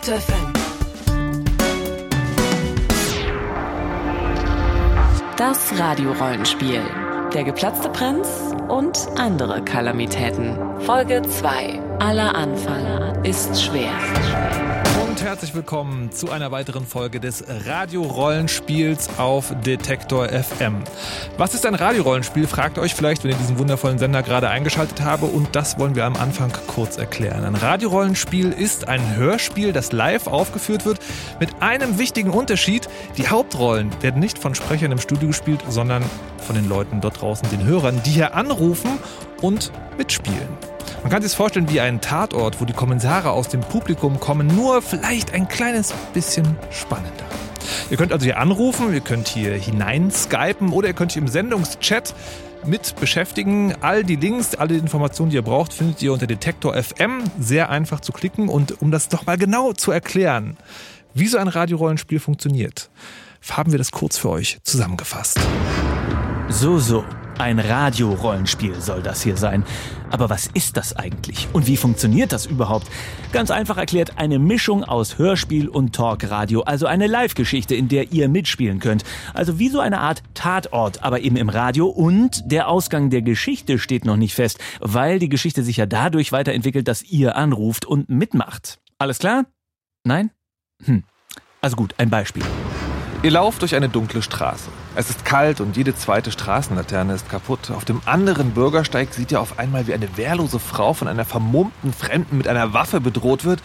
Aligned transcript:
Detektor 0.00 0.18
FM. 0.18 0.52
Das 5.36 5.78
Radiorollenspiel. 5.78 6.80
Der 7.34 7.44
geplatzte 7.44 7.90
Prinz 7.90 8.28
und 8.68 8.98
andere 9.16 9.62
Kalamitäten. 9.62 10.56
Folge 10.80 11.22
2. 11.22 11.80
Aller 11.98 12.34
Anfang 12.34 13.24
ist 13.24 13.62
schwer 13.62 13.92
und 15.10 15.24
herzlich 15.24 15.54
willkommen 15.56 16.12
zu 16.12 16.30
einer 16.30 16.52
weiteren 16.52 16.86
Folge 16.86 17.18
des 17.18 17.44
Radiorollenspiels 17.66 19.18
auf 19.18 19.52
Detektor 19.66 20.28
FM. 20.28 20.84
Was 21.36 21.52
ist 21.54 21.66
ein 21.66 21.74
Radiorollenspiel, 21.74 22.46
fragt 22.46 22.78
euch 22.78 22.94
vielleicht, 22.94 23.24
wenn 23.24 23.32
ihr 23.32 23.36
diesen 23.36 23.58
wundervollen 23.58 23.98
Sender 23.98 24.22
gerade 24.22 24.48
eingeschaltet 24.48 25.00
habe 25.00 25.26
und 25.26 25.56
das 25.56 25.80
wollen 25.80 25.96
wir 25.96 26.04
am 26.04 26.14
Anfang 26.14 26.52
kurz 26.68 26.96
erklären. 26.96 27.44
Ein 27.44 27.56
Radiorollenspiel 27.56 28.52
ist 28.52 28.86
ein 28.86 29.16
Hörspiel, 29.16 29.72
das 29.72 29.90
live 29.90 30.28
aufgeführt 30.28 30.84
wird, 30.84 31.00
mit 31.40 31.60
einem 31.60 31.98
wichtigen 31.98 32.30
Unterschied. 32.30 32.88
Die 33.16 33.26
Hauptrollen 33.26 33.90
werden 34.02 34.20
nicht 34.20 34.38
von 34.38 34.54
Sprechern 34.54 34.92
im 34.92 34.98
Studio 34.98 35.28
gespielt, 35.28 35.60
sondern 35.68 36.04
von 36.38 36.54
den 36.54 36.68
Leuten 36.68 37.00
dort 37.00 37.20
draußen, 37.20 37.50
den 37.50 37.64
Hörern, 37.64 38.00
die 38.06 38.10
hier 38.10 38.36
anrufen 38.36 39.00
und 39.42 39.72
mitspielen. 39.98 40.69
Man 41.02 41.10
kann 41.10 41.22
sich 41.22 41.34
vorstellen 41.34 41.68
wie 41.70 41.80
ein 41.80 42.00
Tatort, 42.00 42.60
wo 42.60 42.66
die 42.66 42.74
Kommissare 42.74 43.30
aus 43.30 43.48
dem 43.48 43.60
Publikum 43.60 44.20
kommen, 44.20 44.46
nur 44.46 44.82
vielleicht 44.82 45.32
ein 45.32 45.48
kleines 45.48 45.94
bisschen 46.12 46.56
spannender. 46.70 47.24
Ihr 47.90 47.96
könnt 47.96 48.12
also 48.12 48.24
hier 48.24 48.38
anrufen, 48.38 48.92
ihr 48.92 49.00
könnt 49.00 49.26
hier 49.26 49.54
hinein 49.54 50.10
skypen 50.10 50.72
oder 50.72 50.88
ihr 50.88 50.94
könnt 50.94 51.12
hier 51.12 51.22
im 51.22 51.28
Sendungschat 51.28 52.14
mit 52.64 52.96
beschäftigen. 53.00 53.74
All 53.80 54.04
die 54.04 54.16
Links, 54.16 54.54
alle 54.54 54.76
Informationen, 54.76 55.30
die 55.30 55.36
ihr 55.36 55.42
braucht, 55.42 55.72
findet 55.72 56.02
ihr 56.02 56.12
unter 56.12 56.26
Detektor 56.26 56.74
FM. 56.74 57.24
Sehr 57.38 57.70
einfach 57.70 58.00
zu 58.00 58.12
klicken. 58.12 58.48
Und 58.48 58.82
um 58.82 58.90
das 58.90 59.08
doch 59.08 59.26
mal 59.26 59.38
genau 59.38 59.72
zu 59.72 59.92
erklären, 59.92 60.58
wie 61.14 61.26
so 61.26 61.38
ein 61.38 61.48
Radiorollenspiel 61.48 62.20
funktioniert, 62.20 62.90
haben 63.50 63.72
wir 63.72 63.78
das 63.78 63.90
kurz 63.90 64.18
für 64.18 64.28
euch 64.28 64.58
zusammengefasst. 64.62 65.40
So, 66.48 66.78
so. 66.78 67.04
Ein 67.40 67.58
Radiorollenspiel 67.58 68.82
soll 68.82 69.02
das 69.02 69.22
hier 69.22 69.38
sein. 69.38 69.64
Aber 70.10 70.28
was 70.28 70.46
ist 70.52 70.76
das 70.76 70.94
eigentlich? 70.94 71.48
Und 71.54 71.66
wie 71.66 71.78
funktioniert 71.78 72.32
das 72.32 72.44
überhaupt? 72.44 72.86
Ganz 73.32 73.50
einfach 73.50 73.78
erklärt, 73.78 74.18
eine 74.18 74.38
Mischung 74.38 74.84
aus 74.84 75.16
Hörspiel 75.16 75.66
und 75.66 75.94
Talkradio, 75.94 76.60
also 76.64 76.84
eine 76.84 77.06
Live-Geschichte, 77.06 77.74
in 77.74 77.88
der 77.88 78.12
ihr 78.12 78.28
mitspielen 78.28 78.78
könnt. 78.78 79.04
Also 79.32 79.58
wie 79.58 79.70
so 79.70 79.80
eine 79.80 80.00
Art 80.00 80.22
Tatort, 80.34 81.02
aber 81.02 81.20
eben 81.20 81.36
im 81.36 81.48
Radio 81.48 81.86
und 81.86 82.42
der 82.44 82.68
Ausgang 82.68 83.08
der 83.08 83.22
Geschichte 83.22 83.78
steht 83.78 84.04
noch 84.04 84.18
nicht 84.18 84.34
fest, 84.34 84.58
weil 84.80 85.18
die 85.18 85.30
Geschichte 85.30 85.62
sich 85.62 85.78
ja 85.78 85.86
dadurch 85.86 86.32
weiterentwickelt, 86.32 86.88
dass 86.88 87.02
ihr 87.02 87.36
anruft 87.36 87.86
und 87.86 88.10
mitmacht. 88.10 88.80
Alles 88.98 89.18
klar? 89.18 89.46
Nein? 90.04 90.30
Hm. 90.84 91.04
Also 91.62 91.76
gut, 91.76 91.94
ein 91.96 92.10
Beispiel. 92.10 92.42
Ihr 93.22 93.30
lauft 93.30 93.62
durch 93.62 93.74
eine 93.74 93.88
dunkle 93.88 94.20
Straße. 94.20 94.68
Es 94.96 95.08
ist 95.08 95.24
kalt 95.24 95.60
und 95.60 95.76
jede 95.76 95.94
zweite 95.94 96.32
Straßenlaterne 96.32 97.14
ist 97.14 97.30
kaputt. 97.30 97.70
Auf 97.70 97.84
dem 97.84 98.02
anderen 98.06 98.50
Bürgersteig 98.50 99.14
sieht 99.14 99.30
ihr 99.30 99.40
auf 99.40 99.58
einmal, 99.58 99.86
wie 99.86 99.94
eine 99.94 100.16
wehrlose 100.16 100.58
Frau 100.58 100.94
von 100.94 101.06
einer 101.06 101.24
vermummten 101.24 101.92
Fremden 101.92 102.36
mit 102.36 102.48
einer 102.48 102.74
Waffe 102.74 103.00
bedroht 103.00 103.44
wird. 103.44 103.62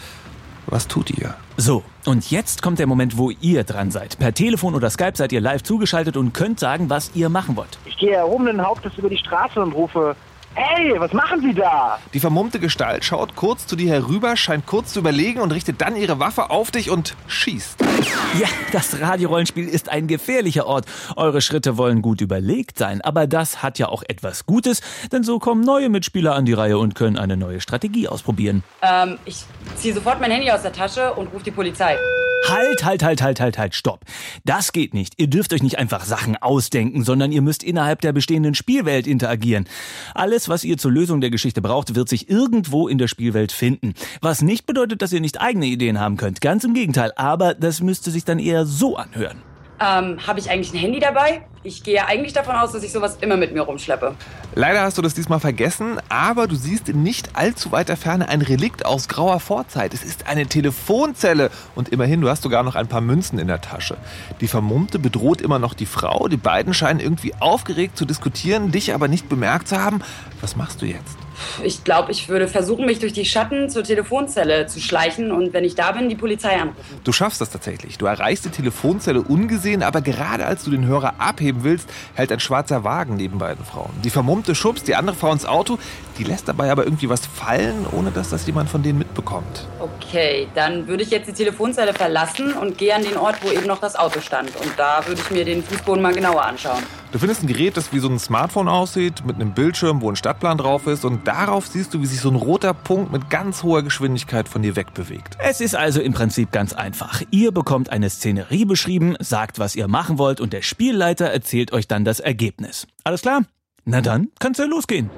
Was 0.68 0.88
tut 0.88 1.10
ihr? 1.10 1.34
So, 1.58 1.84
und 2.06 2.30
jetzt 2.30 2.62
kommt 2.62 2.78
der 2.78 2.86
Moment, 2.86 3.18
wo 3.18 3.32
ihr 3.42 3.64
dran 3.64 3.90
seid. 3.90 4.20
Per 4.20 4.34
Telefon 4.36 4.76
oder 4.76 4.90
Skype 4.92 5.14
seid 5.16 5.32
ihr 5.32 5.42
live 5.42 5.64
zugeschaltet 5.64 6.16
und 6.16 6.34
könnt 6.34 6.60
sagen, 6.60 6.92
was 6.92 7.12
ihr 7.16 7.30
machen 7.30 7.56
wollt. 7.56 7.80
Ich 7.86 7.98
gehe 7.98 8.14
erhobenen 8.14 8.62
Hauptes 8.64 8.94
über 8.98 9.10
die 9.10 9.18
Straße 9.18 9.60
und 9.60 9.74
rufe, 9.74 10.16
Hey, 10.58 10.98
was 10.98 11.12
machen 11.12 11.42
Sie 11.42 11.54
da? 11.54 12.00
Die 12.14 12.20
vermummte 12.22 12.62
Gestalt 12.62 13.04
schaut 13.04 13.36
kurz 13.36 13.68
zu 13.68 13.76
dir 13.76 13.92
herüber, 13.92 14.38
scheint 14.38 14.66
kurz 14.66 14.94
zu 14.94 15.00
überlegen 15.00 15.42
und 15.42 15.52
richtet 15.52 15.82
dann 15.82 15.98
ihre 15.98 16.18
Waffe 16.20 16.50
auf 16.50 16.72
dich 16.72 16.90
und 16.90 17.14
schießt. 17.28 17.82
Ja, 18.40 18.48
das 18.72 19.02
Radiorollenspiel 19.02 19.68
ist 19.68 19.90
ein 19.90 20.08
gefährlicher 20.08 20.66
Ort. 20.66 20.86
Eure 21.18 21.42
Schritte 21.42 21.78
wollen 21.78 22.02
gut 22.02 22.22
überlegt 22.22 22.78
sein, 22.78 23.02
aber 23.02 23.28
das 23.28 23.64
hat 23.64 23.80
ja 23.80 23.90
auch 23.90 24.04
etwas 24.08 24.46
Gutes, 24.46 24.82
denn 25.12 25.24
so 25.24 25.40
kommen 25.40 25.62
neue 25.62 25.90
Mitspieler 25.90 26.36
an 26.36 26.46
die 26.46 26.54
Reihe 26.54 26.78
und 26.78 26.96
können 26.96 27.18
eine 27.18 27.36
neue 27.36 27.60
Strategie 27.60 28.08
ausprobieren. 28.08 28.64
Ähm, 28.82 29.18
ich 29.26 29.44
ziehe 29.76 29.94
sofort 29.94 30.22
mein 30.22 30.32
Handy 30.32 30.50
aus 30.52 30.62
der 30.62 30.72
Tasche 30.72 31.14
und 31.14 31.34
rufe 31.34 31.44
die 31.44 31.52
Polizei. 31.52 31.98
Halt, 32.48 32.86
halt, 32.86 33.04
halt, 33.04 33.22
halt, 33.22 33.40
halt, 33.40 33.58
halt, 33.58 33.76
stopp. 33.76 34.02
Das 34.44 34.72
geht 34.72 34.94
nicht. 34.94 35.14
Ihr 35.18 35.28
dürft 35.28 35.54
euch 35.54 35.64
nicht 35.64 35.78
einfach 35.78 36.06
Sachen 36.06 36.38
ausdenken, 36.38 37.04
sondern 37.04 37.32
ihr 37.32 37.42
müsst 37.42 37.64
innerhalb 37.64 38.02
der 38.02 38.14
bestehenden 38.14 38.56
Spielwelt 38.56 39.08
interagieren. 39.08 39.68
Alles, 40.14 40.50
was 40.50 40.64
ihr 40.64 40.78
zur 40.78 40.92
Lösung 40.92 41.22
der 41.22 41.30
Geschichte 41.30 41.62
braucht, 41.62 41.96
wird 41.96 42.10
sich 42.10 42.30
irgendwo 42.30 42.88
in 42.88 42.98
der 42.98 43.08
Spielwelt 43.08 43.52
finden. 43.52 43.94
Was 44.22 44.42
nicht 44.42 44.66
bedeutet, 44.66 45.02
dass 45.02 45.14
ihr 45.14 45.22
nicht 45.22 45.42
eigene 45.42 45.66
Ideen 45.66 46.00
haben 46.00 46.18
könnt. 46.18 46.42
Ganz 46.42 46.64
im 46.64 46.74
Gegenteil. 46.74 47.12
Aber 47.16 47.54
das 47.54 47.82
müsste 47.82 48.12
sich 48.12 48.26
dann 48.26 48.40
eher 48.40 48.66
so 48.66 48.96
anhören. 48.96 49.55
Ähm, 49.80 50.18
habe 50.26 50.40
ich 50.40 50.50
eigentlich 50.50 50.74
ein 50.74 50.80
Handy 50.80 51.00
dabei? 51.00 51.42
Ich 51.64 51.84
gehe 51.84 52.06
eigentlich 52.06 52.32
davon 52.32 52.56
aus, 52.56 52.72
dass 52.72 52.84
ich 52.84 52.92
sowas 52.92 53.18
immer 53.22 53.36
mit 53.36 53.54
mir 53.54 53.62
rumschleppe. 53.62 54.16
Leider 54.54 54.82
hast 54.82 54.98
du 54.98 55.02
das 55.02 55.16
diesmal 55.16 55.40
vergessen, 55.40 56.00
aber 56.10 56.48
du 56.48 56.56
siehst 56.56 56.88
in 56.88 57.04
nicht 57.04 57.36
allzu 57.36 57.72
weiter 57.72 57.98
Ferne 57.98 58.30
ein 58.30 58.42
Relikt 58.42 58.86
aus 58.86 59.08
grauer 59.08 59.40
Vorzeit. 59.40 59.94
Es 59.94 60.04
ist 60.04 60.28
eine 60.28 60.46
Telefonzelle 60.46 61.50
und 61.74 61.90
immerhin, 61.90 62.22
du 62.22 62.30
hast 62.30 62.44
sogar 62.44 62.64
noch 62.64 62.76
ein 62.76 62.88
paar 62.88 63.02
Münzen 63.02 63.40
in 63.40 63.48
der 63.48 63.62
Tasche. 63.62 63.98
Die 64.42 64.48
Vermummte 64.48 65.00
bedroht 65.00 65.42
immer 65.42 65.60
noch 65.60 65.74
die 65.74 65.88
Frau. 65.88 66.28
Die 66.28 66.38
beiden 66.38 66.74
scheinen 66.74 67.00
irgendwie 67.00 67.34
aufgeregt 67.36 67.98
zu 67.98 68.06
diskutieren, 68.06 68.72
dich 68.72 68.94
aber 68.94 69.08
nicht 69.08 69.28
bemerkt 69.28 69.68
zu 69.68 69.82
haben. 69.82 70.02
Was 70.40 70.56
machst 70.56 70.82
du 70.82 70.86
jetzt? 70.86 71.25
Ich 71.64 71.84
glaube, 71.84 72.12
ich 72.12 72.30
würde 72.30 72.48
versuchen, 72.48 72.86
mich 72.86 73.00
durch 73.00 73.14
die 73.14 73.26
Schatten 73.26 73.70
zur 73.70 73.84
Telefonzelle 73.84 74.68
zu 74.68 74.80
schleichen 74.80 75.32
und 75.32 75.54
wenn 75.54 75.64
ich 75.64 75.76
da 75.76 75.92
bin, 75.92 76.10
die 76.10 76.16
Polizei 76.16 76.56
anrufen. 76.60 77.00
Du 77.04 77.12
schaffst 77.12 77.42
das 77.42 77.50
tatsächlich. 77.50 77.98
Du 77.98 78.06
erreichst 78.06 78.46
die 78.46 78.50
Telefonzelle 78.50 79.22
ungesehen, 79.22 79.84
aber 79.84 80.02
gerade 80.02 80.46
als 80.46 80.64
du 80.64 80.72
den 80.72 80.86
Hörer 80.86 81.16
abheben 81.20 81.64
willst, 81.64 81.90
hält 82.14 82.32
ein 82.32 82.40
schwarzer 82.40 82.84
Wagen 82.84 83.16
neben 83.16 83.38
beiden 83.38 83.66
Frauen. 83.66 83.92
Die 84.04 84.10
Vermummte 84.10 84.56
schubst 84.56 84.88
die 84.88 84.96
andere 84.96 85.16
Frau 85.16 85.32
ins 85.32 85.46
Auto, 85.46 85.78
die 86.18 86.24
lässt 86.24 86.48
dabei 86.48 86.72
aber 86.72 86.86
irgendwie 86.86 87.10
was 87.10 87.26
fallen, 87.26 87.86
ohne 87.92 88.12
dass 88.12 88.30
das 88.30 88.46
jemand 88.48 88.70
von 88.70 88.84
denen 88.84 89.00
mitbekommt. 89.00 89.68
Okay, 89.80 90.48
dann 90.56 90.88
würde 90.88 91.04
ich 91.04 91.12
jetzt 91.12 91.28
die 91.28 91.34
Telefonzelle 91.34 91.94
verlassen 91.94 92.54
und 92.54 92.78
gehe 92.78 92.96
an 92.96 93.04
den 93.04 93.18
Ort, 93.18 93.44
wo 93.44 93.52
eben 93.52 93.68
noch 93.68 93.80
das 93.80 93.96
Auto 93.96 94.22
stand. 94.22 94.56
Und 94.56 94.72
da 94.78 95.06
würde 95.06 95.22
ich 95.22 95.32
mir 95.32 95.46
den 95.46 95.64
Fußboden 95.64 96.02
mal 96.02 96.14
genauer 96.14 96.44
anschauen. 96.44 96.84
Du 97.12 97.20
findest 97.20 97.44
ein 97.44 97.48
Gerät, 97.48 97.78
das 97.78 97.94
wie 97.94 98.00
so 98.00 98.10
ein 98.10 98.20
Smartphone 98.20 98.68
aussieht, 98.68 99.26
mit 99.26 99.38
einem 99.38 99.54
Bildschirm, 99.54 100.02
wo 100.02 100.10
ein 100.10 100.16
Stadtplan 100.16 100.58
drauf 100.58 100.86
ist 100.88 101.06
und 101.06 101.26
darauf 101.28 101.68
siehst 101.68 101.94
du, 101.94 102.02
wie 102.02 102.06
sich 102.06 102.20
so 102.20 102.30
ein 102.30 102.36
roter 102.36 102.74
Punkt 102.74 103.12
mit 103.12 103.30
ganz 103.30 103.64
hoher 103.64 103.84
Geschwindigkeit 103.84 104.50
von 104.50 104.62
dir 104.62 104.76
wegbewegt. 104.76 105.38
Es 105.40 105.62
ist 105.62 105.76
also 105.76 106.02
im 106.02 106.14
Prinzip 106.14 106.52
ganz 106.52 106.74
einfach. 106.74 107.22
Ihr 107.32 107.52
bekommt 107.52 107.90
eine 107.90 108.10
Szenerie 108.10 108.66
beschrieben, 108.66 109.16
sagt, 109.20 109.60
was 109.60 109.76
ihr 109.76 109.88
machen 109.88 110.18
wollt 110.18 110.42
und 110.42 110.52
der 110.52 110.62
Spielleiter 110.62 111.28
erzählt 111.28 111.72
euch 111.72 111.88
dann 111.88 112.04
das 112.04 112.20
Ergebnis. 112.20 112.86
Alles 113.04 113.22
klar? 113.22 113.44
Na 113.86 114.02
dann 114.02 114.30
kann's 114.40 114.58
ja 114.58 114.66
losgehen. 114.66 115.10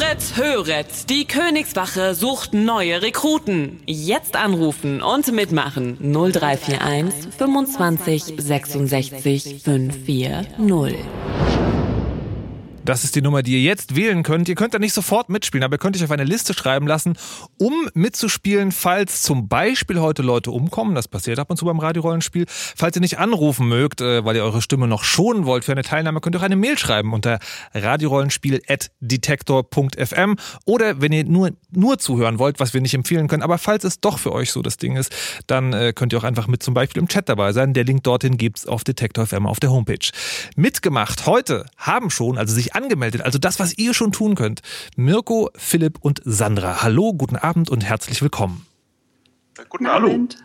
Höret, 0.00 0.36
höret, 0.36 1.10
die 1.10 1.26
Königswache 1.26 2.14
sucht 2.14 2.54
neue 2.54 3.02
Rekruten. 3.02 3.82
Jetzt 3.84 4.34
anrufen 4.34 5.02
und 5.02 5.30
mitmachen 5.30 5.98
0341 6.00 7.34
25 7.36 8.34
66 8.38 9.62
540. 9.62 11.59
Das 12.90 13.04
ist 13.04 13.14
die 13.14 13.22
Nummer, 13.22 13.44
die 13.44 13.52
ihr 13.52 13.60
jetzt 13.60 13.94
wählen 13.94 14.24
könnt. 14.24 14.48
Ihr 14.48 14.56
könnt 14.56 14.74
da 14.74 14.80
nicht 14.80 14.94
sofort 14.94 15.28
mitspielen, 15.28 15.62
aber 15.62 15.76
ihr 15.76 15.78
könnt 15.78 15.96
euch 15.96 16.02
auf 16.02 16.10
eine 16.10 16.24
Liste 16.24 16.54
schreiben 16.54 16.88
lassen, 16.88 17.16
um 17.56 17.88
mitzuspielen, 17.94 18.72
falls 18.72 19.22
zum 19.22 19.46
Beispiel 19.46 20.00
heute 20.00 20.22
Leute 20.22 20.50
umkommen. 20.50 20.96
Das 20.96 21.06
passiert 21.06 21.38
ab 21.38 21.48
und 21.50 21.56
zu 21.56 21.66
beim 21.66 21.78
Radiorollenspiel. 21.78 22.46
Falls 22.48 22.96
ihr 22.96 23.00
nicht 23.00 23.20
anrufen 23.20 23.68
mögt, 23.68 24.00
äh, 24.00 24.24
weil 24.24 24.34
ihr 24.34 24.42
eure 24.42 24.60
Stimme 24.60 24.88
noch 24.88 25.04
schonen 25.04 25.46
wollt 25.46 25.64
für 25.64 25.70
eine 25.70 25.84
Teilnahme, 25.84 26.20
könnt 26.20 26.34
ihr 26.34 26.40
auch 26.40 26.42
eine 26.42 26.56
Mail 26.56 26.76
schreiben 26.76 27.12
unter 27.12 27.38
radiorollenspiel.detektor.fm 27.74 30.36
oder 30.64 31.00
wenn 31.00 31.12
ihr 31.12 31.22
nur, 31.22 31.52
nur 31.70 32.00
zuhören 32.00 32.40
wollt, 32.40 32.58
was 32.58 32.74
wir 32.74 32.80
nicht 32.80 32.94
empfehlen 32.94 33.28
können, 33.28 33.44
aber 33.44 33.58
falls 33.58 33.84
es 33.84 34.00
doch 34.00 34.18
für 34.18 34.32
euch 34.32 34.50
so 34.50 34.62
das 34.62 34.78
Ding 34.78 34.96
ist, 34.96 35.14
dann 35.46 35.72
äh, 35.72 35.92
könnt 35.94 36.12
ihr 36.12 36.18
auch 36.18 36.24
einfach 36.24 36.48
mit 36.48 36.64
zum 36.64 36.74
Beispiel 36.74 37.00
im 37.00 37.06
Chat 37.06 37.28
dabei 37.28 37.52
sein. 37.52 37.72
Der 37.72 37.84
Link 37.84 38.02
dorthin 38.02 38.36
gibt's 38.36 38.66
auf 38.66 38.82
Detektor 38.82 39.28
FM 39.28 39.46
auf 39.46 39.60
der 39.60 39.70
Homepage. 39.70 40.10
Mitgemacht 40.56 41.26
heute 41.26 41.66
haben 41.76 42.10
schon, 42.10 42.36
also 42.36 42.52
sich 42.52 42.74
angemeldet. 42.80 43.22
Also 43.22 43.38
das, 43.38 43.58
was 43.58 43.76
ihr 43.78 43.94
schon 43.94 44.12
tun 44.12 44.34
könnt. 44.34 44.60
Mirko, 44.96 45.50
Philipp 45.54 45.98
und 46.00 46.20
Sandra. 46.24 46.82
Hallo, 46.82 47.12
guten 47.12 47.36
Abend 47.36 47.70
und 47.70 47.84
herzlich 47.84 48.22
willkommen. 48.22 48.66
Guten 49.68 49.86
Abend. 49.86 50.38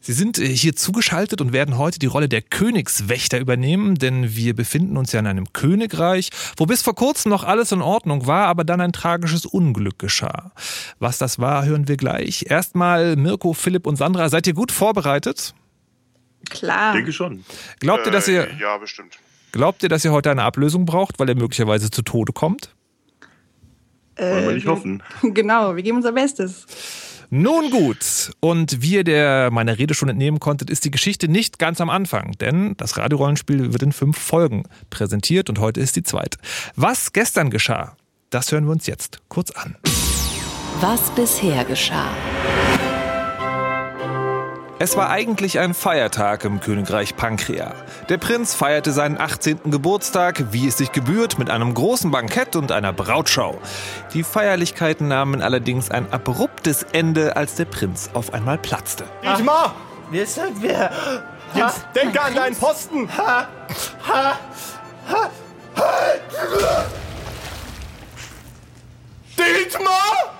Sie 0.00 0.12
sind 0.12 0.38
äh, 0.38 0.46
hier 0.46 0.76
zugeschaltet 0.76 1.40
und 1.40 1.52
werden 1.52 1.76
heute 1.76 1.98
die 1.98 2.06
Rolle 2.06 2.28
der 2.28 2.40
Königswächter 2.40 3.40
übernehmen, 3.40 3.96
denn 3.96 4.36
wir 4.36 4.54
befinden 4.54 4.96
uns 4.96 5.12
ja 5.12 5.20
in 5.20 5.26
einem 5.26 5.52
Königreich, 5.52 6.30
wo 6.56 6.66
bis 6.66 6.82
vor 6.82 6.94
kurzem 6.94 7.30
noch 7.30 7.44
alles 7.44 7.72
in 7.72 7.82
Ordnung 7.82 8.26
war, 8.26 8.46
aber 8.46 8.64
dann 8.64 8.80
ein 8.80 8.92
tragisches 8.92 9.44
Unglück 9.44 9.98
geschah. 9.98 10.52
Was 10.98 11.18
das 11.18 11.38
war, 11.38 11.64
hören 11.64 11.88
wir 11.88 11.96
gleich. 11.96 12.46
Erstmal 12.48 13.16
Mirko, 13.16 13.54
Philipp 13.54 13.86
und 13.86 13.96
Sandra, 13.96 14.28
seid 14.28 14.46
ihr 14.46 14.54
gut 14.54 14.70
vorbereitet? 14.70 15.54
Klar. 16.48 16.94
Denke 16.94 17.12
schon. 17.12 17.44
Glaubt 17.80 18.06
ihr, 18.06 18.12
dass 18.12 18.28
ihr. 18.28 18.48
Äh, 18.48 18.60
ja, 18.60 18.78
bestimmt. 18.78 19.18
Glaubt 19.52 19.82
ihr, 19.82 19.88
dass 19.88 20.04
ihr 20.04 20.12
heute 20.12 20.30
eine 20.30 20.42
Ablösung 20.42 20.84
braucht, 20.84 21.18
weil 21.18 21.28
er 21.28 21.34
möglicherweise 21.34 21.90
zu 21.90 22.02
Tode 22.02 22.32
kommt? 22.32 22.74
Wollen 24.16 24.46
wir 24.46 24.52
nicht 24.54 24.64
wir- 24.66 24.72
hoffen. 24.72 25.02
Genau, 25.22 25.76
wir 25.76 25.82
geben 25.82 25.98
unser 25.98 26.12
Bestes. 26.12 26.66
Nun 27.30 27.70
gut, 27.70 28.30
und 28.40 28.80
wie 28.80 28.94
ihr 28.94 29.04
der 29.04 29.50
meiner 29.50 29.76
Rede 29.76 29.92
schon 29.92 30.08
entnehmen 30.08 30.40
konntet, 30.40 30.70
ist 30.70 30.86
die 30.86 30.90
Geschichte 30.90 31.28
nicht 31.28 31.58
ganz 31.58 31.78
am 31.78 31.90
Anfang, 31.90 32.32
denn 32.40 32.74
das 32.78 32.96
Radiorollenspiel 32.96 33.70
wird 33.74 33.82
in 33.82 33.92
fünf 33.92 34.16
Folgen 34.16 34.62
präsentiert 34.88 35.50
und 35.50 35.58
heute 35.58 35.78
ist 35.80 35.94
die 35.96 36.02
zweite. 36.02 36.38
Was 36.74 37.12
gestern 37.12 37.50
geschah, 37.50 37.96
das 38.30 38.50
hören 38.50 38.64
wir 38.64 38.72
uns 38.72 38.86
jetzt 38.86 39.20
kurz 39.28 39.50
an. 39.50 39.76
Was 40.80 41.10
bisher 41.10 41.66
geschah. 41.66 42.10
Es 44.80 44.96
war 44.96 45.10
eigentlich 45.10 45.58
ein 45.58 45.74
Feiertag 45.74 46.44
im 46.44 46.60
Königreich 46.60 47.16
Pankrea. 47.16 47.74
Der 48.08 48.16
Prinz 48.16 48.54
feierte 48.54 48.92
seinen 48.92 49.20
18. 49.20 49.72
Geburtstag, 49.72 50.52
wie 50.52 50.68
es 50.68 50.78
sich 50.78 50.92
gebührt, 50.92 51.36
mit 51.36 51.50
einem 51.50 51.74
großen 51.74 52.12
Bankett 52.12 52.54
und 52.54 52.70
einer 52.70 52.92
Brautschau. 52.92 53.58
Die 54.14 54.22
Feierlichkeiten 54.22 55.08
nahmen 55.08 55.42
allerdings 55.42 55.90
ein 55.90 56.12
abruptes 56.12 56.84
Ende, 56.92 57.34
als 57.34 57.56
der 57.56 57.64
Prinz 57.64 58.10
auf 58.14 58.32
einmal 58.32 58.56
platzte. 58.56 59.04
Dietmar! 59.24 59.74
Wir 60.12 60.26
sind 60.26 60.62
wir! 60.62 60.90
Jetzt 61.54 61.84
denke 61.96 62.22
an 62.22 62.34
deinen 62.34 62.56
Posten! 62.56 63.08
Ha, 63.18 63.48
ha, 64.06 64.38
ha, 65.10 65.30
Dietmar! 69.36 70.37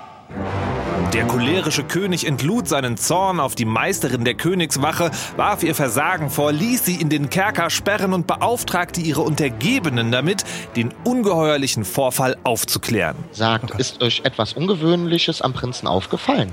Der 1.12 1.24
cholerische 1.24 1.84
König 1.84 2.26
entlud 2.26 2.68
seinen 2.68 2.98
Zorn 2.98 3.40
auf 3.40 3.54
die 3.54 3.64
Meisterin 3.64 4.24
der 4.24 4.34
Königswache, 4.34 5.10
warf 5.36 5.62
ihr 5.62 5.74
Versagen 5.74 6.28
vor, 6.28 6.52
ließ 6.52 6.84
sie 6.84 6.96
in 6.96 7.08
den 7.08 7.30
Kerker 7.30 7.70
sperren 7.70 8.12
und 8.12 8.26
beauftragte 8.26 9.00
ihre 9.00 9.22
Untergebenen 9.22 10.12
damit, 10.12 10.44
den 10.76 10.92
ungeheuerlichen 11.04 11.86
Vorfall 11.86 12.36
aufzuklären. 12.44 13.16
Sagt, 13.32 13.72
oh 13.74 13.78
ist 13.78 14.02
euch 14.02 14.20
etwas 14.24 14.52
Ungewöhnliches 14.52 15.40
am 15.40 15.54
Prinzen 15.54 15.86
aufgefallen? 15.86 16.52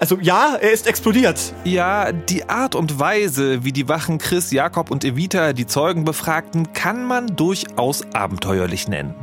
Also 0.00 0.18
ja, 0.20 0.56
er 0.60 0.72
ist 0.72 0.86
explodiert. 0.86 1.38
Ja, 1.64 2.10
die 2.12 2.48
Art 2.48 2.74
und 2.74 2.98
Weise, 2.98 3.64
wie 3.64 3.72
die 3.72 3.88
Wachen 3.88 4.18
Chris, 4.18 4.50
Jakob 4.50 4.90
und 4.90 5.04
Evita 5.04 5.52
die 5.52 5.66
Zeugen 5.66 6.04
befragten, 6.04 6.72
kann 6.72 7.04
man 7.04 7.36
durchaus 7.36 8.02
abenteuerlich 8.14 8.88
nennen. 8.88 9.14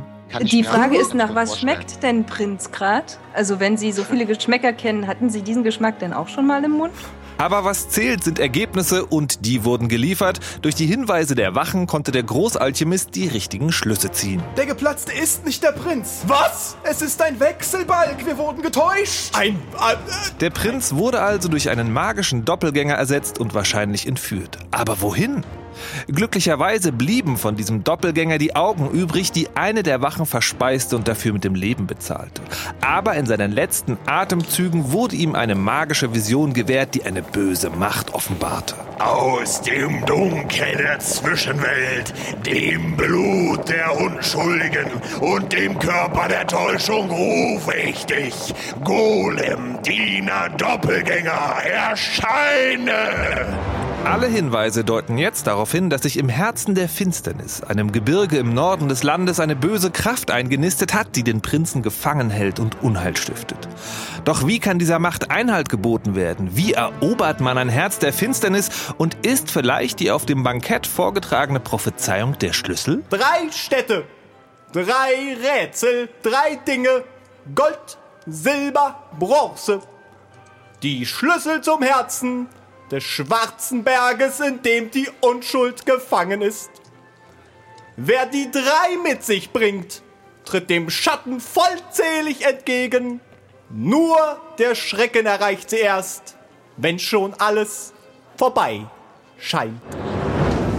Die 0.42 0.62
Frage 0.62 0.96
ist, 0.96 1.14
nach 1.14 1.34
was 1.34 1.58
schmeckt 1.58 2.02
denn 2.02 2.24
Prinz 2.24 2.70
grad? 2.70 3.18
Also 3.34 3.58
wenn 3.60 3.76
Sie 3.76 3.92
so 3.92 4.04
viele 4.04 4.26
Geschmäcker 4.26 4.72
kennen, 4.72 5.06
hatten 5.06 5.30
Sie 5.30 5.42
diesen 5.42 5.64
Geschmack 5.64 5.98
denn 5.98 6.12
auch 6.12 6.28
schon 6.28 6.46
mal 6.46 6.62
im 6.64 6.72
Mund? 6.72 6.92
Aber 7.40 7.64
was 7.64 7.88
zählt, 7.88 8.22
sind 8.22 8.38
Ergebnisse 8.38 9.06
und 9.06 9.46
die 9.46 9.64
wurden 9.64 9.88
geliefert. 9.88 10.40
Durch 10.60 10.74
die 10.74 10.84
Hinweise 10.84 11.34
der 11.34 11.54
Wachen 11.54 11.86
konnte 11.86 12.12
der 12.12 12.22
Großalchemist 12.22 13.14
die 13.14 13.28
richtigen 13.28 13.72
Schlüsse 13.72 14.10
ziehen. 14.10 14.42
Der 14.58 14.66
Geplatzte 14.66 15.12
ist 15.12 15.46
nicht 15.46 15.62
der 15.62 15.72
Prinz. 15.72 16.20
Was? 16.26 16.76
Es 16.82 17.00
ist 17.00 17.22
ein 17.22 17.40
Wechselbalg. 17.40 18.26
Wir 18.26 18.36
wurden 18.36 18.60
getäuscht. 18.60 19.34
Ein. 19.34 19.54
Äh, 19.54 19.96
der 20.38 20.50
Prinz 20.50 20.92
wurde 20.92 21.22
also 21.22 21.48
durch 21.48 21.70
einen 21.70 21.90
magischen 21.90 22.44
Doppelgänger 22.44 22.94
ersetzt 22.94 23.40
und 23.40 23.54
wahrscheinlich 23.54 24.06
entführt. 24.06 24.58
Aber 24.70 25.00
wohin? 25.00 25.42
Glücklicherweise 26.08 26.92
blieben 26.92 27.36
von 27.36 27.56
diesem 27.56 27.84
Doppelgänger 27.84 28.38
die 28.38 28.56
Augen 28.56 28.90
übrig, 28.90 29.32
die 29.32 29.48
eine 29.54 29.82
der 29.82 30.02
Wachen 30.02 30.26
verspeiste 30.26 30.96
und 30.96 31.08
dafür 31.08 31.32
mit 31.32 31.44
dem 31.44 31.54
Leben 31.54 31.86
bezahlte. 31.86 32.42
Aber 32.80 33.14
in 33.14 33.26
seinen 33.26 33.52
letzten 33.52 33.98
Atemzügen 34.06 34.92
wurde 34.92 35.16
ihm 35.16 35.34
eine 35.34 35.54
magische 35.54 36.14
Vision 36.14 36.52
gewährt, 36.52 36.94
die 36.94 37.04
eine 37.04 37.22
böse 37.22 37.70
Macht 37.70 38.14
offenbarte. 38.14 38.74
Aus 38.98 39.62
dem 39.62 40.04
Dunkel 40.06 40.76
der 40.76 40.98
Zwischenwelt, 40.98 42.12
dem 42.44 42.96
Blut 42.96 43.68
der 43.68 43.98
Unschuldigen 43.98 44.90
und 45.20 45.52
dem 45.52 45.78
Körper 45.78 46.28
der 46.28 46.46
Täuschung 46.46 47.10
rufe 47.10 47.74
ich 47.74 48.04
dich, 48.06 48.54
Golem, 48.84 49.80
Diener, 49.82 50.50
Doppelgänger, 50.56 51.54
erscheine! 51.64 53.58
Alle 54.04 54.28
Hinweise 54.28 54.82
deuten 54.82 55.18
jetzt 55.18 55.46
darauf 55.46 55.72
hin, 55.72 55.90
dass 55.90 56.02
sich 56.02 56.16
im 56.16 56.30
Herzen 56.30 56.74
der 56.74 56.88
Finsternis, 56.88 57.62
einem 57.62 57.92
Gebirge 57.92 58.38
im 58.38 58.54
Norden 58.54 58.88
des 58.88 59.02
Landes, 59.02 59.40
eine 59.40 59.54
böse 59.54 59.90
Kraft 59.90 60.30
eingenistet 60.30 60.94
hat, 60.94 61.16
die 61.16 61.22
den 61.22 61.42
Prinzen 61.42 61.82
gefangen 61.82 62.30
hält 62.30 62.58
und 62.60 62.82
Unheil 62.82 63.16
stiftet. 63.16 63.68
Doch 64.24 64.46
wie 64.46 64.58
kann 64.58 64.78
dieser 64.78 64.98
Macht 64.98 65.30
Einhalt 65.30 65.68
geboten 65.68 66.14
werden? 66.14 66.56
Wie 66.56 66.72
erobert 66.72 67.40
man 67.40 67.58
ein 67.58 67.68
Herz 67.68 67.98
der 67.98 68.14
Finsternis 68.14 68.70
und 68.96 69.16
ist 69.26 69.50
vielleicht 69.50 70.00
die 70.00 70.10
auf 70.10 70.24
dem 70.24 70.42
Bankett 70.44 70.86
vorgetragene 70.86 71.60
Prophezeiung 71.60 72.38
der 72.38 72.54
Schlüssel? 72.54 73.04
Drei 73.10 73.50
Städte, 73.52 74.04
drei 74.72 75.36
Rätsel, 75.42 76.08
drei 76.22 76.56
Dinge, 76.66 77.04
Gold, 77.54 77.98
Silber, 78.26 79.02
Bronze. 79.18 79.80
Die 80.82 81.04
Schlüssel 81.04 81.60
zum 81.60 81.82
Herzen 81.82 82.48
des 82.90 83.04
schwarzen 83.04 83.84
Berges, 83.84 84.40
in 84.40 84.62
dem 84.62 84.90
die 84.90 85.08
Unschuld 85.20 85.86
gefangen 85.86 86.42
ist. 86.42 86.70
Wer 87.96 88.26
die 88.26 88.50
drei 88.50 88.96
mit 89.02 89.22
sich 89.24 89.50
bringt, 89.50 90.02
tritt 90.44 90.70
dem 90.70 90.90
Schatten 90.90 91.40
vollzählig 91.40 92.44
entgegen. 92.46 93.20
Nur 93.68 94.40
der 94.58 94.74
Schrecken 94.74 95.26
erreicht 95.26 95.70
sie 95.70 95.78
erst, 95.78 96.36
wenn 96.76 96.98
schon 96.98 97.34
alles 97.34 97.92
vorbei 98.36 98.86
scheint. 99.38 99.80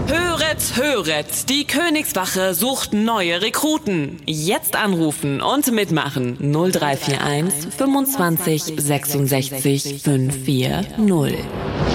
Höret, 0.08 0.76
höret, 0.76 1.50
die 1.50 1.66
Königswache 1.66 2.54
sucht 2.54 2.92
neue 2.92 3.42
Rekruten. 3.42 4.22
Jetzt 4.26 4.76
anrufen 4.76 5.42
und 5.42 5.72
mitmachen 5.72 6.38
0341 6.40 7.74
25 7.74 8.64
66 8.78 10.02
540. 10.02 11.91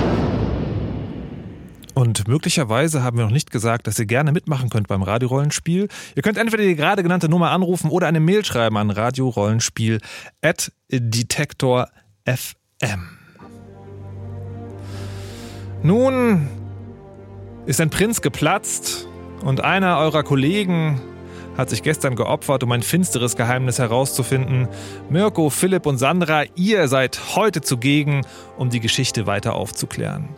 Und 1.98 2.28
möglicherweise 2.28 3.02
haben 3.02 3.16
wir 3.16 3.24
noch 3.24 3.32
nicht 3.32 3.50
gesagt, 3.50 3.86
dass 3.86 3.98
ihr 3.98 4.04
gerne 4.04 4.30
mitmachen 4.30 4.68
könnt 4.68 4.86
beim 4.86 5.02
Radiorollenspiel. 5.02 5.88
Ihr 6.14 6.22
könnt 6.22 6.36
entweder 6.36 6.62
die 6.62 6.76
gerade 6.76 7.02
genannte 7.02 7.30
Nummer 7.30 7.52
anrufen 7.52 7.90
oder 7.90 8.06
eine 8.06 8.20
Mail 8.20 8.44
schreiben 8.44 8.76
an 8.76 8.90
radiorollenspiel 8.90 10.00
at 10.42 10.72
detektor 10.90 11.88
FM. 12.26 13.08
Nun 15.82 16.46
ist 17.64 17.80
ein 17.80 17.88
Prinz 17.88 18.20
geplatzt 18.20 19.08
und 19.42 19.62
einer 19.62 19.96
eurer 19.96 20.22
Kollegen 20.22 21.00
hat 21.56 21.70
sich 21.70 21.82
gestern 21.82 22.14
geopfert, 22.14 22.62
um 22.62 22.72
ein 22.72 22.82
finsteres 22.82 23.36
Geheimnis 23.36 23.78
herauszufinden. 23.78 24.68
Mirko, 25.08 25.48
Philipp 25.48 25.86
und 25.86 25.96
Sandra, 25.96 26.42
ihr 26.56 26.88
seid 26.88 27.36
heute 27.36 27.62
zugegen, 27.62 28.20
um 28.58 28.68
die 28.68 28.80
Geschichte 28.80 29.26
weiter 29.26 29.54
aufzuklären. 29.54 30.28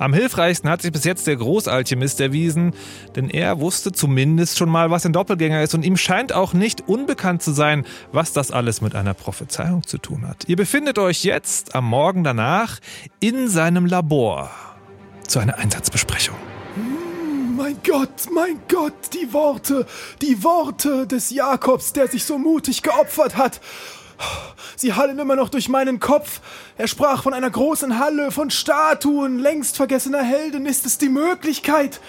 Am 0.00 0.14
hilfreichsten 0.14 0.70
hat 0.70 0.80
sich 0.80 0.92
bis 0.92 1.04
jetzt 1.04 1.26
der 1.26 1.36
Großalchemist 1.36 2.22
erwiesen, 2.22 2.72
denn 3.16 3.28
er 3.28 3.60
wusste 3.60 3.92
zumindest 3.92 4.56
schon 4.56 4.70
mal, 4.70 4.90
was 4.90 5.04
ein 5.04 5.12
Doppelgänger 5.12 5.62
ist 5.62 5.74
und 5.74 5.84
ihm 5.84 5.98
scheint 5.98 6.32
auch 6.32 6.54
nicht 6.54 6.88
unbekannt 6.88 7.42
zu 7.42 7.52
sein, 7.52 7.84
was 8.10 8.32
das 8.32 8.50
alles 8.50 8.80
mit 8.80 8.94
einer 8.94 9.12
Prophezeiung 9.12 9.86
zu 9.86 9.98
tun 9.98 10.26
hat. 10.26 10.44
Ihr 10.48 10.56
befindet 10.56 10.98
euch 10.98 11.22
jetzt 11.22 11.74
am 11.74 11.84
Morgen 11.84 12.24
danach 12.24 12.78
in 13.20 13.48
seinem 13.48 13.84
Labor 13.84 14.50
zu 15.28 15.38
einer 15.38 15.58
Einsatzbesprechung. 15.58 16.36
Hm, 16.76 17.56
mein 17.56 17.76
Gott, 17.86 18.30
mein 18.34 18.58
Gott, 18.68 18.94
die 19.12 19.34
Worte, 19.34 19.84
die 20.22 20.42
Worte 20.42 21.06
des 21.06 21.28
Jakobs, 21.28 21.92
der 21.92 22.08
sich 22.08 22.24
so 22.24 22.38
mutig 22.38 22.82
geopfert 22.82 23.36
hat. 23.36 23.60
Sie 24.76 24.94
hallen 24.94 25.18
immer 25.18 25.36
noch 25.36 25.50
durch 25.50 25.68
meinen 25.68 26.00
Kopf. 26.00 26.40
Er 26.80 26.88
sprach 26.88 27.24
von 27.24 27.34
einer 27.34 27.50
großen 27.50 27.98
Halle, 27.98 28.30
von 28.30 28.48
Statuen, 28.48 29.38
längst 29.38 29.76
vergessener 29.76 30.22
Helden. 30.22 30.64
Ist 30.64 30.86
es 30.86 30.96
die 30.96 31.10
Möglichkeit? 31.10 32.00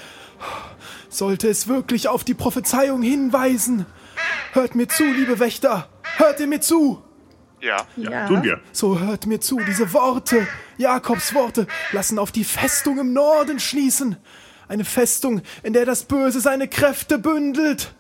Sollte 1.10 1.50
es 1.50 1.68
wirklich 1.68 2.08
auf 2.08 2.24
die 2.24 2.34
Prophezeiung 2.34 3.02
hinweisen? 3.02 3.86
Hört 4.54 4.76
mir 4.76 4.88
zu, 4.88 5.04
liebe 5.04 5.40
Wächter. 5.40 5.90
Hört 6.16 6.40
ihr 6.40 6.48
mir 6.48 6.62
zu? 6.62 7.04
Ja, 7.60 7.86
ja, 7.98 8.12
ja, 8.12 8.28
tun 8.28 8.44
wir. 8.44 8.62
So 8.72 8.98
hört 8.98 9.26
mir 9.26 9.42
zu, 9.42 9.60
diese 9.68 9.92
Worte, 9.92 10.48
Jakobs 10.78 11.36
Worte, 11.36 11.68
lassen 11.92 12.18
auf 12.18 12.32
die 12.32 12.46
Festung 12.46 12.98
im 12.98 13.12
Norden 13.12 13.60
schließen. 13.60 14.16
Eine 14.70 14.86
Festung, 14.86 15.42
in 15.64 15.74
der 15.74 15.84
das 15.84 16.06
Böse 16.06 16.40
seine 16.40 16.70
Kräfte 16.70 17.20
bündelt 17.20 17.94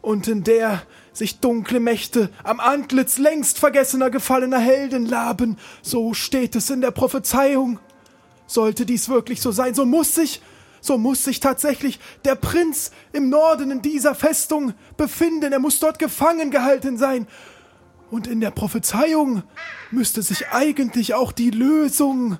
und 0.00 0.26
in 0.26 0.42
der 0.42 0.80
sich 1.18 1.40
dunkle 1.40 1.80
Mächte 1.80 2.30
am 2.44 2.60
Antlitz 2.60 3.18
längst 3.18 3.58
vergessener 3.58 4.08
gefallener 4.08 4.58
Helden 4.58 5.04
laben, 5.04 5.58
so 5.82 6.14
steht 6.14 6.56
es 6.56 6.70
in 6.70 6.80
der 6.80 6.92
Prophezeiung. 6.92 7.80
Sollte 8.46 8.86
dies 8.86 9.08
wirklich 9.08 9.42
so 9.42 9.50
sein, 9.50 9.74
so 9.74 9.84
muss 9.84 10.14
sich, 10.14 10.40
so 10.80 10.96
muss 10.96 11.24
sich 11.24 11.40
tatsächlich 11.40 11.98
der 12.24 12.36
Prinz 12.36 12.92
im 13.12 13.28
Norden 13.28 13.70
in 13.70 13.82
dieser 13.82 14.14
Festung 14.14 14.72
befinden, 14.96 15.52
er 15.52 15.58
muss 15.58 15.80
dort 15.80 15.98
gefangen 15.98 16.50
gehalten 16.50 16.96
sein. 16.96 17.26
Und 18.10 18.26
in 18.26 18.40
der 18.40 18.52
Prophezeiung 18.52 19.42
müsste 19.90 20.22
sich 20.22 20.48
eigentlich 20.48 21.12
auch 21.12 21.32
die 21.32 21.50
Lösung 21.50 22.38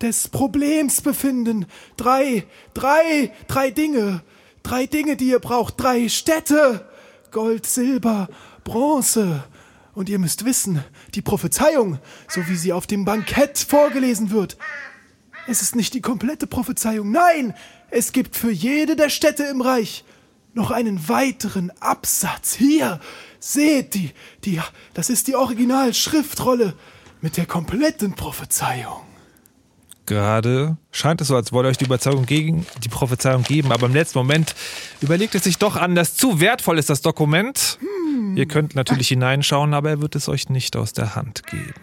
des 0.00 0.28
Problems 0.28 1.00
befinden. 1.00 1.66
Drei, 1.96 2.46
drei, 2.72 3.32
drei 3.48 3.72
Dinge, 3.72 4.22
drei 4.62 4.86
Dinge, 4.86 5.16
die 5.16 5.30
ihr 5.30 5.40
braucht, 5.40 5.74
drei 5.80 6.08
Städte. 6.08 6.88
Gold, 7.30 7.66
Silber, 7.66 8.28
Bronze 8.64 9.44
Und 9.94 10.08
ihr 10.08 10.18
müsst 10.18 10.44
wissen, 10.44 10.84
die 11.14 11.22
Prophezeiung, 11.22 11.98
so 12.28 12.46
wie 12.48 12.56
sie 12.56 12.72
auf 12.72 12.86
dem 12.86 13.04
Bankett 13.04 13.58
vorgelesen 13.58 14.30
wird, 14.30 14.56
es 15.48 15.62
ist 15.62 15.74
nicht 15.74 15.94
die 15.94 16.02
komplette 16.02 16.46
Prophezeiung. 16.46 17.10
Nein, 17.10 17.54
es 17.90 18.12
gibt 18.12 18.36
für 18.36 18.50
jede 18.50 18.96
der 18.96 19.08
Städte 19.08 19.44
im 19.44 19.62
Reich 19.62 20.04
noch 20.52 20.70
einen 20.70 21.08
weiteren 21.08 21.72
Absatz. 21.80 22.54
Hier, 22.54 23.00
seht 23.40 23.94
die, 23.94 24.10
die, 24.44 24.60
das 24.94 25.10
ist 25.10 25.26
die 25.26 25.36
Originalschriftrolle 25.36 26.74
mit 27.20 27.36
der 27.36 27.46
kompletten 27.46 28.14
Prophezeiung. 28.14 29.07
Gerade 30.08 30.78
scheint 30.90 31.20
es 31.20 31.28
so, 31.28 31.36
als 31.36 31.52
wolle 31.52 31.68
euch 31.68 31.76
die 31.76 31.84
Überzeugung 31.84 32.24
gegen 32.24 32.64
die 32.82 32.88
Prophezeiung 32.88 33.42
geben, 33.42 33.72
aber 33.72 33.86
im 33.86 33.92
letzten 33.92 34.16
Moment 34.16 34.54
überlegt 35.02 35.34
es 35.34 35.44
sich 35.44 35.58
doch 35.58 35.76
anders. 35.76 36.14
Zu 36.14 36.40
wertvoll 36.40 36.78
ist 36.78 36.88
das 36.88 37.02
Dokument. 37.02 37.78
Hm. 37.80 38.34
Ihr 38.34 38.46
könnt 38.46 38.74
natürlich 38.74 39.08
hineinschauen, 39.08 39.74
aber 39.74 39.90
er 39.90 40.00
wird 40.00 40.16
es 40.16 40.30
euch 40.30 40.48
nicht 40.48 40.76
aus 40.76 40.94
der 40.94 41.14
Hand 41.14 41.46
geben. 41.48 41.74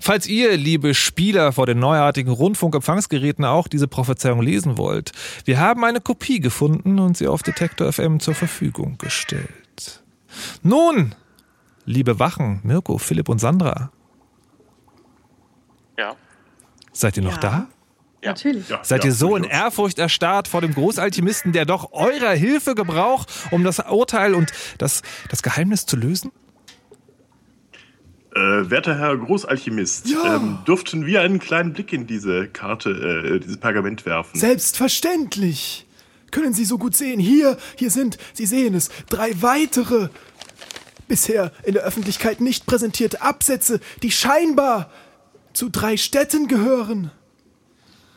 Falls 0.00 0.26
ihr, 0.26 0.56
liebe 0.56 0.94
Spieler 0.94 1.52
vor 1.52 1.66
den 1.66 1.78
neuartigen 1.78 2.32
Rundfunkempfangsgeräten, 2.32 3.44
auch 3.44 3.68
diese 3.68 3.86
Prophezeiung 3.86 4.40
lesen 4.40 4.78
wollt, 4.78 5.12
wir 5.44 5.60
haben 5.60 5.84
eine 5.84 6.00
Kopie 6.00 6.40
gefunden 6.40 6.98
und 6.98 7.18
sie 7.18 7.28
auf 7.28 7.42
Detektor 7.42 7.92
FM 7.92 8.18
zur 8.18 8.34
Verfügung 8.34 8.96
gestellt. 8.96 10.02
Nun, 10.62 11.14
liebe 11.84 12.18
Wachen, 12.18 12.60
Mirko, 12.62 12.96
Philipp 12.96 13.28
und 13.28 13.40
Sandra. 13.40 13.92
Ja. 15.98 16.16
Seid 16.94 17.16
ihr 17.18 17.22
noch 17.22 17.32
Ja. 17.34 17.38
da? 17.38 17.68
Ja. 18.22 18.30
Natürlich. 18.30 18.68
Ja, 18.70 18.82
Seid 18.82 19.04
ja, 19.04 19.10
ihr 19.10 19.14
so 19.14 19.36
in. 19.36 19.44
Ehrfurcht 19.44 19.98
erstarrt 19.98 20.48
vor 20.48 20.62
dem 20.62 20.72
Großalchemisten, 20.72 21.52
der 21.52 21.66
doch 21.66 21.92
eurer 21.92 22.30
Hilfe 22.32 22.74
gebraucht, 22.74 23.28
um 23.50 23.64
das 23.64 23.80
Urteil 23.80 24.34
und 24.34 24.50
das, 24.78 25.02
das 25.28 25.42
Geheimnis 25.42 25.84
zu 25.84 25.96
lösen? 25.96 26.32
Äh, 28.34 28.68
werter 28.70 28.98
Herr 28.98 29.16
Großalchemist, 29.16 30.08
Ja. 30.08 30.36
ähm, 30.36 30.58
dürften 30.66 31.06
wir 31.06 31.20
einen 31.20 31.38
kleinen 31.38 31.72
Blick 31.72 31.92
in 31.92 32.06
diese 32.06 32.48
Karte, 32.48 32.90
äh, 32.90 33.38
dieses 33.40 33.58
Pergament 33.58 34.06
werfen? 34.06 34.38
Selbstverständlich. 34.40 35.86
Können 36.32 36.52
Sie 36.52 36.64
so 36.64 36.78
gut 36.78 36.96
sehen. 36.96 37.20
Hier, 37.20 37.56
hier 37.78 37.90
sind, 37.90 38.18
Sie 38.32 38.46
sehen 38.46 38.74
es, 38.74 38.88
drei 39.08 39.30
weitere, 39.40 40.08
bisher 41.06 41.52
in 41.62 41.74
der 41.74 41.84
Öffentlichkeit 41.84 42.40
nicht 42.40 42.66
präsentierte 42.66 43.20
Absätze, 43.22 43.78
die 44.02 44.10
scheinbar 44.10 44.90
zu 45.54 45.70
drei 45.70 45.96
Städten 45.96 46.48
gehören. 46.48 47.10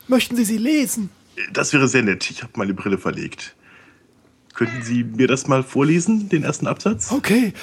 Möchten 0.08 0.36
Sie 0.36 0.46
sie 0.46 0.58
lesen? 0.58 1.10
Das 1.54 1.72
wäre 1.72 1.88
sehr 1.88 2.04
nett. 2.04 2.30
Ich 2.30 2.44
habe 2.44 2.54
meine 2.56 2.74
Brille 2.74 2.98
verlegt. 2.98 3.56
Könnten 4.54 4.82
Sie 4.82 5.04
mir 5.04 5.28
das 5.28 5.48
mal 5.48 5.64
vorlesen, 5.64 6.30
den 6.30 6.44
ersten 6.44 6.68
Absatz? 6.68 7.12
Okay. 7.12 7.54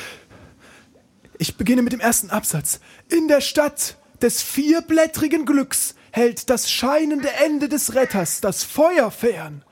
Ich 1.38 1.56
beginne 1.56 1.82
mit 1.82 1.92
dem 1.92 2.00
ersten 2.00 2.30
Absatz. 2.30 2.80
In 3.08 3.26
der 3.26 3.40
Stadt 3.40 3.98
des 4.22 4.42
vierblättrigen 4.42 5.44
Glücks 5.44 5.96
hält 6.12 6.48
das 6.48 6.70
scheinende 6.70 7.28
Ende 7.44 7.68
des 7.68 7.96
Retters 7.96 8.40
das 8.40 8.62
Feuer 8.62 9.10
fern. 9.10 9.64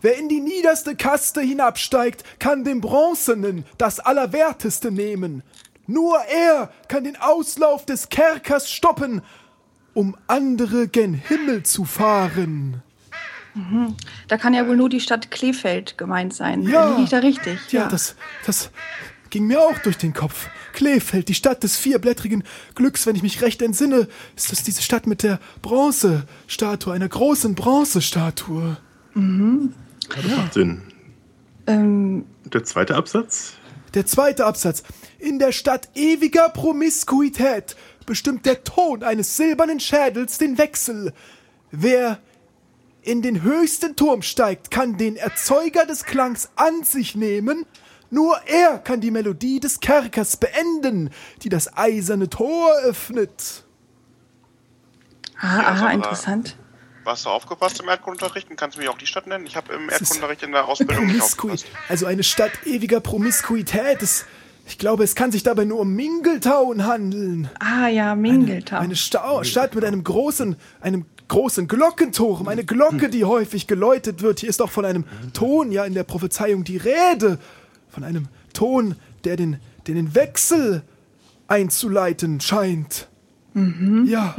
Wer 0.00 0.16
in 0.16 0.28
die 0.28 0.40
niederste 0.40 0.94
Kaste 0.94 1.40
hinabsteigt, 1.40 2.22
kann 2.38 2.62
dem 2.62 2.80
Bronzenen 2.80 3.64
das 3.78 3.98
Allerwerteste 3.98 4.92
nehmen. 4.92 5.42
Nur 5.88 6.18
er 6.20 6.70
kann 6.86 7.02
den 7.02 7.16
Auslauf 7.16 7.84
des 7.84 8.10
Kerkers 8.10 8.70
stoppen, 8.70 9.22
um 9.98 10.16
andere 10.28 10.86
gen 10.86 11.12
Himmel 11.12 11.64
zu 11.64 11.84
fahren. 11.84 12.82
Da 14.28 14.36
kann 14.36 14.54
ja 14.54 14.68
wohl 14.68 14.76
nur 14.76 14.88
die 14.88 15.00
Stadt 15.00 15.32
Kleefeld 15.32 15.98
gemeint 15.98 16.32
sein. 16.32 16.62
Ja. 16.62 16.90
Liege 16.90 17.02
ich 17.02 17.10
da 17.10 17.18
richtig? 17.18 17.58
Ja, 17.72 17.88
das, 17.88 18.14
das 18.46 18.70
ging 19.30 19.48
mir 19.48 19.60
auch 19.60 19.76
durch 19.78 19.98
den 19.98 20.14
Kopf. 20.14 20.50
Kleefeld, 20.72 21.28
die 21.28 21.34
Stadt 21.34 21.64
des 21.64 21.76
vierblättrigen 21.76 22.44
Glücks, 22.76 23.06
wenn 23.06 23.16
ich 23.16 23.24
mich 23.24 23.42
recht 23.42 23.60
entsinne, 23.60 24.06
ist 24.36 24.52
das 24.52 24.62
diese 24.62 24.82
Stadt 24.82 25.08
mit 25.08 25.24
der 25.24 25.40
Bronzestatue, 25.62 26.92
einer 26.92 27.08
großen 27.08 27.56
Bronzestatue. 27.56 28.76
Das 29.14 30.24
macht 30.36 30.54
Sinn. 30.54 30.82
Ähm, 31.66 32.24
der 32.44 32.62
zweite 32.62 32.94
Absatz? 32.94 33.54
Der 33.94 34.06
zweite 34.06 34.46
Absatz. 34.46 34.84
In 35.18 35.40
der 35.40 35.50
Stadt 35.50 35.88
ewiger 35.96 36.50
Promiskuität 36.50 37.74
bestimmt 38.08 38.44
der 38.46 38.64
Ton 38.64 39.02
eines 39.04 39.36
silbernen 39.36 39.78
Schädels 39.80 40.38
den 40.38 40.58
Wechsel. 40.58 41.12
Wer 41.70 42.18
in 43.02 43.22
den 43.22 43.42
höchsten 43.42 43.94
Turm 43.96 44.22
steigt, 44.22 44.70
kann 44.70 44.96
den 44.98 45.16
Erzeuger 45.16 45.86
des 45.86 46.04
Klangs 46.04 46.48
an 46.56 46.82
sich 46.82 47.14
nehmen. 47.14 47.64
Nur 48.10 48.38
er 48.46 48.78
kann 48.78 49.00
die 49.00 49.10
Melodie 49.10 49.60
des 49.60 49.80
Kerkers 49.80 50.36
beenden, 50.38 51.10
die 51.42 51.48
das 51.50 51.76
eiserne 51.76 52.28
Tor 52.28 52.72
öffnet. 52.84 53.64
aha, 55.40 55.56
Ja, 55.62 55.68
aha, 55.68 55.76
Sandra. 55.76 55.92
interessant. 55.92 56.56
Warst 57.04 57.24
du 57.24 57.30
aufgepasst 57.30 57.80
im 57.80 57.88
Erdkundenunterricht? 57.88 58.50
Und 58.50 58.56
kannst 58.56 58.76
du 58.76 58.82
mir 58.82 58.90
auch 58.90 58.98
die 58.98 59.06
Stadt 59.06 59.26
nennen? 59.26 59.46
Ich 59.46 59.56
habe 59.56 59.72
im 59.72 59.88
Erdkundenunterricht 59.88 60.42
in 60.42 60.52
der 60.52 60.66
Ausbildung 60.66 61.06
nicht 61.06 61.22
aufgepasst. 61.22 61.66
also 61.88 62.06
eine 62.06 62.22
Stadt 62.22 62.52
ewiger 62.66 63.00
Promiskuität. 63.00 64.02
Es, 64.02 64.26
ich 64.68 64.78
glaube, 64.78 65.02
es 65.02 65.14
kann 65.14 65.32
sich 65.32 65.42
dabei 65.42 65.64
nur 65.64 65.80
um 65.80 65.94
Mingletown 65.94 66.84
handeln. 66.84 67.48
Ah 67.58 67.88
ja, 67.88 68.14
Mingeltown. 68.14 68.78
Eine 68.78 68.96
Sta 68.96 69.42
Stadt 69.42 69.74
mit 69.74 69.84
einem 69.84 70.04
großen, 70.04 70.56
einem 70.80 71.06
großen 71.28 71.68
Glockenturm, 71.68 72.48
eine 72.48 72.64
Glocke, 72.64 73.08
die 73.08 73.24
häufig 73.24 73.66
geläutet 73.66 74.22
wird. 74.22 74.40
Hier 74.40 74.48
ist 74.48 74.60
auch 74.60 74.70
von 74.70 74.84
einem 74.84 75.04
Ton 75.32 75.72
ja 75.72 75.84
in 75.84 75.94
der 75.94 76.04
Prophezeiung 76.04 76.64
die 76.64 76.76
Rede. 76.76 77.38
Von 77.88 78.04
einem 78.04 78.28
Ton, 78.52 78.96
der 79.24 79.36
den, 79.36 79.58
der 79.86 79.94
den 79.94 80.14
Wechsel 80.14 80.82
einzuleiten 81.48 82.40
scheint. 82.40 83.08
Ja. 83.54 84.36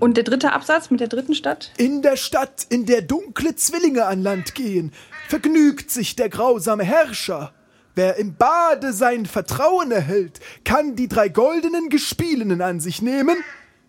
Und 0.00 0.16
der 0.16 0.24
dritte 0.24 0.52
Absatz 0.52 0.90
mit 0.90 1.00
der 1.00 1.08
dritten 1.08 1.34
Stadt? 1.34 1.72
In 1.76 2.02
der 2.02 2.16
Stadt, 2.16 2.66
in 2.68 2.86
der 2.86 3.02
dunkle 3.02 3.54
Zwillinge 3.54 4.06
an 4.06 4.22
Land 4.22 4.54
gehen, 4.54 4.92
vergnügt 5.28 5.90
sich 5.90 6.16
der 6.16 6.28
grausame 6.28 6.84
Herrscher. 6.84 7.52
Wer 7.98 8.14
im 8.14 8.36
Bade 8.36 8.92
sein 8.92 9.26
Vertrauen 9.26 9.90
erhält, 9.90 10.38
kann 10.64 10.94
die 10.94 11.08
drei 11.08 11.28
goldenen 11.28 11.88
Gespielinnen 11.88 12.62
an 12.62 12.78
sich 12.78 13.02
nehmen. 13.02 13.36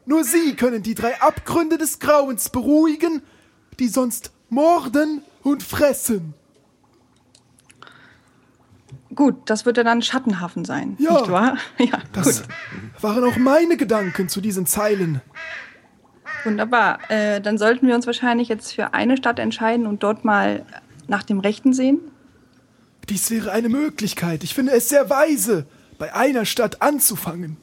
Nur 0.07 0.23
sie 0.23 0.55
können 0.55 0.81
die 0.81 0.95
drei 0.95 1.21
Abgründe 1.21 1.77
des 1.77 1.99
Grauens 1.99 2.49
beruhigen, 2.49 3.21
die 3.77 3.87
sonst 3.87 4.31
morden 4.49 5.21
und 5.43 5.61
fressen. 5.61 6.33
Gut, 9.13 9.47
das 9.47 9.67
wird 9.67 9.77
ja 9.77 9.83
dann 9.83 10.01
Schattenhafen 10.01 10.65
sein, 10.65 10.95
Ja. 10.99 11.13
nicht 11.13 11.29
wahr? 11.29 11.57
Ja, 11.77 11.99
Das 12.11 12.41
waren 13.01 13.23
auch 13.23 13.37
meine 13.37 13.77
Gedanken 13.77 14.27
zu 14.27 14.41
diesen 14.41 14.65
Zeilen. 14.65 15.21
wunderbar. 16.43 16.97
Äh, 17.11 17.41
dann 17.41 17.59
sollten 17.59 17.85
wir 17.87 17.93
uns 17.93 18.07
wahrscheinlich 18.07 18.47
jetzt 18.47 18.73
für 18.73 18.95
eine 18.95 19.17
Stadt 19.17 19.37
entscheiden 19.37 19.85
und 19.85 20.01
dort 20.01 20.25
mal 20.25 20.65
nach 21.07 21.21
dem 21.21 21.39
Rechten 21.41 21.73
sehen. 21.73 21.99
Dies 23.09 23.31
wäre 23.31 23.51
eine 23.51 23.69
Möglichkeit. 23.69 24.43
Ich 24.43 24.53
finde 24.53 24.71
es 24.73 24.89
sehr 24.89 25.09
weise, 25.09 25.65
bei 25.97 26.13
einer 26.13 26.45
Stadt 26.45 26.81
anzufangen. 26.81 27.57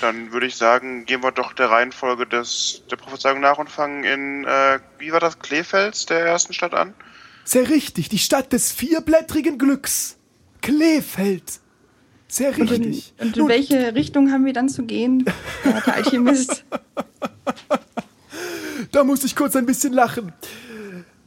Dann 0.00 0.32
würde 0.32 0.46
ich 0.46 0.56
sagen, 0.56 1.04
gehen 1.04 1.22
wir 1.22 1.32
doch 1.32 1.52
der 1.52 1.70
Reihenfolge 1.70 2.26
des, 2.26 2.82
der 2.90 2.96
Prophezeiung 2.96 3.40
nach 3.40 3.58
und 3.58 3.70
fangen 3.70 4.04
in, 4.04 4.44
äh, 4.44 4.78
wie 4.98 5.12
war 5.12 5.20
das, 5.20 5.38
Kleefels, 5.38 6.06
der 6.06 6.20
ersten 6.20 6.52
Stadt 6.52 6.74
an? 6.74 6.94
Sehr 7.44 7.68
richtig, 7.70 8.08
die 8.08 8.18
Stadt 8.18 8.52
des 8.52 8.72
vierblättrigen 8.72 9.58
Glücks. 9.58 10.16
Kleefeld. 10.60 11.60
Sehr 12.26 12.50
Und 12.50 12.58
in, 12.58 12.68
richtig. 12.68 13.14
und 13.18 13.36
in 13.36 13.40
Nun, 13.40 13.48
welche 13.48 13.94
Richtung 13.94 14.32
haben 14.32 14.44
wir 14.44 14.52
dann 14.52 14.68
zu 14.68 14.84
gehen, 14.84 15.24
Herr 15.62 15.94
Alchemist? 15.94 16.64
da 18.92 19.04
muss 19.04 19.24
ich 19.24 19.34
kurz 19.34 19.56
ein 19.56 19.64
bisschen 19.64 19.94
lachen. 19.94 20.32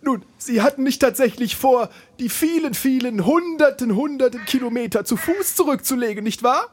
Nun, 0.02 0.24
Sie 0.38 0.62
hatten 0.62 0.84
nicht 0.84 1.00
tatsächlich 1.02 1.56
vor, 1.56 1.90
die 2.20 2.30
vielen, 2.30 2.74
vielen 2.74 3.26
hunderten, 3.26 3.96
hunderten 3.96 4.46
Kilometer 4.46 5.06
zu 5.06 5.16
Fuß 5.18 5.56
zurückzulegen, 5.56 6.24
nicht 6.24 6.42
wahr? 6.44 6.70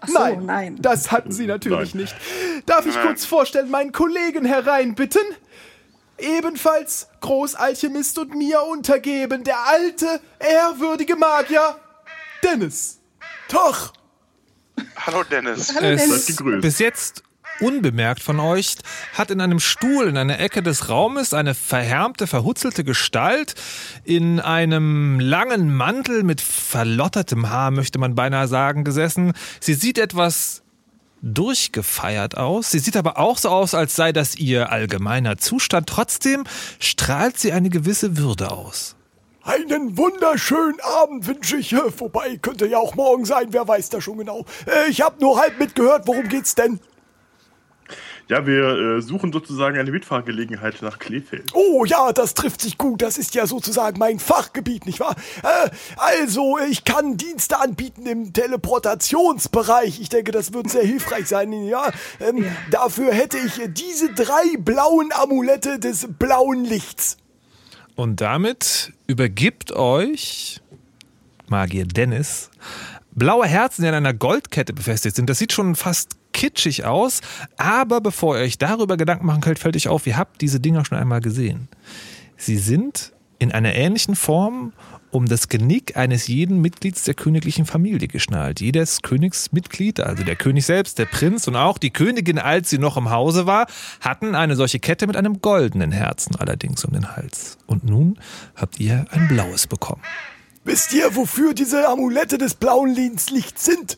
Ach 0.00 0.08
so, 0.08 0.18
nein, 0.18 0.44
nein. 0.44 0.76
das 0.80 1.10
hatten 1.10 1.32
Sie 1.32 1.46
natürlich 1.46 1.94
Nein. 1.94 2.02
nicht. 2.02 2.14
Darf 2.66 2.84
ich 2.84 2.94
Nein. 2.96 3.06
kurz 3.06 3.24
vorstellen, 3.24 3.70
meinen 3.70 3.92
Kollegen 3.92 4.44
hereinbitten? 4.44 5.22
Ebenfalls 6.18 7.08
Großalchemist 7.20 8.18
und 8.18 8.34
mir 8.34 8.62
untergeben, 8.62 9.42
der 9.44 9.58
alte, 9.66 10.20
ehrwürdige 10.38 11.16
Magier 11.16 11.76
Dennis. 12.42 13.00
Doch, 13.50 13.92
Hallo 14.96 15.22
Dennis. 15.24 15.74
Hallo 15.74 15.86
Es- 15.88 16.26
Dennis. 16.36 16.60
Bis 16.60 16.78
jetzt 16.78 17.22
unbemerkt 17.60 18.22
von 18.22 18.40
euch, 18.40 18.76
hat 19.14 19.30
in 19.30 19.40
einem 19.40 19.60
Stuhl 19.60 20.06
in 20.06 20.16
einer 20.16 20.38
Ecke 20.38 20.62
des 20.62 20.88
Raumes 20.88 21.34
eine 21.34 21.54
verhärmte, 21.54 22.26
verhutzelte 22.26 22.84
Gestalt 22.84 23.54
in 24.04 24.40
einem 24.40 25.20
langen 25.20 25.74
Mantel 25.74 26.22
mit 26.22 26.40
verlottertem 26.40 27.50
Haar, 27.50 27.70
möchte 27.70 27.98
man 27.98 28.14
beinahe 28.14 28.48
sagen, 28.48 28.84
gesessen. 28.84 29.32
Sie 29.60 29.74
sieht 29.74 29.98
etwas 29.98 30.62
durchgefeiert 31.22 32.36
aus. 32.36 32.70
Sie 32.70 32.78
sieht 32.78 32.96
aber 32.96 33.18
auch 33.18 33.38
so 33.38 33.48
aus, 33.48 33.74
als 33.74 33.96
sei 33.96 34.12
das 34.12 34.36
ihr 34.36 34.70
allgemeiner 34.70 35.38
Zustand. 35.38 35.88
Trotzdem 35.88 36.44
strahlt 36.78 37.38
sie 37.38 37.52
eine 37.52 37.70
gewisse 37.70 38.16
Würde 38.16 38.50
aus. 38.50 38.96
Einen 39.42 39.96
wunderschönen 39.96 40.80
Abend 40.80 41.26
wünsche 41.26 41.56
ich. 41.56 41.72
Wobei, 41.72 42.36
könnte 42.36 42.66
ja 42.66 42.78
auch 42.78 42.96
morgen 42.96 43.24
sein, 43.24 43.46
wer 43.50 43.66
weiß 43.66 43.90
das 43.90 44.02
schon 44.02 44.18
genau. 44.18 44.44
Äh, 44.66 44.90
Ich 44.90 45.00
habe 45.00 45.20
nur 45.20 45.38
halb 45.38 45.58
mitgehört, 45.58 46.06
worum 46.06 46.28
geht's 46.28 46.56
denn? 46.56 46.80
Ja, 48.28 48.44
wir 48.44 48.96
äh, 48.96 49.02
suchen 49.02 49.32
sozusagen 49.32 49.78
eine 49.78 49.92
Mitfahrgelegenheit 49.92 50.82
nach 50.82 50.98
Kleefeld. 50.98 51.52
Oh 51.54 51.84
ja, 51.84 52.12
das 52.12 52.34
trifft 52.34 52.60
sich 52.60 52.76
gut. 52.76 53.00
Das 53.00 53.18
ist 53.18 53.36
ja 53.36 53.46
sozusagen 53.46 54.00
mein 54.00 54.18
Fachgebiet, 54.18 54.84
nicht 54.84 54.98
wahr? 54.98 55.14
Äh, 55.44 55.70
also, 55.96 56.58
ich 56.58 56.84
kann 56.84 57.16
Dienste 57.16 57.60
anbieten 57.60 58.04
im 58.06 58.32
Teleportationsbereich. 58.32 60.00
Ich 60.00 60.08
denke, 60.08 60.32
das 60.32 60.52
wird 60.52 60.68
sehr 60.68 60.82
hilfreich 60.82 61.28
sein. 61.28 61.52
Ja, 61.52 61.92
ähm, 62.18 62.44
dafür 62.72 63.12
hätte 63.12 63.38
ich 63.38 63.60
diese 63.68 64.12
drei 64.12 64.56
blauen 64.58 65.10
Amulette 65.12 65.78
des 65.78 66.08
blauen 66.18 66.64
Lichts. 66.64 67.18
Und 67.94 68.20
damit 68.20 68.92
übergibt 69.06 69.70
euch 69.70 70.60
Magier 71.48 71.86
Dennis 71.86 72.50
blaue 73.12 73.46
Herzen, 73.46 73.82
die 73.82 73.88
an 73.88 73.94
einer 73.94 74.14
Goldkette 74.14 74.72
befestigt 74.72 75.16
sind. 75.16 75.30
Das 75.30 75.38
sieht 75.38 75.52
schon 75.52 75.74
fast 75.74 76.16
kitschig 76.36 76.84
aus, 76.84 77.22
aber 77.56 78.00
bevor 78.00 78.36
ihr 78.36 78.44
euch 78.44 78.58
darüber 78.58 78.96
Gedanken 78.98 79.26
machen 79.26 79.40
könnt, 79.40 79.58
fällt 79.58 79.74
euch 79.74 79.88
auf, 79.88 80.06
ihr 80.06 80.18
habt 80.18 80.42
diese 80.42 80.60
Dinger 80.60 80.84
schon 80.84 80.98
einmal 80.98 81.22
gesehen. 81.22 81.68
Sie 82.36 82.58
sind 82.58 83.12
in 83.38 83.52
einer 83.52 83.74
ähnlichen 83.74 84.14
Form 84.14 84.72
um 85.10 85.26
das 85.26 85.48
Genick 85.48 85.96
eines 85.96 86.26
jeden 86.26 86.60
Mitglieds 86.60 87.04
der 87.04 87.14
königlichen 87.14 87.64
Familie 87.64 88.06
geschnallt. 88.06 88.60
Jedes 88.60 89.00
Königsmitglied, 89.00 90.00
also 90.00 90.24
der 90.24 90.36
König 90.36 90.66
selbst, 90.66 90.98
der 90.98 91.06
Prinz 91.06 91.48
und 91.48 91.56
auch 91.56 91.78
die 91.78 91.90
Königin, 91.90 92.38
als 92.38 92.68
sie 92.68 92.76
noch 92.76 92.98
im 92.98 93.08
Hause 93.08 93.46
war, 93.46 93.66
hatten 94.00 94.34
eine 94.34 94.56
solche 94.56 94.78
Kette 94.78 95.06
mit 95.06 95.16
einem 95.16 95.40
goldenen 95.40 95.90
Herzen 95.90 96.36
allerdings 96.36 96.84
um 96.84 96.92
den 96.92 97.16
Hals. 97.16 97.56
Und 97.66 97.84
nun 97.84 98.18
habt 98.56 98.78
ihr 98.78 99.06
ein 99.10 99.26
blaues 99.28 99.66
bekommen. 99.66 100.02
Wisst 100.64 100.92
ihr, 100.92 101.16
wofür 101.16 101.54
diese 101.54 101.88
Amulette 101.88 102.36
des 102.36 102.54
blauen 102.54 102.94
Lichts 102.94 103.64
sind? 103.64 103.96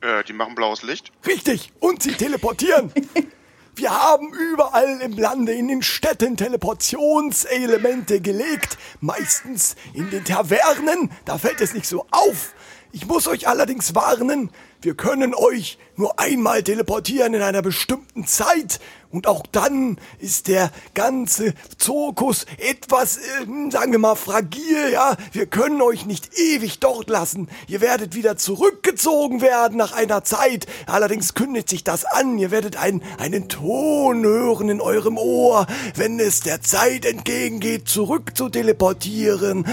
Äh, 0.00 0.24
die 0.24 0.32
machen 0.32 0.54
blaues 0.54 0.82
Licht. 0.82 1.12
Richtig, 1.26 1.72
und 1.80 2.02
sie 2.02 2.12
teleportieren. 2.12 2.92
Wir 3.74 3.90
haben 3.90 4.32
überall 4.32 5.00
im 5.02 5.12
Lande, 5.12 5.52
in 5.52 5.68
den 5.68 5.82
Städten 5.82 6.36
Teleportionselemente 6.36 8.20
gelegt. 8.20 8.76
Meistens 9.00 9.76
in 9.94 10.10
den 10.10 10.24
Tavernen, 10.24 11.12
da 11.24 11.38
fällt 11.38 11.60
es 11.60 11.74
nicht 11.74 11.86
so 11.86 12.04
auf. 12.10 12.54
Ich 12.90 13.06
muss 13.06 13.28
euch 13.28 13.46
allerdings 13.48 13.94
warnen, 13.94 14.50
wir 14.80 14.94
können 14.94 15.34
euch 15.34 15.76
nur 15.96 16.18
einmal 16.18 16.62
teleportieren 16.62 17.34
in 17.34 17.42
einer 17.42 17.60
bestimmten 17.60 18.26
Zeit. 18.26 18.80
Und 19.10 19.26
auch 19.26 19.44
dann 19.50 19.98
ist 20.20 20.48
der 20.48 20.70
ganze 20.94 21.54
Zirkus 21.76 22.46
etwas, 22.58 23.16
äh, 23.16 23.70
sagen 23.70 23.92
wir 23.92 23.98
mal, 23.98 24.14
fragil, 24.14 24.92
ja. 24.92 25.16
Wir 25.32 25.46
können 25.46 25.82
euch 25.82 26.06
nicht 26.06 26.38
ewig 26.38 26.78
dort 26.78 27.10
lassen. 27.10 27.48
Ihr 27.66 27.80
werdet 27.80 28.14
wieder 28.14 28.36
zurückgezogen 28.36 29.40
werden 29.40 29.76
nach 29.76 29.92
einer 29.92 30.24
Zeit. 30.24 30.66
Allerdings 30.86 31.34
kündigt 31.34 31.68
sich 31.68 31.84
das 31.84 32.04
an. 32.04 32.38
Ihr 32.38 32.50
werdet 32.50 32.76
einen, 32.76 33.02
einen 33.18 33.48
Ton 33.48 34.24
hören 34.24 34.68
in 34.68 34.80
eurem 34.80 35.18
Ohr, 35.18 35.66
wenn 35.96 36.20
es 36.20 36.40
der 36.40 36.62
Zeit 36.62 37.04
entgegengeht, 37.04 37.88
zurück 37.88 38.36
zu 38.36 38.48
teleportieren. 38.48 39.64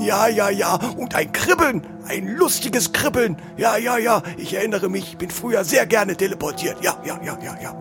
Ja, 0.00 0.28
ja, 0.28 0.50
ja. 0.50 0.78
Und 0.96 1.14
ein 1.14 1.30
Kribbeln, 1.32 1.82
ein 2.06 2.26
lustiges 2.26 2.92
Kribbeln. 2.92 3.36
Ja, 3.56 3.76
ja, 3.76 3.98
ja. 3.98 4.22
Ich 4.38 4.54
erinnere 4.54 4.88
mich, 4.88 5.10
ich 5.10 5.18
bin 5.18 5.30
früher 5.30 5.64
sehr 5.64 5.86
gerne 5.86 6.16
teleportiert. 6.16 6.78
Ja, 6.82 6.96
ja, 7.04 7.20
ja, 7.22 7.38
ja, 7.42 7.56
ja. 7.62 7.76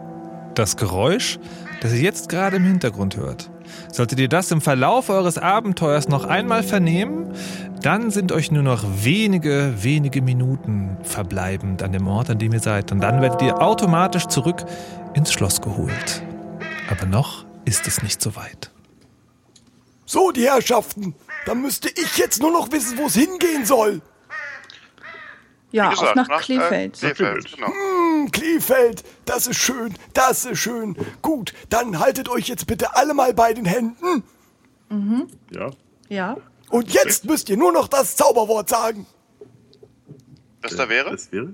Das 0.55 0.75
Geräusch, 0.75 1.39
das 1.81 1.93
ihr 1.93 2.01
jetzt 2.01 2.27
gerade 2.27 2.57
im 2.57 2.63
Hintergrund 2.65 3.15
hört. 3.15 3.49
Solltet 3.91 4.19
ihr 4.19 4.27
das 4.27 4.51
im 4.51 4.61
Verlauf 4.61 5.09
eures 5.09 5.37
Abenteuers 5.37 6.09
noch 6.09 6.25
einmal 6.25 6.63
vernehmen, 6.63 7.33
dann 7.81 8.11
sind 8.11 8.31
euch 8.33 8.51
nur 8.51 8.63
noch 8.63 8.83
wenige, 9.03 9.73
wenige 9.77 10.21
Minuten 10.21 10.97
verbleibend 11.03 11.81
an 11.81 11.93
dem 11.93 12.07
Ort, 12.07 12.29
an 12.29 12.37
dem 12.37 12.51
ihr 12.51 12.59
seid. 12.59 12.91
Und 12.91 12.99
dann 12.99 13.21
werdet 13.21 13.41
ihr 13.41 13.61
automatisch 13.61 14.25
zurück 14.27 14.65
ins 15.13 15.31
Schloss 15.31 15.61
geholt. 15.61 16.23
Aber 16.89 17.05
noch 17.05 17.45
ist 17.63 17.87
es 17.87 18.03
nicht 18.03 18.21
so 18.21 18.35
weit. 18.35 18.71
So, 20.09 20.31
die 20.31 20.47
Herrschaften. 20.47 21.13
Dann 21.45 21.61
müsste 21.61 21.87
ich 21.87 22.17
jetzt 22.17 22.41
nur 22.41 22.51
noch 22.51 22.71
wissen, 22.71 22.97
wo 22.97 23.05
es 23.05 23.13
hingehen 23.13 23.63
soll. 23.63 24.01
Ja, 25.71 25.91
gesagt, 25.91 26.09
auch 26.09 26.15
nach, 26.15 26.27
nach, 26.27 26.41
äh, 26.41 26.45
Kleefeld. 26.45 26.93
Kleefeld, 26.97 27.55
genau. 27.55 27.67
Hm, 27.67 28.31
Kleefeld, 28.31 29.03
das 29.25 29.45
ist 29.45 29.59
schön, 29.59 29.93
das 30.15 30.45
ist 30.45 30.57
schön. 30.57 30.97
Gut, 31.21 31.53
dann 31.69 31.99
haltet 31.99 32.27
euch 32.27 32.47
jetzt 32.47 32.65
bitte 32.65 32.95
alle 32.95 33.13
mal 33.13 33.35
bei 33.35 33.53
den 33.53 33.65
Händen. 33.65 34.23
Mhm. 34.89 35.27
Ja. 35.51 35.69
Ja. 36.07 36.37
Und 36.71 36.91
jetzt 36.91 37.25
müsst 37.25 37.47
ihr 37.49 37.57
nur 37.57 37.71
noch 37.71 37.87
das 37.87 38.15
Zauberwort 38.15 38.67
sagen. 38.67 39.05
Das 40.63 40.75
da 40.75 40.89
wäre? 40.89 41.11
Das 41.11 41.31
wäre? 41.31 41.53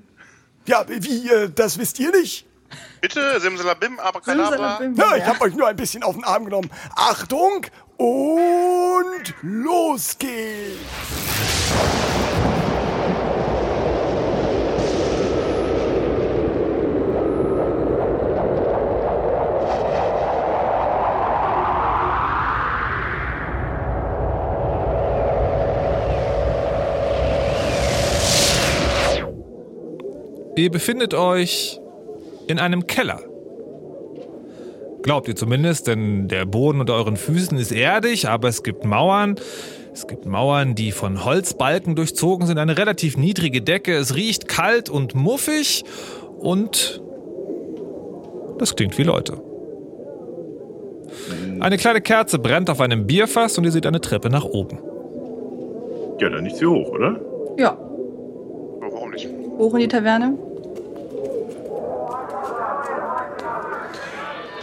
Ja, 0.66 0.86
wie, 0.88 1.28
äh, 1.30 1.50
das 1.54 1.78
wisst 1.78 2.00
ihr 2.00 2.12
nicht? 2.12 2.48
Bitte, 3.02 3.40
Simsalabim, 3.40 4.00
Abracadabra. 4.00 4.82
Ja, 4.96 5.16
ich 5.18 5.26
habe 5.26 5.42
euch 5.42 5.56
nur 5.56 5.68
ein 5.68 5.76
bisschen 5.76 6.04
auf 6.04 6.16
den 6.16 6.24
Arm 6.24 6.46
genommen. 6.46 6.70
Achtung 6.96 7.68
und 7.98 9.34
los 9.42 10.18
geht's. 10.18 11.36
Ihr 30.58 30.72
befindet 30.72 31.14
euch 31.14 31.82
in 32.48 32.60
einem 32.60 32.88
Keller. 32.88 33.35
Glaubt 35.06 35.28
ihr 35.28 35.36
zumindest, 35.36 35.86
denn 35.86 36.28
der 36.28 36.48
Boden 36.48 36.80
unter 36.80 36.96
euren 36.96 37.16
Füßen 37.16 37.60
ist 37.60 37.72
erdig, 37.72 38.28
aber 38.28 38.48
es 38.48 38.64
gibt 38.64 38.86
Mauern. 38.86 39.36
Es 39.94 40.08
gibt 40.08 40.26
Mauern, 40.26 40.74
die 40.74 40.92
von 40.92 41.24
Holzbalken 41.24 41.96
durchzogen 41.96 42.48
sind, 42.48 42.58
eine 42.58 42.76
relativ 42.76 43.16
niedrige 43.16 43.62
Decke. 43.62 43.94
Es 43.94 44.16
riecht 44.16 44.48
kalt 44.48 44.90
und 44.90 45.14
muffig 45.14 45.84
und 46.40 47.04
das 48.58 48.76
klingt 48.76 48.98
wie 48.98 49.04
Leute. 49.04 49.40
Eine 51.60 51.78
kleine 51.78 52.02
Kerze 52.02 52.40
brennt 52.40 52.72
auf 52.72 52.82
einem 52.82 53.06
Bierfass 53.06 53.60
und 53.60 53.64
ihr 53.64 53.72
seht 53.72 53.86
eine 53.86 54.02
Treppe 54.02 54.32
nach 54.32 54.46
oben. 54.46 54.80
Ja, 56.20 56.30
dann 56.32 56.46
nicht 56.46 56.58
zu 56.58 56.74
hoch, 56.74 56.90
oder? 56.90 57.20
Ja. 57.60 57.78
Warum 58.80 59.12
nicht? 59.12 59.30
Hoch 59.60 59.76
in 59.76 59.82
die 59.82 59.88
Taverne. 59.88 60.36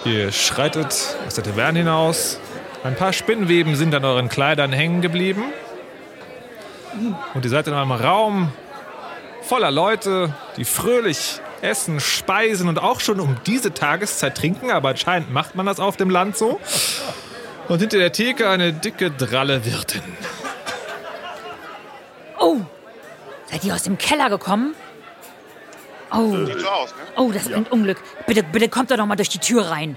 Ihr 0.05 0.33
schreitet 0.33 1.17
aus 1.27 1.35
der 1.35 1.45
Taverne 1.45 1.79
hinaus. 1.79 2.41
Ein 2.83 2.97
paar 2.97 3.13
Spinnweben 3.13 3.77
sind 3.77 3.95
an 3.95 4.05
euren 4.05 4.29
Kleidern 4.29 4.73
hängen 4.73 5.01
geblieben. 5.01 5.45
Und 7.35 7.45
ihr 7.45 7.51
seid 7.51 7.69
in 7.69 7.75
einem 7.75 7.93
Raum 7.93 8.53
voller 9.43 9.71
Leute, 9.71 10.35
die 10.57 10.65
fröhlich 10.65 11.41
essen, 11.61 12.01
speisen 12.01 12.69
und 12.69 12.81
auch 12.81 12.99
schon 12.99 13.21
um 13.21 13.37
diese 13.47 13.73
Tageszeit 13.73 14.37
trinken. 14.37 14.73
Aber 14.73 14.89
anscheinend 14.89 15.33
macht 15.33 15.55
man 15.55 15.67
das 15.67 15.79
auf 15.79 15.97
dem 15.97 16.11
Land 16.11 16.37
so. 16.37 16.59
Und 17.69 17.79
hinter 17.79 17.99
der 17.99 18.11
Theke 18.11 18.49
eine 18.49 18.73
dicke, 18.73 19.13
dralle 19.13 19.65
Wirtin. 19.65 20.03
Oh, 22.41 22.57
seid 23.49 23.63
ihr 23.63 23.73
aus 23.73 23.85
dem 23.85 23.99
Keller 23.99 24.31
gekommen? 24.31 24.75
Oh, 26.15 26.45
Sieht 26.47 26.61
so 26.61 26.69
aus, 26.69 26.91
ne? 26.91 27.03
oh, 27.17 27.31
das 27.33 27.47
ist 27.47 27.53
ein 27.55 27.67
Unglück. 27.67 27.99
Bitte, 28.27 28.43
bitte 28.43 28.69
kommt 28.69 28.91
doch 28.91 28.97
noch 28.97 29.07
mal 29.07 29.17
durch 29.17 29.29
die 29.31 29.39
Tür 29.39 29.71
rein. 29.71 29.97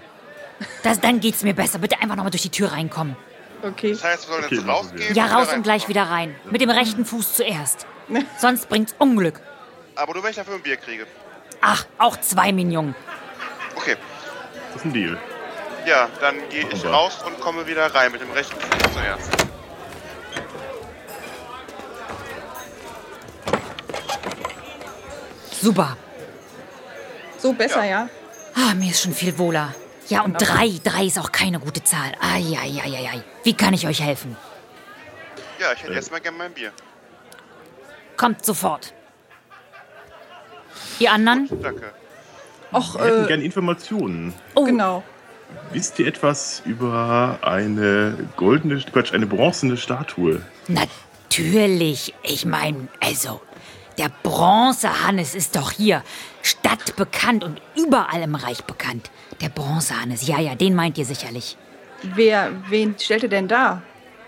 Das, 0.84 0.99
dann 1.01 1.19
geht's 1.19 1.43
mir 1.43 1.54
besser. 1.54 1.80
Bitte 1.80 1.99
einfach 2.01 2.15
noch 2.15 2.23
mal 2.23 2.30
durch 2.30 2.43
die 2.43 2.49
Tür 2.49 2.71
reinkommen. 2.71 3.15
Okay. 3.62 3.91
Das 3.91 4.04
heißt, 4.04 4.28
wir 4.30 4.34
sollen 4.34 4.45
Okay, 4.45 4.56
jetzt 4.56 4.65
machen 4.65 4.89
wir. 4.93 5.01
rausgehen? 5.01 5.15
Ja, 5.15 5.25
raus 5.28 5.54
und 5.54 5.63
gleich 5.63 5.88
wieder 5.89 6.04
rein. 6.04 6.36
Mit 6.49 6.62
dem 6.62 6.69
rechten 6.69 7.04
Fuß 7.06 7.34
zuerst. 7.36 7.86
Sonst 8.39 8.69
bringt's 8.69 8.95
Unglück. 8.97 9.41
Aber 9.95 10.13
nur, 10.13 10.23
wenn 10.23 10.30
ich 10.30 10.36
dafür 10.36 10.56
ein 10.56 10.62
Bier 10.62 10.78
kriege. 10.78 11.06
Ach, 11.62 11.86
auch 11.97 12.17
zwei 12.17 12.51
Mignon. 12.51 12.95
Okay. 13.75 13.95
Das 14.73 14.78
ist 14.78 14.86
ein 14.86 14.93
Deal. 14.93 15.17
Ja, 15.86 16.10
dann 16.21 16.36
gehe 16.49 16.67
ich 16.71 16.86
Aber- 16.86 16.93
raus 16.93 17.19
und 17.25 17.39
komme 17.41 17.67
wieder 17.67 17.93
rein 17.93 18.12
mit 18.12 18.21
dem 18.21 18.32
rechten 18.32 18.60
Fuß 18.60 18.93
zuerst. 18.93 19.32
Super. 25.62 25.97
So 27.45 27.53
besser, 27.53 27.84
ja. 27.86 28.10
Ah, 28.55 28.73
mir 28.73 28.89
ist 28.89 29.03
schon 29.03 29.13
viel 29.13 29.38
wohler. 29.38 29.75
Ja, 30.10 30.21
und 30.21 30.34
drei, 30.34 30.71
drei 30.84 31.05
ist 31.05 31.19
auch 31.19 31.31
keine 31.31 31.60
gute 31.60 31.84
Zahl. 31.84 32.12
Eieieiei. 32.19 33.23
Wie 33.43 33.53
kann 33.53 33.71
ich 33.75 33.86
euch 33.86 34.01
helfen? 34.01 34.36
Ja, 35.60 35.67
ich 35.75 35.84
hätte 35.84 35.93
jetzt 35.93 36.10
mal 36.12 36.19
gerne 36.19 36.39
mein 36.39 36.51
Bier. 36.53 36.71
Kommt 38.17 38.43
sofort. 38.43 38.95
Die 40.99 41.08
anderen? 41.08 41.47
Danke. 41.62 41.93
Och, 42.73 42.95
Wir 42.95 43.05
hätten 43.05 43.25
äh, 43.25 43.27
gerne 43.27 43.43
Informationen. 43.43 44.34
Oh, 44.55 44.63
genau. 44.63 45.03
wisst 45.71 45.99
ihr 45.99 46.08
etwas 46.08 46.63
über 46.65 47.38
eine 47.43 48.27
goldene, 48.38 48.81
Quatsch, 48.91 49.13
eine 49.13 49.27
bronzene 49.27 49.77
Statue? 49.77 50.41
Natürlich. 50.67 52.15
Ich 52.23 52.43
meine, 52.45 52.88
also, 52.99 53.39
der 53.97 54.10
Bronzehannes 54.23 55.36
ist 55.36 55.55
doch 55.55 55.71
hier 55.71 56.03
stadtbekannt 56.41 57.43
und 57.43 57.62
überall 57.75 58.21
im 58.21 58.36
Reich 58.36 58.63
bekannt. 58.63 59.10
Der 59.41 59.49
Bronzehannes, 59.49 60.27
ja, 60.27 60.39
ja, 60.39 60.55
den 60.55 60.75
meint 60.75 60.97
ihr 60.97 61.05
sicherlich. 61.05 61.58
Wer, 62.03 62.51
wen 62.69 62.95
stellte 62.99 63.29
denn 63.29 63.47
da? 63.47 63.81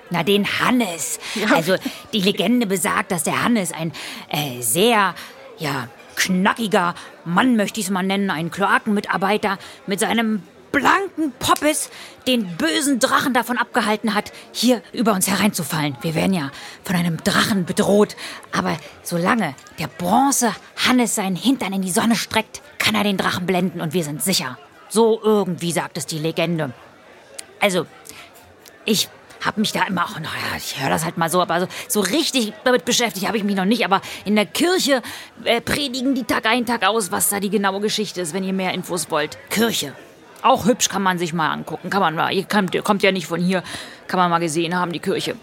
Na, 0.09 0.23
den 0.23 0.45
Hannes. 0.59 1.19
Also, 1.53 1.75
die 2.13 2.21
Legende 2.21 2.65
besagt, 2.65 3.11
dass 3.11 3.23
der 3.23 3.43
Hannes 3.43 3.71
ein 3.73 3.91
äh, 4.29 4.61
sehr, 4.61 5.13
ja, 5.57 5.87
knackiger 6.15 6.95
Mann, 7.25 7.55
möchte 7.55 7.79
ich 7.79 7.87
es 7.87 7.91
mal 7.91 8.03
nennen, 8.03 8.29
ein 8.29 8.49
Kloakenmitarbeiter 8.49 9.57
mit 9.85 9.99
seinem 9.99 10.43
blanken 10.77 11.33
Poppes 11.39 11.89
den 12.27 12.55
bösen 12.55 12.99
Drachen 12.99 13.33
davon 13.33 13.57
abgehalten 13.57 14.13
hat, 14.13 14.31
hier 14.51 14.83
über 14.93 15.13
uns 15.13 15.27
hereinzufallen. 15.27 15.97
Wir 16.01 16.13
werden 16.13 16.33
ja 16.33 16.51
von 16.83 16.95
einem 16.95 17.17
Drachen 17.23 17.65
bedroht. 17.65 18.15
Aber 18.51 18.77
solange 19.01 19.55
der 19.79 19.87
Bronze 19.87 20.53
Hannes 20.87 21.15
seinen 21.15 21.35
Hintern 21.35 21.73
in 21.73 21.81
die 21.81 21.89
Sonne 21.89 22.15
streckt, 22.15 22.61
kann 22.77 22.93
er 22.93 23.03
den 23.03 23.17
Drachen 23.17 23.47
blenden 23.47 23.81
und 23.81 23.93
wir 23.93 24.03
sind 24.03 24.21
sicher. 24.21 24.59
So 24.87 25.19
irgendwie 25.23 25.71
sagt 25.71 25.97
es 25.97 26.05
die 26.05 26.19
Legende. 26.19 26.73
Also, 27.59 27.87
ich 28.85 29.09
habe 29.43 29.59
mich 29.59 29.71
da 29.71 29.83
immer 29.83 30.05
auch, 30.05 30.19
naja, 30.19 30.57
ich 30.57 30.79
höre 30.79 30.89
das 30.89 31.05
halt 31.05 31.17
mal 31.17 31.29
so, 31.29 31.41
aber 31.41 31.61
so, 31.61 31.67
so 31.87 31.99
richtig 32.01 32.53
damit 32.63 32.85
beschäftigt 32.85 33.27
habe 33.27 33.37
ich 33.37 33.43
mich 33.43 33.55
noch 33.55 33.65
nicht. 33.65 33.83
Aber 33.83 34.01
in 34.25 34.35
der 34.35 34.45
Kirche 34.45 35.01
äh, 35.43 35.59
predigen 35.59 36.13
die 36.13 36.23
Tag 36.23 36.45
ein, 36.45 36.67
Tag 36.67 36.85
aus, 36.85 37.11
was 37.11 37.29
da 37.29 37.39
die 37.39 37.49
genaue 37.49 37.79
Geschichte 37.81 38.21
ist, 38.21 38.33
wenn 38.33 38.43
ihr 38.43 38.53
mehr 38.53 38.73
Infos 38.73 39.09
wollt. 39.09 39.37
Kirche. 39.49 39.93
Auch 40.41 40.65
hübsch 40.65 40.89
kann 40.89 41.01
man 41.01 41.17
sich 41.17 41.33
mal 41.33 41.51
angucken. 41.51 41.89
Kann 41.89 41.99
man 42.01 42.15
mal, 42.15 42.31
ihr 42.31 42.43
kommt, 42.45 42.73
ihr 42.75 42.81
kommt 42.83 43.03
ja 43.03 43.11
nicht 43.11 43.27
von 43.27 43.41
hier, 43.41 43.63
kann 44.07 44.19
man 44.19 44.29
mal 44.29 44.39
gesehen 44.39 44.75
haben, 44.77 44.91
die 44.91 44.99
Kirche. 44.99 45.35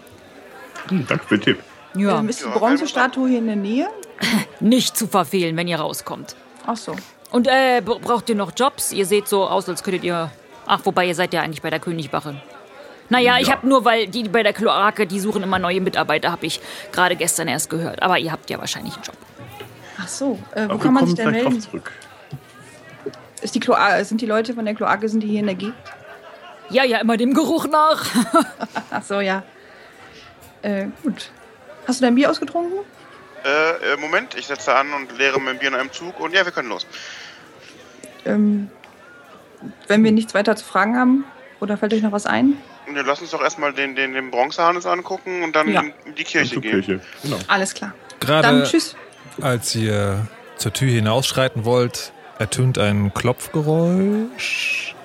Hm, 0.87 1.05
danke 1.07 1.25
für 1.25 1.37
den 1.37 1.43
Tipp. 1.43 1.63
Ja. 1.95 2.19
Ähm, 2.19 2.29
ist 2.29 2.41
die 2.43 2.49
Bronzestatue 2.49 3.29
hier 3.29 3.39
in 3.39 3.47
der 3.47 3.55
Nähe? 3.55 3.87
Nicht 4.59 4.97
zu 4.97 5.07
verfehlen, 5.07 5.55
wenn 5.57 5.67
ihr 5.67 5.77
rauskommt. 5.79 6.35
Ach 6.65 6.77
so. 6.77 6.95
Und 7.31 7.47
äh, 7.47 7.81
br- 7.83 7.99
braucht 7.99 8.29
ihr 8.29 8.35
noch 8.35 8.51
Jobs? 8.55 8.91
Ihr 8.93 9.05
seht 9.05 9.27
so 9.27 9.45
aus, 9.47 9.67
als 9.69 9.83
könntet 9.83 10.03
ihr. 10.03 10.31
Ach, 10.65 10.79
wobei 10.83 11.05
ihr 11.07 11.15
seid 11.15 11.33
ja 11.33 11.41
eigentlich 11.41 11.61
bei 11.61 11.69
der 11.69 11.79
Königwache. 11.79 12.35
Naja, 13.09 13.37
ich 13.39 13.47
Ja. 13.47 13.53
habe 13.55 13.67
nur, 13.67 13.85
weil 13.85 14.07
die 14.07 14.23
bei 14.29 14.41
der 14.43 14.53
Kloake, 14.53 15.05
die 15.05 15.19
suchen 15.19 15.43
immer 15.43 15.59
neue 15.59 15.79
Mitarbeiter, 15.81 16.31
habe 16.31 16.45
ich 16.45 16.59
gerade 16.91 17.15
gestern 17.15 17.47
erst 17.47 17.69
gehört. 17.69 18.01
Aber 18.01 18.17
ihr 18.17 18.31
habt 18.31 18.49
ja 18.49 18.57
wahrscheinlich 18.59 18.93
einen 18.95 19.03
Job. 19.03 19.15
Ach 20.01 20.07
so. 20.07 20.39
Äh, 20.53 20.67
wo 20.67 20.73
Aber 20.73 20.79
kann 20.79 20.93
man 20.93 21.05
sich 21.05 21.15
denn 21.15 21.31
melden? 21.31 21.61
zurück. 21.61 21.91
Ist 23.41 23.55
die 23.55 23.59
Kloa 23.59 24.03
sind 24.03 24.21
die 24.21 24.25
Leute 24.25 24.53
von 24.53 24.65
der 24.65 24.73
Kloake, 24.75 25.07
sind 25.09 25.21
die 25.21 25.27
hier 25.27 25.39
in 25.41 25.45
der 25.47 25.55
Gegend? 25.55 25.75
Ja, 26.69 26.83
ja, 26.83 26.99
immer 26.99 27.17
dem 27.17 27.33
Geruch 27.33 27.67
nach. 27.67 28.05
Ach 28.91 29.03
so, 29.03 29.19
ja. 29.19 29.43
Äh, 30.61 30.87
gut. 31.03 31.29
Hast 31.87 31.99
du 32.01 32.05
dein 32.05 32.15
Bier 32.15 32.29
ausgetrunken? 32.31 32.79
Äh, 33.43 33.93
äh, 33.93 33.97
Moment, 33.97 34.35
ich 34.35 34.47
setze 34.47 34.73
an 34.73 34.87
und 34.93 35.15
leere 35.17 35.39
mein 35.39 35.59
Bier 35.59 35.69
in 35.69 35.75
einem 35.75 35.91
Zug 35.91 36.19
und 36.19 36.33
ja, 36.33 36.43
wir 36.43 36.51
können 36.51 36.69
los. 36.69 36.87
Ähm, 38.25 38.69
wenn 39.87 40.03
wir 40.03 40.11
nichts 40.11 40.33
weiter 40.33 40.55
zu 40.55 40.65
fragen 40.65 40.97
haben, 40.97 41.25
oder 41.59 41.77
fällt 41.77 41.93
euch 41.93 42.01
noch 42.01 42.11
was 42.11 42.25
ein? 42.25 42.57
Und 42.87 42.95
dann 42.95 43.05
lass 43.05 43.21
uns 43.21 43.31
doch 43.31 43.41
erstmal 43.41 43.73
den, 43.73 43.95
den, 43.95 44.13
den 44.13 44.31
Bronzehannes 44.31 44.85
angucken 44.85 45.43
und 45.43 45.55
dann 45.55 45.67
Ja. 45.69 45.81
in, 45.81 46.15
die 46.15 46.23
Kirche 46.23 46.59
gehen. 46.59 46.81
Kirche, 46.81 46.99
genau. 47.21 47.37
Alles 47.47 47.73
klar. 47.73 47.93
Gerade 48.19 48.47
Dann 48.47 48.63
tschüss. 48.63 48.95
als 49.41 49.75
ihr 49.75 50.27
zur 50.57 50.73
Tür 50.73 50.89
hinausschreiten 50.91 51.65
wollt, 51.65 52.11
ertönt 52.39 52.77
ein 52.77 53.13
Klopfgeräusch. 53.13 54.95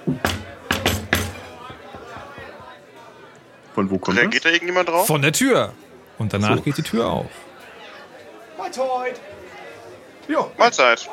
Von 3.75 3.91
wo 3.91 3.99
kommt 3.99 4.19
Reagiert 4.19 4.45
da 4.45 4.51
irgendjemand 4.51 4.89
drauf? 4.89 5.07
Von 5.07 5.23
der 5.23 5.33
Tür. 5.33 5.73
Und 6.19 6.33
danach 6.35 6.57
So. 6.57 6.63
geht 6.63 6.77
die 6.79 6.83
Tür 6.83 7.07
auf. 7.11 7.31
Mahlzeit. 8.59 9.21
Jo. 10.31 10.51
Mahlzeit. 10.57 11.09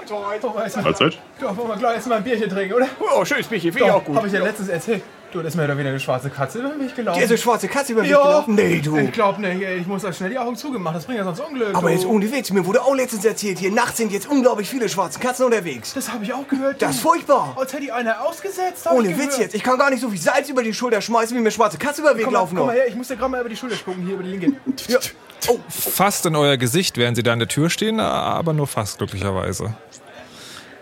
Mahlzeit. 0.83 1.17
Doch, 1.41 1.57
wollen 1.57 1.69
wir 1.69 1.77
gleich 1.77 1.95
erstmal 1.95 2.19
ein 2.19 2.23
Bierchen 2.23 2.49
trinken, 2.49 2.75
oder? 2.75 2.87
Oh, 2.99 3.25
schönes 3.25 3.47
Bierchen, 3.47 3.71
finde 3.71 3.87
ich 3.87 3.93
auch 3.93 4.03
gut. 4.03 4.15
Habe 4.15 4.27
ich 4.27 4.33
ja 4.33 4.43
letztens 4.43 4.69
erzählt. 4.69 5.01
Du, 5.31 5.39
das 5.39 5.53
ist 5.53 5.57
mir 5.57 5.67
doch 5.67 5.77
wieder 5.77 5.89
eine 5.89 5.99
schwarze 5.99 6.29
Katze 6.29 6.59
über 6.59 6.69
mich 6.69 6.95
gelaufen. 6.95 7.17
Die 7.17 7.23
ist 7.25 7.31
eine 7.31 7.37
schwarze 7.37 7.67
Katze 7.67 7.91
über 7.93 8.03
ja. 8.03 8.17
Weg 8.17 8.23
gelaufen? 8.23 8.55
Nee, 8.55 8.79
du. 8.79 8.95
Ich 8.97 9.11
glaub 9.11 9.39
nicht. 9.39 9.61
Ich 9.61 9.85
muss 9.85 10.03
da 10.03 10.13
schnell 10.13 10.29
die 10.29 10.37
Augen 10.37 10.55
zugemacht. 10.55 10.95
Das 10.95 11.05
bringt 11.05 11.17
ja 11.17 11.25
sonst 11.25 11.41
Unglück. 11.41 11.75
Aber 11.75 11.89
du. 11.89 11.95
jetzt 11.95 12.05
ohne 12.05 12.31
Witz, 12.31 12.51
mir 12.51 12.65
wurde 12.65 12.81
auch 12.81 12.95
letztens 12.95 13.25
erzählt, 13.25 13.59
hier 13.59 13.71
nachts 13.71 13.97
sind 13.97 14.13
jetzt 14.13 14.29
unglaublich 14.29 14.69
viele 14.69 14.87
schwarze 14.87 15.19
Katzen 15.19 15.45
unterwegs. 15.45 15.93
Das 15.93 16.13
habe 16.13 16.23
ich 16.23 16.31
auch 16.31 16.47
gehört. 16.47 16.81
Das 16.81 16.91
ist 16.91 17.03
du. 17.03 17.09
furchtbar. 17.09 17.55
Als 17.59 17.73
hätte 17.73 17.83
die 17.83 17.91
einer 17.91 18.21
ausgesetzt. 18.25 18.85
hab 18.85 18.93
Ohne 18.93 19.17
Witz 19.17 19.37
jetzt. 19.37 19.53
Ich 19.53 19.63
kann 19.63 19.77
gar 19.77 19.89
nicht 19.89 19.99
so 19.99 20.09
viel 20.09 20.19
Salz 20.19 20.47
über 20.47 20.63
die 20.63 20.73
Schulter 20.73 21.01
schmeißen, 21.01 21.35
wie 21.35 21.41
mir 21.41 21.51
schwarze 21.51 21.77
Katze 21.77 22.01
über 22.01 22.13
den 22.13 22.19
Weg 22.19 22.25
Komm 22.25 22.33
mal, 22.33 22.39
laufen 22.39 22.55
komm 22.55 22.67
mal 22.67 22.75
her. 22.75 22.87
Ich 22.87 22.95
muss 22.95 23.09
dir 23.09 23.17
gerade 23.17 23.31
mal 23.31 23.41
über 23.41 23.49
die 23.49 23.57
Schulter 23.57 23.75
spucken. 23.75 24.05
Hier 24.05 24.13
über 24.13 24.23
die 24.23 24.29
linke. 24.29 24.53
Ja. 24.87 24.99
Oh, 25.47 25.59
Fast 25.69 26.25
in 26.25 26.35
euer 26.35 26.57
Gesicht, 26.57 26.97
während 26.97 27.15
sie 27.15 27.23
da 27.23 27.33
an 27.33 27.39
der 27.39 27.47
Tür 27.47 27.69
stehen, 27.69 27.99
aber 27.99 28.53
nur 28.53 28.67
fast, 28.67 28.97
glücklicherweise. 28.97 29.75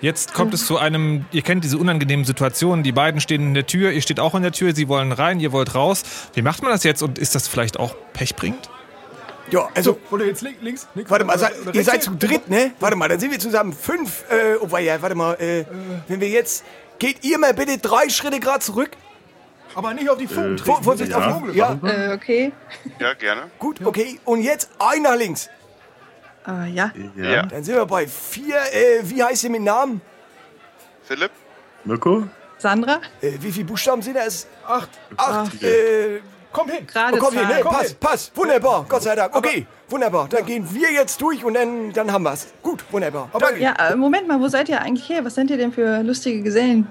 Jetzt 0.01 0.33
kommt 0.33 0.53
es 0.53 0.65
zu 0.65 0.77
einem, 0.77 1.25
ihr 1.31 1.41
kennt 1.41 1.63
diese 1.63 1.77
unangenehmen 1.77 2.25
Situationen, 2.25 2.83
die 2.83 2.91
beiden 2.91 3.21
stehen 3.21 3.41
in 3.41 3.53
der 3.53 3.65
Tür, 3.65 3.91
ihr 3.91 4.01
steht 4.01 4.19
auch 4.19 4.35
in 4.35 4.43
der 4.43 4.51
Tür, 4.51 4.75
sie 4.75 4.87
wollen 4.87 5.11
rein, 5.11 5.39
ihr 5.39 5.51
wollt 5.51 5.73
raus. 5.73 6.03
Wie 6.33 6.41
macht 6.41 6.61
man 6.61 6.71
das 6.71 6.83
jetzt 6.83 7.01
und 7.01 7.17
ist 7.17 7.33
das 7.35 7.47
vielleicht 7.47 7.79
auch 7.79 7.95
pechbringend? 8.13 8.69
ja, 9.51 9.67
also, 9.75 9.97
Oder 10.11 10.25
jetzt 10.25 10.41
links, 10.41 10.61
links, 10.61 10.87
links. 10.95 11.09
warte 11.11 11.23
mal, 11.25 11.37
oder- 11.37 11.51
oder 11.61 11.67
ihr 11.67 11.75
rechts 11.75 11.85
seid 11.85 12.03
zu 12.03 12.11
dritt, 12.15 12.49
ne? 12.49 12.71
Warte 12.79 12.95
mal, 12.95 13.07
dann 13.09 13.19
sind 13.19 13.31
wir 13.31 13.39
zusammen 13.39 13.73
fünf. 13.73 14.23
Äh, 14.29 14.55
oh, 14.59 14.77
ja, 14.77 15.01
warte 15.01 15.15
mal, 15.15 15.33
äh, 15.35 15.65
wenn 16.07 16.19
wir 16.19 16.29
jetzt. 16.29 16.63
Geht 16.97 17.23
ihr 17.25 17.37
mal 17.37 17.53
bitte 17.53 17.77
drei 17.77 18.07
Schritte 18.09 18.39
gerade 18.39 18.59
zurück? 18.59 18.91
Aber 19.75 19.93
nicht 19.93 20.09
auf 20.09 20.17
die 20.17 20.27
Fugen 20.27 20.55
Äh. 20.55 20.57
Vorsicht 20.83 21.09
nicht 21.09 21.15
auf 21.15 21.25
die- 21.27 21.33
Unglück 21.33 21.55
ja. 21.55 21.77
Äh, 21.83 22.13
okay. 22.13 22.51
Ja, 22.99 23.13
gerne. 23.13 23.43
Gut, 23.59 23.85
okay. 23.85 24.19
Und 24.25 24.41
jetzt 24.41 24.69
ein 24.79 25.01
nach 25.03 25.15
links. 25.15 25.49
Äh, 26.47 26.69
ja. 26.71 26.91
Ja. 27.15 27.43
Dann 27.45 27.63
sind 27.63 27.75
wir 27.75 27.85
bei 27.85 28.07
vier. 28.07 28.55
Äh, 28.71 29.01
wie 29.03 29.21
heißt 29.23 29.43
ihr 29.43 29.49
mit 29.49 29.61
Namen? 29.63 30.01
Philipp? 31.03 31.31
Mirko? 31.83 32.23
Sandra? 32.57 33.01
Äh, 33.21 33.33
wie 33.41 33.51
viele 33.51 33.65
Buchstaben 33.65 34.01
sind 34.01 34.15
das? 34.15 34.47
Acht. 34.67 34.89
Acht. 35.17 35.61
Äh, 35.63 36.21
Komm 36.51 36.69
hin. 36.69 36.87
Gerade 36.87 37.17
oh, 37.17 37.19
komm 37.19 37.33
hier, 37.33 37.41
Zahl. 37.43 37.55
ne? 37.55 37.61
Komm 37.63 37.73
Pass, 37.73 37.87
hin. 37.89 37.97
pass. 37.99 38.31
Wunderbar. 38.33 38.85
Gott 38.87 39.03
sei 39.03 39.13
Dank. 39.13 39.35
Okay, 39.35 39.67
wunderbar. 39.89 40.29
Dann 40.29 40.45
gehen 40.45 40.65
wir 40.73 40.89
jetzt 40.89 41.19
durch 41.21 41.43
und 41.43 41.53
dann, 41.55 41.91
dann 41.91 42.09
haben 42.13 42.23
wir's. 42.23 42.47
Gut, 42.63 42.85
wunderbar. 42.91 43.27
Aber-. 43.33 43.57
Ja, 43.57 43.73
äh, 43.89 43.95
Moment 43.97 44.25
mal, 44.29 44.39
wo 44.39 44.47
seid 44.47 44.69
ihr 44.69 44.79
eigentlich 44.81 45.09
her? 45.09 45.25
Was 45.25 45.35
seid 45.35 45.49
ihr 45.49 45.57
denn 45.57 45.73
für 45.73 46.01
lustige 46.01 46.41
Gesellen? 46.43 46.87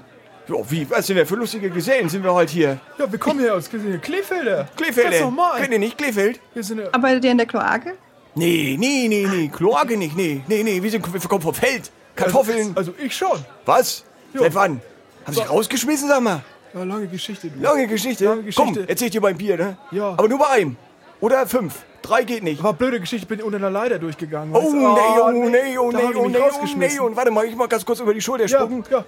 Ja, 0.49 0.57
wie? 0.71 0.89
Was 0.91 1.07
sind 1.07 1.17
wir 1.17 1.27
für 1.27 1.37
lustige 1.37 1.71
Gesellen? 1.71 2.09
Sind 2.09 2.23
wir 2.23 2.35
halt 2.35 2.51
hier? 2.51 2.79
Ja, 2.99 3.11
wir 3.11 3.19
kommen 3.19 3.41
hier 3.41 3.55
aus 3.55 3.69
Kleefelder. 3.71 4.69
Kleefelde. 4.77 5.09
Das 5.11 5.17
ist 5.19 5.23
normal. 5.23 5.61
Kennt 5.61 5.73
ihr 5.73 5.79
nicht 5.79 5.97
Kleefeld? 5.97 6.41
Wir 6.53 6.63
sind 6.63 6.81
ja- 6.81 6.89
Arbeitet 6.93 7.25
ihr 7.25 7.31
in 7.31 7.39
der 7.39 7.47
Kloake? 7.47 7.95
Nee, 8.35 8.77
nee, 8.79 9.07
nee, 9.09 9.27
nee. 9.31 9.49
Kloake 9.49 9.97
nicht. 9.97 10.17
Nee, 10.17 10.43
nee, 10.47 10.63
nee. 10.63 10.83
Wir, 10.83 10.91
sind, 10.91 11.11
wir 11.13 11.21
kommen 11.29 11.41
vom 11.43 11.55
Feld. 11.55 11.91
Kartoffeln. 12.17 12.73
Also 12.75 12.93
ich 12.99 13.17
schon. 13.17 13.45
Was? 13.65 14.05
Seit 14.35 14.55
wann? 14.55 14.81
Haben 15.25 15.33
Sie 15.35 15.41
sich 15.41 15.49
rausgeschmissen, 15.51 16.09
sag 16.09 16.21
mal? 16.21 16.43
Ja, 16.75 16.83
lange 16.85 17.07
Geschichte. 17.07 17.49
Du. 17.49 17.63
Lange 17.63 17.87
Geschichte. 17.87 18.25
Lange 18.25 18.43
Geschichte. 18.43 18.63
Komm, 18.75 18.85
erzähl 18.89 19.07
ich 19.07 19.13
dir 19.13 19.21
beim 19.21 19.37
Bier, 19.39 19.57
ne? 19.57 19.77
Ja. 19.93 20.11
Aber 20.11 20.29
nur 20.29 20.39
bei 20.41 20.49
einem. 20.49 20.77
Oder 21.21 21.47
fünf. 21.47 21.75
Drei 22.03 22.25
geht 22.25 22.43
nicht. 22.43 22.63
War 22.63 22.75
blöde 22.75 23.01
Geschichte, 23.01 23.27
bin 23.27 23.41
unter 23.41 23.57
einer 23.57 23.71
Leiter 23.71 23.99
durchgegangen. 23.99 24.55
Oh, 24.55 24.59
weißt 24.59 24.73
du? 24.73 24.77
nee, 24.77 24.85
Ah, 24.85 25.21
oh, 25.25 25.31
nee, 25.31 25.79
oh, 25.79 25.91
da 25.91 25.99
nee, 25.99 26.05
haben 26.05 26.13
die 26.13 26.19
oh, 26.19 26.23
mich 26.25 26.33
nee, 26.33 26.39
oh, 26.39 26.43
rausgeschmissen. 26.43 26.99
nee. 26.99 27.07
Und 27.07 27.17
warte 27.17 27.31
mal, 27.31 27.47
ich 27.47 27.57
mal 27.57 27.67
ganz 27.69 27.87
kurz 27.87 28.01
über 28.01 28.13
die 28.13 28.21
Schulter 28.21 28.45
Ja, 28.47 28.59
spucken. 28.59 28.85
ja. 28.91 29.05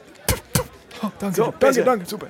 Oh, 1.02 1.10
danke, 1.18 1.36
So, 1.36 1.54
danke, 1.58 1.84
danke. 1.84 2.06
Super. 2.06 2.26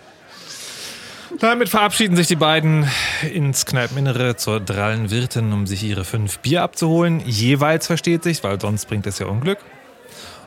Damit 1.40 1.68
verabschieden 1.68 2.16
sich 2.16 2.28
die 2.28 2.36
beiden 2.36 2.88
ins 3.32 3.66
Kneipeninnere 3.66 4.36
zur 4.36 4.60
drallen 4.60 5.10
Wirtin, 5.10 5.52
um 5.52 5.66
sich 5.66 5.82
ihre 5.82 6.04
fünf 6.04 6.38
Bier 6.38 6.62
abzuholen. 6.62 7.20
Jeweils 7.26 7.86
versteht 7.86 8.22
sich, 8.22 8.42
weil 8.42 8.60
sonst 8.60 8.86
bringt 8.86 9.06
es 9.06 9.18
ja 9.18 9.26
Unglück. 9.26 9.58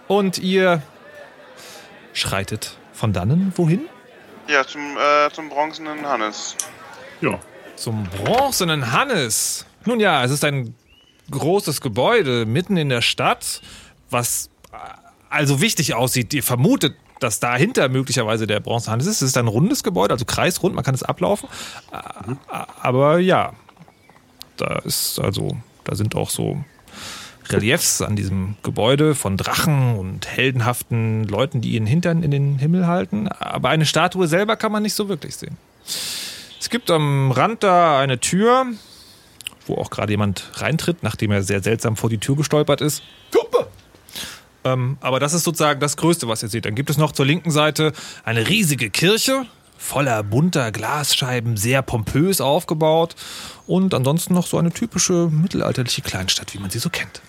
Und 0.08 0.40
ihr 0.40 0.82
schreitet 2.14 2.78
von 2.94 3.14
dannen 3.14 3.54
wohin? 3.56 3.82
Ja, 4.48 4.66
zum, 4.66 4.98
äh, 4.98 5.30
zum 5.32 5.50
bronzenen 5.50 6.06
Hannes. 6.06 6.56
Ja. 7.22 7.40
Zum 7.76 8.06
bronzenen 8.06 8.92
Hannes. 8.92 9.66
Nun 9.86 10.00
ja, 10.00 10.24
es 10.24 10.32
ist 10.32 10.44
ein 10.44 10.74
großes 11.30 11.82
Gebäude 11.82 12.46
mitten 12.46 12.78
in 12.78 12.90
der 12.90 13.02
Stadt, 13.02 13.62
was 14.10 14.50
äh, 14.72 14.78
also 15.30 15.62
wichtig 15.62 15.94
aussieht. 15.94 16.34
Ihr 16.34 16.44
vermutet, 16.44 16.96
dass 17.20 17.40
dahinter 17.40 17.90
möglicherweise 17.90 18.48
der 18.48 18.60
bronzene 18.60 18.94
Hannes 18.94 19.08
ist. 19.08 19.22
Es 19.22 19.30
ist 19.30 19.38
ein 19.38 19.48
rundes 19.48 19.84
Gebäude, 19.84 20.14
also 20.14 20.26
kreisrund, 20.26 20.76
man 20.76 20.84
kann 20.84 20.96
es 20.96 21.04
ablaufen. 21.04 21.50
Äh, 21.92 22.36
Aber 22.82 23.20
ja, 23.20 23.54
da 24.58 24.80
ist 24.80 25.20
also, 25.20 25.58
da 25.84 25.96
sind 25.96 26.16
auch 26.16 26.30
so 26.30 26.64
Reliefs 27.50 28.02
an 28.02 28.16
diesem 28.16 28.56
Gebäude 28.64 29.16
von 29.16 29.38
Drachen 29.38 29.98
und 29.98 30.28
heldenhaften 30.28 31.24
Leuten, 31.26 31.62
die 31.62 31.72
ihren 31.72 31.88
Hintern 31.88 32.24
in 32.24 32.32
den 32.32 32.60
Himmel 32.60 32.88
halten. 32.88 33.28
Aber 33.28 33.70
eine 33.70 33.86
Statue 33.86 34.28
selber 34.28 34.56
kann 34.56 34.72
man 34.72 34.84
nicht 34.84 34.94
so 34.94 35.10
wirklich 35.10 35.36
sehen. 35.36 35.58
Es 36.60 36.70
gibt 36.70 36.92
am 36.92 37.32
Rand 37.32 37.64
da 37.64 38.00
eine 38.00 38.20
Tür, 38.20 38.68
wo 39.66 39.76
auch 39.76 39.90
gerade 39.90 40.12
jemand 40.12 40.52
reintritt, 40.56 41.02
nachdem 41.02 41.32
er 41.32 41.42
sehr 41.42 41.64
seltsam 41.64 41.96
vor 41.96 42.10
die 42.10 42.20
Tür 42.20 42.36
gestolpert 42.36 42.82
ist. 42.82 43.02
Ähm, 44.74 44.98
aber 45.02 45.20
das 45.20 45.34
ist 45.34 45.44
sozusagen 45.44 45.80
das 45.80 45.98
Größte, 45.98 46.28
was 46.28 46.44
ihr 46.44 46.50
seht. 46.50 46.66
Dann 46.66 46.76
gibt 46.76 46.90
es 46.90 46.98
noch 46.98 47.12
zur 47.12 47.26
linken 47.26 47.52
Seite 47.52 47.94
eine 48.24 48.48
riesige 48.48 48.90
Kirche, 48.90 49.46
voller 49.78 50.24
bunter 50.24 50.72
Glasscheiben, 50.72 51.58
sehr 51.58 51.82
pompös 51.82 52.42
aufgebaut 52.42 53.16
und 53.68 53.94
ansonsten 53.94 54.34
noch 54.34 54.48
so 54.48 54.58
eine 54.58 54.72
typische 54.72 55.30
mittelalterliche 55.32 56.02
Kleinstadt, 56.02 56.54
wie 56.54 56.60
man 56.60 56.70
sie 56.70 56.80
so 56.80 56.90
kennt. 56.90 57.22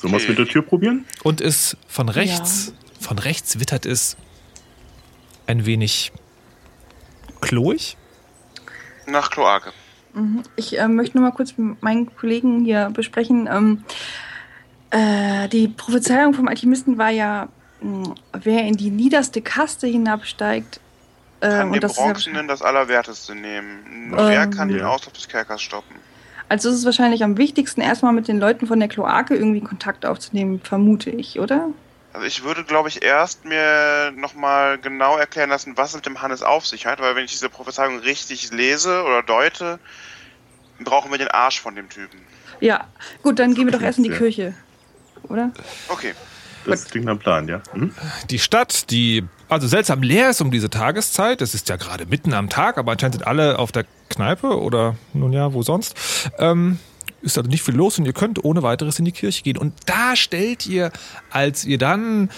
Sollen 0.00 0.12
wir 0.12 0.18
es 0.18 0.28
mit 0.28 0.38
der 0.38 0.46
Tür 0.46 0.62
probieren? 0.62 1.04
Und 1.22 1.40
es 1.40 1.76
von 1.86 2.08
rechts, 2.08 2.72
von 3.00 3.18
rechts 3.18 3.60
wittert 3.60 3.86
es 3.86 4.16
ein 5.46 5.64
wenig 5.64 6.12
kloig. 7.40 7.96
Nach 9.06 9.30
Kloake. 9.30 9.72
Mhm. 10.14 10.42
Ich 10.56 10.78
äh, 10.78 10.88
möchte 10.88 11.16
noch 11.16 11.22
mal 11.22 11.32
kurz 11.32 11.56
mit 11.56 11.82
meinen 11.82 12.14
Kollegen 12.14 12.64
hier 12.64 12.90
besprechen. 12.92 13.48
Ähm, 13.50 13.84
äh, 14.92 15.48
die 15.48 15.68
Prophezeiung 15.68 16.34
vom 16.34 16.48
Alchemisten 16.48 16.98
war 16.98 17.10
ja, 17.10 17.48
mh, 17.80 18.14
wer 18.32 18.62
in 18.64 18.76
die 18.76 18.90
niederste 18.90 19.42
Kaste 19.42 19.86
hinabsteigt. 19.86 20.80
Äh, 21.40 21.48
Kann 21.48 21.66
und 21.68 21.72
den 21.74 21.80
das 21.80 21.96
Bronzenen 21.96 22.46
das 22.46 22.62
Allerwerteste 22.62 23.34
nehmen. 23.34 24.10
Nur 24.10 24.20
Ähm, 24.20 24.28
wer 24.28 24.46
kann 24.46 24.68
den 24.68 24.78
ja. 24.78 24.88
Auslauf 24.88 25.12
des 25.12 25.28
Kerkers 25.28 25.60
stoppen? 25.62 25.96
also 26.48 26.68
ist 26.68 26.76
es 26.76 26.84
wahrscheinlich 26.84 27.24
am 27.24 27.38
wichtigsten, 27.38 27.80
erstmal 27.80 28.12
mit 28.12 28.28
den 28.28 28.38
Leuten 28.38 28.66
von 28.66 28.78
der 28.78 28.88
Kloake 28.88 29.34
irgendwie 29.34 29.62
Kontakt 29.62 30.04
aufzunehmen, 30.04 30.60
vermute 30.62 31.08
ich, 31.08 31.40
oder? 31.40 31.70
Also 32.12 32.26
ich 32.26 32.44
würde, 32.44 32.62
glaube 32.64 32.90
ich, 32.90 33.02
erst 33.02 33.46
mir 33.46 34.12
nochmal 34.14 34.76
genau 34.76 35.16
erklären 35.16 35.48
lassen, 35.48 35.72
was 35.78 35.90
es 35.90 35.94
mit 35.96 36.04
dem 36.04 36.20
Hannes 36.20 36.42
auf 36.42 36.66
sich 36.66 36.84
hat, 36.84 37.00
weil 37.00 37.16
wenn 37.16 37.24
ich 37.24 37.30
diese 37.32 37.48
Prophezeiung 37.48 38.00
richtig 38.00 38.52
lese 38.52 39.02
oder 39.04 39.22
deute, 39.22 39.78
brauchen 40.80 41.10
wir 41.10 41.16
den 41.16 41.28
Arsch 41.28 41.58
von 41.58 41.74
dem 41.74 41.88
Typen. 41.88 42.20
Ja, 42.60 42.86
gut, 43.22 43.38
dann 43.38 43.54
gehen 43.54 43.64
wir 43.66 43.72
doch 43.72 43.80
erst 43.80 43.96
in 43.96 44.04
die 44.04 44.10
Ja. 44.10 44.18
Kirche, 44.18 44.54
oder? 45.28 45.50
Okay. 45.88 46.14
Das 46.64 46.84
klingt 46.84 47.06
nach 47.06 47.18
Plan, 47.18 47.48
ja. 47.48 47.60
Mhm. 47.74 47.92
Die 48.30 48.38
Stadt, 48.38 48.90
die 48.90 49.24
also 49.48 49.66
seltsam 49.66 50.02
leer 50.02 50.30
ist 50.30 50.40
um 50.40 50.50
diese 50.50 50.70
Tageszeit. 50.70 51.42
Es 51.42 51.54
ist 51.54 51.68
ja 51.68 51.76
gerade 51.76 52.06
mitten 52.06 52.32
am 52.32 52.48
Tag, 52.48 52.78
aber 52.78 52.92
anscheinend 52.92 53.16
sind 53.16 53.26
alle 53.26 53.58
auf 53.58 53.72
der 53.72 53.84
Kneipe 54.08 54.58
oder 54.60 54.96
nun 55.12 55.32
ja, 55.32 55.52
wo 55.52 55.62
sonst. 55.62 55.94
Ähm, 56.38 56.78
ist 57.20 57.38
also 57.38 57.50
nicht 57.50 57.62
viel 57.62 57.74
los 57.74 57.98
und 57.98 58.06
ihr 58.06 58.12
könnt 58.12 58.44
ohne 58.44 58.62
weiteres 58.62 58.98
in 58.98 59.04
die 59.04 59.12
Kirche 59.12 59.42
gehen. 59.42 59.56
Und 59.56 59.74
da 59.86 60.16
stellt 60.16 60.66
ihr, 60.66 60.90
als 61.30 61.64
ihr 61.64 61.78
dann 61.78 62.30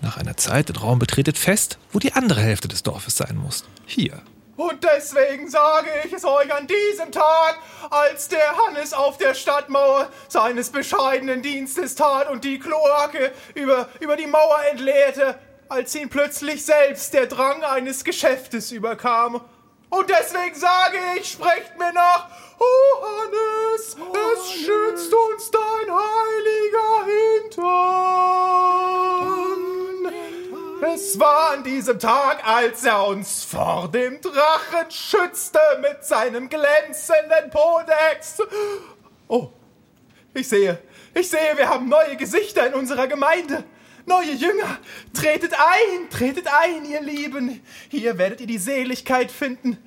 nach 0.00 0.16
einer 0.16 0.36
Zeit 0.36 0.68
den 0.68 0.76
Raum 0.76 0.98
betretet, 0.98 1.38
fest, 1.38 1.78
wo 1.92 1.98
die 1.98 2.12
andere 2.12 2.40
Hälfte 2.40 2.68
des 2.68 2.82
Dorfes 2.82 3.16
sein 3.16 3.36
muss. 3.36 3.64
Hier. 3.86 4.20
Und 4.62 4.84
deswegen 4.84 5.48
sage 5.48 5.88
ich 6.04 6.12
es 6.12 6.24
euch 6.24 6.54
an 6.54 6.68
diesem 6.68 7.10
Tag, 7.10 7.58
als 7.90 8.28
der 8.28 8.56
Hannes 8.56 8.94
auf 8.94 9.18
der 9.18 9.34
Stadtmauer 9.34 10.08
seines 10.28 10.70
bescheidenen 10.70 11.42
Dienstes 11.42 11.96
tat 11.96 12.30
und 12.30 12.44
die 12.44 12.60
Kloake 12.60 13.32
über, 13.56 13.88
über 13.98 14.14
die 14.14 14.28
Mauer 14.28 14.60
entleerte, 14.70 15.36
als 15.68 15.92
ihn 15.96 16.08
plötzlich 16.08 16.64
selbst 16.64 17.12
der 17.12 17.26
Drang 17.26 17.64
eines 17.64 18.04
Geschäftes 18.04 18.70
überkam. 18.70 19.40
Und 19.90 20.08
deswegen 20.08 20.54
sage 20.54 20.98
ich, 21.18 21.32
sprecht 21.32 21.76
mir 21.76 21.92
nach, 21.92 22.28
oh 22.60 23.02
Hannes, 23.02 23.96
es 24.36 24.52
schützt 24.52 25.12
uns 25.12 25.50
dein 25.50 25.92
heiliger 25.92 27.04
Hintern. 27.50 29.51
Es 30.84 31.16
war 31.20 31.52
an 31.52 31.62
diesem 31.62 31.96
Tag, 31.96 32.44
als 32.44 32.84
er 32.84 33.06
uns 33.06 33.44
vor 33.44 33.88
dem 33.88 34.20
Drachen 34.20 34.90
schützte 34.90 35.60
mit 35.80 36.04
seinem 36.04 36.48
glänzenden 36.48 37.50
Podex. 37.50 38.38
Oh, 39.28 39.50
ich 40.34 40.48
sehe, 40.48 40.80
ich 41.14 41.30
sehe, 41.30 41.56
wir 41.56 41.68
haben 41.68 41.88
neue 41.88 42.16
Gesichter 42.16 42.66
in 42.66 42.74
unserer 42.74 43.06
Gemeinde. 43.06 43.62
Neue 44.06 44.32
Jünger, 44.32 44.80
tretet 45.14 45.52
ein, 45.54 46.10
tretet 46.10 46.48
ein, 46.48 46.84
ihr 46.84 47.00
Lieben. 47.00 47.62
Hier 47.88 48.18
werdet 48.18 48.40
ihr 48.40 48.48
die 48.48 48.58
Seligkeit 48.58 49.30
finden. 49.30 49.78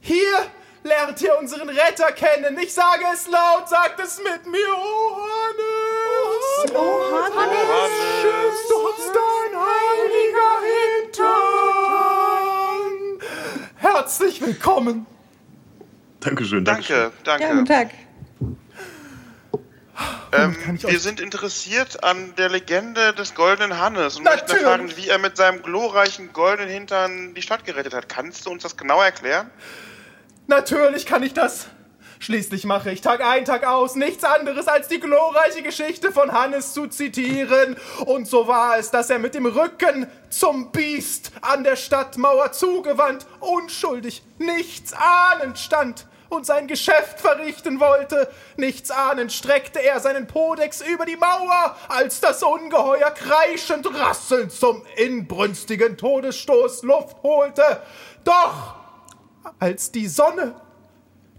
Hier 0.00 0.50
lernt 0.82 1.20
ihr 1.22 1.36
unseren 1.38 1.68
Retter 1.68 2.12
kennen. 2.12 2.58
Ich 2.58 2.72
sage 2.72 3.04
es 3.12 3.28
laut, 3.28 3.68
sagt 3.68 4.00
es 4.00 4.18
mit 4.18 4.46
mir. 4.46 4.58
Oh 4.74 5.16
Hannes, 5.16 6.72
oh 6.74 7.12
Hannes, 7.36 7.90
schützt 8.22 8.72
uns 8.72 9.12
dein 9.12 9.52
heiliger 9.60 10.60
Hintern. 11.04 11.50
Herzlich 13.76 14.40
willkommen. 14.40 15.06
Dankeschön, 16.20 16.64
Danke, 16.64 17.12
danke. 17.24 17.44
Ja, 17.44 17.50
guten 17.52 17.66
Tag. 17.66 17.90
Ähm, 20.32 20.56
wir 20.80 20.98
sind 21.00 21.20
interessiert 21.20 22.04
an 22.04 22.34
der 22.36 22.48
Legende 22.48 23.12
des 23.14 23.34
goldenen 23.34 23.78
Hannes 23.78 24.16
und 24.16 24.24
möchten 24.24 24.46
Natürlich. 24.46 24.62
erfahren, 24.62 24.96
wie 24.96 25.08
er 25.08 25.18
mit 25.18 25.36
seinem 25.36 25.60
glorreichen 25.62 26.32
goldenen 26.32 26.70
Hintern 26.70 27.34
die 27.34 27.42
Stadt 27.42 27.64
gerettet 27.64 27.92
hat. 27.94 28.08
Kannst 28.08 28.46
du 28.46 28.50
uns 28.50 28.62
das 28.62 28.76
genau 28.76 29.02
erklären? 29.02 29.50
Natürlich 30.46 31.06
kann 31.06 31.22
ich 31.22 31.34
das. 31.34 31.68
Schließlich 32.22 32.66
mache 32.66 32.90
ich 32.90 33.00
Tag 33.00 33.24
ein, 33.24 33.46
Tag 33.46 33.66
aus 33.66 33.94
nichts 33.94 34.24
anderes 34.24 34.68
als 34.68 34.88
die 34.88 35.00
glorreiche 35.00 35.62
Geschichte 35.62 36.12
von 36.12 36.32
Hannes 36.32 36.74
zu 36.74 36.86
zitieren. 36.86 37.76
Und 38.04 38.28
so 38.28 38.46
war 38.46 38.76
es, 38.76 38.90
dass 38.90 39.08
er 39.08 39.18
mit 39.18 39.34
dem 39.34 39.46
Rücken 39.46 40.06
zum 40.28 40.70
Biest 40.70 41.32
an 41.40 41.64
der 41.64 41.76
Stadtmauer 41.76 42.52
zugewandt, 42.52 43.26
unschuldig, 43.40 44.22
nichts 44.38 44.92
ahnend 44.92 45.58
stand 45.58 46.06
und 46.28 46.44
sein 46.44 46.66
Geschäft 46.66 47.20
verrichten 47.20 47.80
wollte. 47.80 48.30
Nichts 48.58 48.90
ahnend 48.90 49.32
streckte 49.32 49.82
er 49.82 49.98
seinen 50.00 50.26
Podex 50.26 50.82
über 50.82 51.06
die 51.06 51.16
Mauer, 51.16 51.74
als 51.88 52.20
das 52.20 52.42
Ungeheuer 52.42 53.10
kreischend 53.12 53.86
rasselnd 53.98 54.52
zum 54.52 54.82
inbrünstigen 54.96 55.96
Todesstoß 55.96 56.82
Luft 56.82 57.22
holte. 57.22 57.82
Doch 58.24 58.79
als 59.58 59.90
die 59.92 60.08
Sonne 60.08 60.54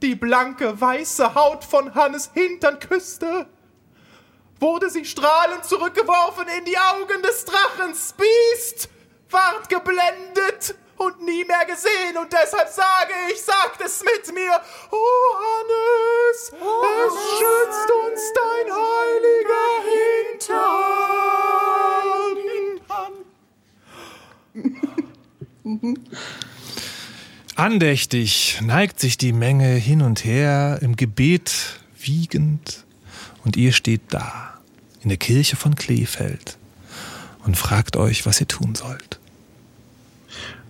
die 0.01 0.15
blanke 0.15 0.79
weiße 0.79 1.35
Haut 1.35 1.63
von 1.63 1.93
Hannes 1.93 2.31
Hintern 2.33 2.79
küsste, 2.79 3.47
wurde 4.59 4.89
sie 4.89 5.05
strahlend 5.05 5.63
zurückgeworfen 5.65 6.47
in 6.57 6.65
die 6.65 6.77
Augen 6.77 7.21
des 7.21 7.45
Drachens. 7.45 8.13
Biest 8.13 8.89
ward 9.29 9.69
geblendet 9.69 10.75
und 10.97 11.21
nie 11.21 11.45
mehr 11.45 11.65
gesehen 11.65 12.17
und 12.17 12.33
deshalb 12.33 12.69
sage 12.69 13.13
ich, 13.31 13.41
sagt 13.41 13.81
es 13.83 14.03
mit 14.03 14.33
mir, 14.33 14.59
oh 14.91 15.35
Hannes, 15.39 16.51
es 16.51 17.13
schützt 17.37 17.91
uns 18.05 18.21
dein 18.33 18.71
heiliger 18.73 19.69
Hintern. 20.33 20.71
Andächtig 27.55 28.59
neigt 28.61 28.99
sich 28.99 29.17
die 29.17 29.33
Menge 29.33 29.73
hin 29.73 30.01
und 30.01 30.23
her, 30.23 30.79
im 30.81 30.95
Gebet 30.95 31.79
wiegend, 31.99 32.85
und 33.43 33.57
ihr 33.57 33.73
steht 33.73 34.01
da, 34.09 34.59
in 35.01 35.09
der 35.09 35.17
Kirche 35.17 35.55
von 35.55 35.75
Kleefeld, 35.75 36.57
und 37.45 37.57
fragt 37.57 37.97
euch, 37.97 38.25
was 38.25 38.39
ihr 38.39 38.47
tun 38.47 38.75
sollt. 38.75 39.19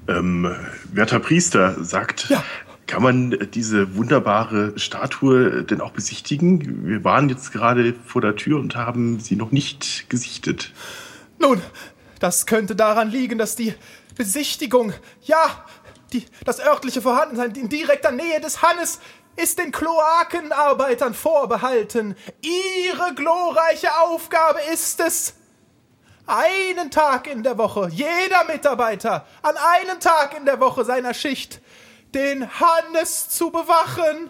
Ähm, 0.07 0.49
werter 0.91 1.19
Priester, 1.19 1.83
sagt, 1.83 2.33
kann 2.87 3.03
man 3.03 3.37
diese 3.53 3.95
wunderbare 3.95 4.77
Statue 4.77 5.63
denn 5.63 5.81
auch 5.81 5.91
besichtigen? 5.91 6.87
Wir 6.87 7.03
waren 7.03 7.29
jetzt 7.29 7.51
gerade 7.51 7.93
vor 8.05 8.21
der 8.21 8.35
Tür 8.35 8.59
und 8.59 8.75
haben 8.75 9.19
sie 9.19 9.35
noch 9.35 9.51
nicht 9.51 10.09
gesichtet. 10.09 10.73
Nun, 11.39 11.61
das 12.19 12.47
könnte 12.47 12.75
daran 12.75 13.09
liegen, 13.09 13.37
dass 13.37 13.55
die 13.55 13.73
Besichtigung, 14.17 14.93
ja, 15.23 15.65
die, 16.13 16.25
das 16.45 16.59
örtliche 16.59 17.01
Vorhandensein 17.01 17.53
in 17.55 17.69
direkter 17.69 18.11
Nähe 18.11 18.39
des 18.41 18.61
Hannes 18.61 18.99
ist 19.35 19.59
den 19.59 19.71
Kloakenarbeitern 19.71 21.13
vorbehalten. 21.13 22.15
Ihre 22.41 23.13
glorreiche 23.15 23.95
Aufgabe 24.01 24.59
ist 24.71 24.99
es, 24.99 25.33
einen 26.27 26.91
Tag 26.91 27.27
in 27.27 27.43
der 27.43 27.57
Woche, 27.57 27.89
jeder 27.91 28.43
Mitarbeiter, 28.45 29.25
an 29.41 29.55
einem 29.57 29.99
Tag 29.99 30.37
in 30.37 30.45
der 30.45 30.59
Woche 30.59 30.85
seiner 30.85 31.13
Schicht, 31.13 31.59
den 32.13 32.47
Hannes 32.59 33.29
zu 33.29 33.51
bewachen. 33.51 34.29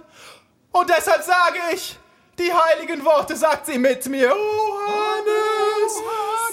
Und 0.71 0.89
deshalb 0.89 1.23
sage 1.23 1.59
ich, 1.73 1.99
die 2.39 2.51
heiligen 2.51 3.03
Worte 3.03 3.35
sagt 3.35 3.65
sie 3.67 3.77
mit 3.77 4.07
mir. 4.07 4.33
Oh 4.33 4.79
Hannes, 4.87 6.01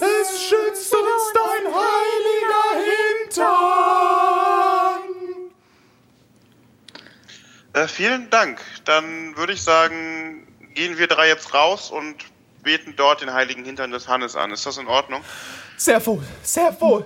es 0.01 0.43
schützt 0.43 0.93
uns 0.93 1.33
dein 1.33 1.73
heiliger 1.73 2.59
Äh, 7.73 7.87
vielen 7.87 8.29
Dank. 8.29 8.59
Dann 8.85 9.35
würde 9.37 9.53
ich 9.53 9.61
sagen, 9.61 10.47
gehen 10.73 10.97
wir 10.97 11.07
drei 11.07 11.27
jetzt 11.27 11.53
raus 11.53 11.91
und 11.91 12.15
beten 12.63 12.93
dort 12.95 13.21
den 13.21 13.33
heiligen 13.33 13.63
Hintern 13.63 13.91
des 13.91 14.07
Hannes 14.07 14.35
an. 14.35 14.51
Ist 14.51 14.65
das 14.65 14.77
in 14.77 14.87
Ordnung? 14.87 15.21
Sehr 15.77 16.03
wohl, 16.05 16.23
sehr 16.43 16.79
wohl. 16.81 17.05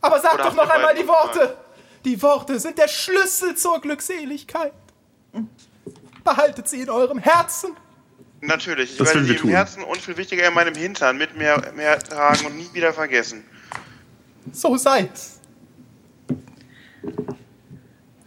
Aber 0.00 0.20
sag 0.20 0.34
Oder 0.34 0.44
doch 0.44 0.54
noch 0.54 0.70
einmal 0.70 0.94
die 0.94 1.06
Worte. 1.06 1.56
Die 2.04 2.20
Worte 2.22 2.58
sind 2.58 2.78
der 2.78 2.88
Schlüssel 2.88 3.54
zur 3.56 3.80
Glückseligkeit. 3.80 4.72
Behaltet 6.24 6.68
sie 6.68 6.80
in 6.80 6.90
eurem 6.90 7.18
Herzen. 7.18 7.76
Natürlich. 8.40 8.92
Ich 8.92 8.96
Das 8.96 9.08
werde 9.08 9.24
sie 9.24 9.34
im 9.34 9.38
tun. 9.38 9.50
Herzen 9.50 9.84
und 9.84 9.98
viel 9.98 10.16
wichtiger 10.16 10.46
in 10.46 10.54
meinem 10.54 10.74
Hintern 10.74 11.18
mit 11.18 11.36
mir, 11.36 11.62
mir 11.74 11.98
tragen 11.98 12.46
und 12.46 12.56
nie 12.56 12.70
wieder 12.72 12.92
vergessen. 12.92 13.44
So 14.52 14.76
sei's. 14.76 15.40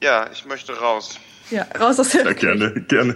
Ja, 0.01 0.29
ich 0.31 0.45
möchte 0.45 0.77
raus. 0.77 1.17
Ja, 1.53 1.67
raus 1.79 1.99
aus 1.99 2.09
der 2.09 2.25
Ja, 2.25 2.33
gerne, 2.33 2.71
gerne. 2.87 3.15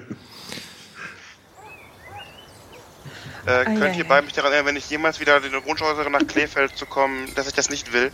Äh, 3.48 3.50
Ah, 3.50 3.64
könnt 3.64 3.80
ja, 3.80 3.88
ihr 3.88 3.98
ja. 4.00 4.04
bei 4.04 4.22
mich 4.22 4.34
daran 4.34 4.52
erinnern, 4.52 4.68
wenn 4.68 4.76
ich 4.76 4.90
jemals 4.90 5.22
wieder 5.22 5.40
den 5.40 5.54
Wunsch 5.66 5.82
äußere, 5.82 6.12
nach 6.12 6.28
Kleefeld 6.28 6.76
zu 6.76 6.86
kommen, 6.86 7.30
dass 7.36 7.48
ich 7.48 7.54
das 7.54 7.70
nicht 7.70 7.94
will? 7.94 8.12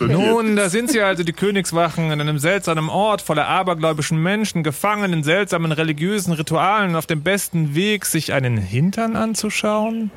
Nun, 0.00 0.56
da 0.56 0.70
sind 0.70 0.90
sie 0.90 1.02
also 1.02 1.22
die 1.22 1.34
Königswachen 1.34 2.10
an 2.10 2.20
einem 2.20 2.38
seltsamen 2.38 2.88
Ort 2.88 3.20
voller 3.20 3.46
abergläubischen 3.46 4.20
Menschen, 4.20 4.62
gefangen 4.62 5.12
in 5.12 5.22
seltsamen 5.22 5.72
religiösen 5.72 6.32
Ritualen, 6.32 6.96
auf 6.96 7.06
dem 7.06 7.22
besten 7.22 7.74
Weg, 7.74 8.06
sich 8.06 8.32
einen 8.32 8.56
Hintern 8.56 9.14
anzuschauen? 9.14 10.10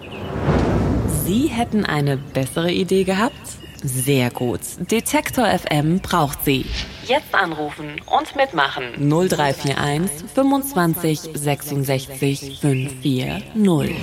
Sie 1.25 1.47
hätten 1.47 1.85
eine 1.85 2.15
bessere 2.17 2.71
Idee 2.71 3.03
gehabt? 3.03 3.35
Sehr 3.84 4.30
gut. 4.30 4.60
Detektor 4.92 5.46
FM 5.48 6.00
braucht 6.00 6.44
Sie. 6.44 6.65
Jetzt 7.06 7.34
anrufen 7.34 8.02
und 8.06 8.36
mitmachen. 8.36 8.94
0341 8.98 10.30
25 10.34 11.20
66 11.34 12.60
540. 12.60 13.96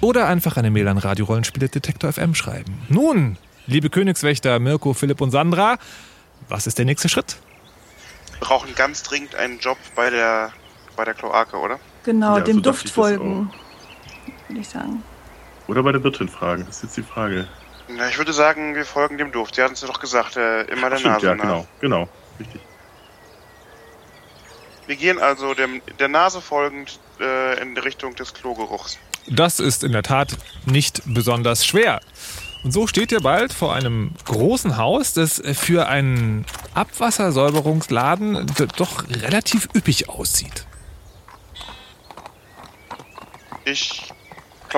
Oder 0.00 0.28
einfach 0.28 0.56
eine 0.56 0.70
Mail 0.70 0.86
an 0.88 0.98
radiorollenspiele.detektor 0.98 2.12
FM 2.12 2.34
schreiben. 2.34 2.82
Nun, 2.88 3.36
liebe 3.66 3.90
Königswächter 3.90 4.58
Mirko, 4.60 4.92
Philipp 4.92 5.20
und 5.20 5.30
Sandra, 5.30 5.76
was 6.48 6.66
ist 6.66 6.78
der 6.78 6.84
nächste 6.84 7.08
Schritt? 7.08 7.36
Wir 8.32 8.40
brauchen 8.40 8.74
ganz 8.74 9.02
dringend 9.02 9.34
einen 9.34 9.58
Job 9.58 9.78
bei 9.96 10.10
der, 10.10 10.50
bei 10.96 11.04
der 11.04 11.14
Kloake, 11.14 11.56
oder? 11.56 11.78
Genau, 12.04 12.36
Ja, 12.36 12.44
dem 12.44 12.56
so 12.56 12.62
Duft 12.62 12.90
folgen. 12.90 13.50
Würde 14.48 14.60
ich 14.60 14.68
sagen. 14.68 15.02
Oder 15.66 15.82
bei 15.82 15.92
der 15.92 16.04
Wirtin 16.04 16.28
fragen, 16.28 16.64
das 16.66 16.76
ist 16.76 16.82
jetzt 16.82 16.96
die 16.98 17.02
Frage. 17.02 17.48
Na, 17.88 18.08
ich 18.08 18.18
würde 18.18 18.32
sagen, 18.32 18.74
wir 18.74 18.84
folgen 18.84 19.18
dem 19.18 19.30
Duft. 19.30 19.56
Sie 19.56 19.62
hatten 19.62 19.74
es 19.74 19.82
ja 19.82 19.88
doch 19.88 20.00
gesagt, 20.00 20.36
äh, 20.36 20.62
immer 20.62 20.90
der 20.90 20.98
Stimmt, 20.98 21.14
Nase 21.14 21.26
ja, 21.26 21.34
nach. 21.34 21.42
genau, 21.42 21.66
genau. 21.80 22.08
Richtig. 22.40 22.60
Wir 24.86 24.96
gehen 24.96 25.18
also 25.18 25.54
dem, 25.54 25.80
der 25.98 26.08
Nase 26.08 26.40
folgend 26.40 26.98
äh, 27.20 27.60
in 27.60 27.76
Richtung 27.76 28.14
des 28.16 28.34
Klogeruchs. 28.34 28.98
Das 29.28 29.58
ist 29.58 29.84
in 29.84 29.92
der 29.92 30.02
Tat 30.02 30.36
nicht 30.66 31.02
besonders 31.06 31.64
schwer. 31.64 32.00
Und 32.64 32.72
so 32.72 32.86
steht 32.86 33.12
ihr 33.12 33.20
bald 33.20 33.52
vor 33.52 33.74
einem 33.74 34.12
großen 34.24 34.76
Haus, 34.78 35.12
das 35.12 35.42
für 35.54 35.86
einen 35.86 36.46
Abwassersäuberungsladen 36.74 38.46
doch 38.76 39.08
relativ 39.08 39.68
üppig 39.74 40.08
aussieht. 40.08 40.66
Ich 43.66 44.13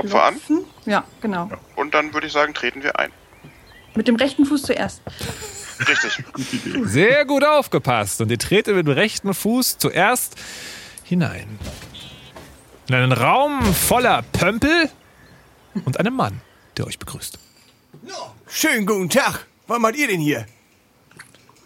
klopfe 0.01 0.23
an? 0.23 0.41
Ja, 0.85 1.05
genau. 1.21 1.49
und 1.77 1.95
dann 1.95 2.13
würde 2.13 2.27
ich 2.27 2.33
sagen, 2.33 2.55
treten 2.55 2.83
wir 2.83 2.99
ein. 2.99 3.11
Mit 3.95 4.09
dem 4.09 4.17
rechten 4.17 4.45
Fuß 4.45 4.63
zuerst. 4.63 5.01
Richtig. 5.89 6.25
Sehr 6.85 7.25
gut 7.25 7.45
aufgepasst. 7.45 8.21
Und 8.21 8.31
ihr 8.31 8.39
tretet 8.39 8.75
mit 8.77 8.87
dem 8.87 8.93
rechten 8.93 9.33
Fuß 9.33 9.79
zuerst 9.79 10.37
hinein. 11.03 11.59
In 12.89 12.95
einen 12.95 13.13
Raum 13.13 13.63
voller 13.75 14.23
Pömpel 14.33 14.91
und 15.85 15.99
einem 15.99 16.15
Mann, 16.15 16.41
der 16.77 16.87
euch 16.87 16.99
begrüßt. 16.99 17.39
Schönen 18.49 18.87
guten 18.87 19.09
Tag. 19.09 19.47
Was 19.67 19.79
macht 19.79 19.97
ihr 19.97 20.07
denn 20.09 20.21
hier? 20.21 20.47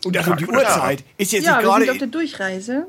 Und 0.05 0.17
das 0.17 0.27
um 0.27 0.37
die. 0.37 0.47
Uhrzeit. 0.47 1.05
Ist 1.19 1.33
jetzt 1.33 1.45
ja, 1.45 1.57
nicht 1.57 1.67
wir 1.67 1.73
sind 1.73 1.81
auf 1.81 1.87
gerade. 1.87 1.99
der 1.99 2.09
Durchreise. 2.09 2.87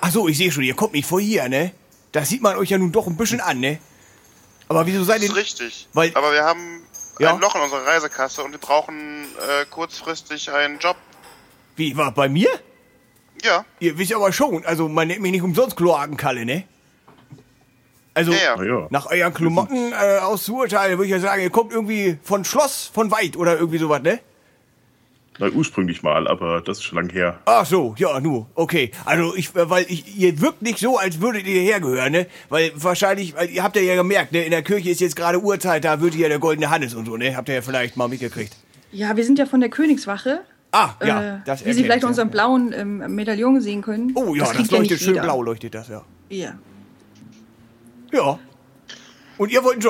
Achso, 0.00 0.26
ich 0.26 0.36
sehe 0.38 0.50
schon, 0.50 0.64
ihr 0.64 0.74
kommt 0.74 0.94
nicht 0.94 1.06
vor 1.06 1.20
hier, 1.20 1.48
ne? 1.48 1.72
Das 2.10 2.28
sieht 2.28 2.42
man 2.42 2.56
euch 2.56 2.70
ja 2.70 2.78
nun 2.78 2.90
doch 2.90 3.06
ein 3.06 3.16
bisschen 3.16 3.40
an, 3.40 3.60
ne? 3.60 3.78
Aber 4.74 4.86
wieso 4.86 4.98
Das 5.00 5.06
seid 5.08 5.22
ihr. 5.22 5.28
ist 5.28 5.36
richtig. 5.36 5.88
Weil- 5.92 6.12
Aber 6.14 6.32
wir 6.32 6.44
haben 6.44 6.82
Ja? 7.18 7.34
ein 7.34 7.40
Loch 7.40 7.54
in 7.54 7.60
unserer 7.62 7.86
Reisekasse 7.86 8.42
und 8.42 8.52
wir 8.52 8.58
brauchen 8.58 9.24
äh, 9.38 9.64
kurzfristig 9.70 10.50
einen 10.50 10.78
Job. 10.78 10.96
Wie, 11.76 11.96
war 11.96 12.12
bei 12.12 12.28
mir? 12.28 12.48
Ja. 13.42 13.64
Ihr 13.80 13.98
wisst 13.98 14.12
aber 14.14 14.32
schon, 14.32 14.64
also 14.66 14.88
man 14.88 15.08
nennt 15.08 15.20
mich 15.20 15.32
nicht 15.32 15.42
umsonst 15.42 15.76
Kloakenkalle, 15.76 16.44
ne? 16.44 16.64
Also, 18.14 18.32
Ja, 18.32 18.62
ja. 18.62 18.86
nach 18.90 19.06
euren 19.10 19.32
Klamotten 19.32 19.92
äh, 19.92 20.18
auszuurteilen, 20.18 20.98
würde 20.98 21.06
ich 21.06 21.12
ja 21.12 21.18
sagen, 21.20 21.42
ihr 21.42 21.50
kommt 21.50 21.72
irgendwie 21.72 22.18
von 22.22 22.44
Schloss, 22.44 22.90
von 22.92 23.10
weit 23.10 23.36
oder 23.36 23.56
irgendwie 23.58 23.78
sowas, 23.78 24.02
ne? 24.02 24.20
Na, 25.38 25.48
ursprünglich 25.48 26.02
mal, 26.02 26.28
aber 26.28 26.60
das 26.60 26.78
ist 26.78 26.84
schon 26.84 26.96
lange 26.98 27.12
her. 27.12 27.40
Ach 27.46 27.64
so, 27.64 27.94
ja, 27.96 28.20
nur, 28.20 28.48
okay. 28.54 28.90
Also 29.06 29.34
ich, 29.34 29.54
weil 29.54 29.86
ich, 29.88 30.16
ihr 30.16 30.40
wirkt 30.40 30.60
nicht 30.60 30.78
so, 30.78 30.98
als 30.98 31.20
würdet 31.20 31.46
ihr 31.46 31.60
hergehören, 31.62 32.12
ne? 32.12 32.26
Weil 32.50 32.72
wahrscheinlich, 32.74 33.34
weil 33.34 33.48
ihr 33.48 33.62
habt 33.62 33.76
ja 33.76 33.94
gemerkt, 33.94 34.32
ne? 34.32 34.44
In 34.44 34.50
der 34.50 34.62
Kirche 34.62 34.90
ist 34.90 35.00
jetzt 35.00 35.16
gerade 35.16 35.42
Uhrzeit, 35.42 35.84
da 35.84 36.00
wird 36.00 36.14
ja 36.14 36.28
der 36.28 36.38
goldene 36.38 36.68
Hannes 36.68 36.94
und 36.94 37.06
so, 37.06 37.16
ne? 37.16 37.34
Habt 37.34 37.48
ihr 37.48 37.56
ja 37.56 37.62
vielleicht 37.62 37.96
mal 37.96 38.08
mitgekriegt. 38.08 38.54
Ja, 38.92 39.16
wir 39.16 39.24
sind 39.24 39.38
ja 39.38 39.46
von 39.46 39.60
der 39.60 39.70
Königswache. 39.70 40.42
Ah, 40.70 40.90
ja, 41.04 41.36
äh, 41.36 41.38
das 41.44 41.64
Wie 41.64 41.72
Sie 41.72 41.82
vielleicht 41.82 42.02
ja. 42.02 42.08
unseren 42.08 42.30
blauen 42.30 42.72
ähm, 42.74 43.14
Medaillon 43.14 43.60
sehen 43.60 43.82
können. 43.82 44.12
Oh 44.14 44.34
ja, 44.34 44.44
das, 44.44 44.70
ja 44.70 44.76
leuchtet 44.76 44.80
nicht 44.80 45.02
schön 45.02 45.14
jeder. 45.14 45.24
blau, 45.24 45.42
leuchtet 45.42 45.74
das, 45.74 45.88
ja. 45.88 46.02
Ja. 46.28 46.54
Ja. 48.10 48.38
Und 49.38 49.50
ihr 49.50 49.62
wollt 49.64 49.74
einen 49.74 49.82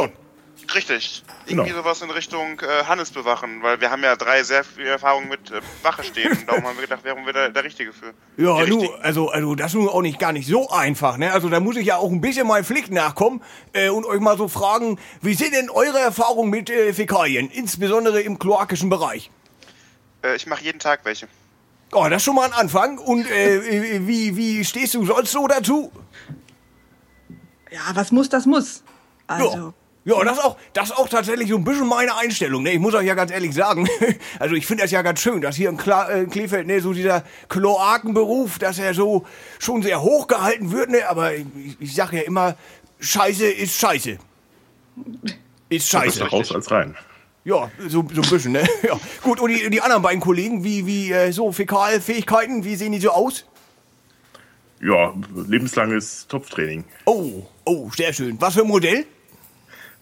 Richtig. 0.74 1.22
Genau. 1.46 1.62
Irgendwie 1.62 1.76
sowas 1.78 2.02
in 2.02 2.10
Richtung 2.10 2.60
äh, 2.60 2.84
Hannes 2.84 3.10
bewachen, 3.10 3.62
weil 3.62 3.80
wir 3.80 3.90
haben 3.90 4.02
ja 4.02 4.16
drei 4.16 4.42
sehr 4.42 4.64
viel 4.64 4.86
Erfahrung 4.86 5.28
mit 5.28 5.50
äh, 5.50 5.60
Wache 5.82 6.04
stehen. 6.04 6.30
Und 6.32 6.46
darum 6.48 6.64
haben 6.64 6.76
wir 6.76 6.82
gedacht, 6.82 7.04
wären 7.04 7.26
wir 7.26 7.32
der, 7.32 7.50
der 7.50 7.64
Richtige 7.64 7.92
für. 7.92 8.14
Ja, 8.36 8.56
Richtigen. 8.56 8.88
also, 9.02 9.28
also 9.30 9.54
das 9.54 9.68
ist 9.68 9.74
nun 9.74 9.88
auch 9.88 10.02
nicht 10.02 10.18
gar 10.18 10.32
nicht 10.32 10.46
so 10.46 10.70
einfach, 10.70 11.16
ne? 11.18 11.32
Also 11.32 11.48
da 11.48 11.60
muss 11.60 11.76
ich 11.76 11.86
ja 11.86 11.96
auch 11.96 12.10
ein 12.10 12.20
bisschen 12.20 12.46
meinen 12.46 12.64
Pflicht 12.64 12.90
nachkommen 12.90 13.42
äh, 13.72 13.88
und 13.88 14.06
euch 14.06 14.20
mal 14.20 14.36
so 14.38 14.48
fragen, 14.48 14.98
wie 15.20 15.34
sind 15.34 15.54
denn 15.54 15.68
eure 15.68 15.98
Erfahrungen 15.98 16.50
mit 16.50 16.70
äh, 16.70 16.92
Fäkalien, 16.92 17.50
insbesondere 17.50 18.20
im 18.20 18.38
kloakischen 18.38 18.88
Bereich? 18.88 19.30
Äh, 20.22 20.36
ich 20.36 20.46
mache 20.46 20.64
jeden 20.64 20.78
Tag 20.78 21.00
welche. 21.04 21.28
Oh, 21.92 22.06
das 22.08 22.18
ist 22.18 22.24
schon 22.24 22.36
mal 22.36 22.46
ein 22.46 22.54
Anfang. 22.54 22.98
Und 22.98 23.26
äh, 23.30 23.56
äh, 23.56 24.00
wie, 24.06 24.36
wie 24.36 24.64
stehst 24.64 24.94
du 24.94 25.04
sonst 25.04 25.32
so 25.32 25.46
dazu? 25.46 25.92
Ja, 27.70 27.80
was 27.94 28.12
muss, 28.12 28.28
das 28.28 28.46
muss. 28.46 28.82
Also, 29.26 29.56
Ja, 29.56 29.74
ja 30.04 30.24
das, 30.24 30.38
ist 30.38 30.44
auch, 30.44 30.56
das 30.72 30.84
ist 30.90 30.96
auch 30.96 31.08
tatsächlich 31.08 31.48
so 31.48 31.56
ein 31.56 31.64
bisschen 31.64 31.86
meine 31.86 32.16
Einstellung. 32.16 32.62
Ne? 32.62 32.72
Ich 32.72 32.78
muss 32.78 32.94
euch 32.94 33.06
ja 33.06 33.14
ganz 33.14 33.30
ehrlich 33.30 33.54
sagen, 33.54 33.88
also 34.38 34.54
ich 34.54 34.66
finde 34.66 34.82
das 34.82 34.90
ja 34.90 35.02
ganz 35.02 35.20
schön, 35.20 35.40
dass 35.40 35.56
hier 35.56 35.68
in 35.68 35.76
Kla 35.76 36.10
äh, 36.10 36.24
Kleefeld 36.26 36.66
ne, 36.66 36.80
so 36.80 36.92
dieser 36.92 37.24
Kloakenberuf, 37.48 38.58
dass 38.58 38.78
er 38.78 38.94
so 38.94 39.24
schon 39.58 39.82
sehr 39.82 40.02
hoch 40.02 40.26
gehalten 40.26 40.72
wird. 40.72 40.90
Ne? 40.90 41.08
Aber 41.08 41.34
ich, 41.34 41.46
ich 41.78 41.94
sage 41.94 42.18
ja 42.18 42.22
immer, 42.22 42.56
Scheiße 43.00 43.46
ist 43.46 43.78
Scheiße. 43.78 44.18
Ist 45.68 45.90
Besser 45.90 46.00
Scheiße. 46.00 46.24
raus 46.24 46.52
als 46.52 46.70
rein. 46.70 46.96
Ja, 47.44 47.70
so, 47.88 48.06
so 48.12 48.22
ein 48.22 48.30
bisschen, 48.30 48.52
ne? 48.52 48.64
Ja. 48.82 48.98
Gut, 49.22 49.40
und 49.40 49.50
die, 49.50 49.68
die 49.68 49.80
anderen 49.80 50.02
beiden 50.02 50.20
Kollegen, 50.20 50.62
wie, 50.62 50.86
wie 50.86 51.10
äh, 51.10 51.32
so 51.32 51.50
Fäkalfähigkeiten, 51.50 52.64
wie 52.64 52.76
sehen 52.76 52.92
die 52.92 53.00
so 53.00 53.10
aus? 53.10 53.44
Ja, 54.80 55.12
lebenslanges 55.34 56.26
Topftraining. 56.28 56.84
Oh, 57.04 57.42
oh, 57.64 57.90
sehr 57.96 58.12
schön. 58.12 58.40
Was 58.40 58.54
für 58.54 58.62
ein 58.62 58.68
Modell? 58.68 59.06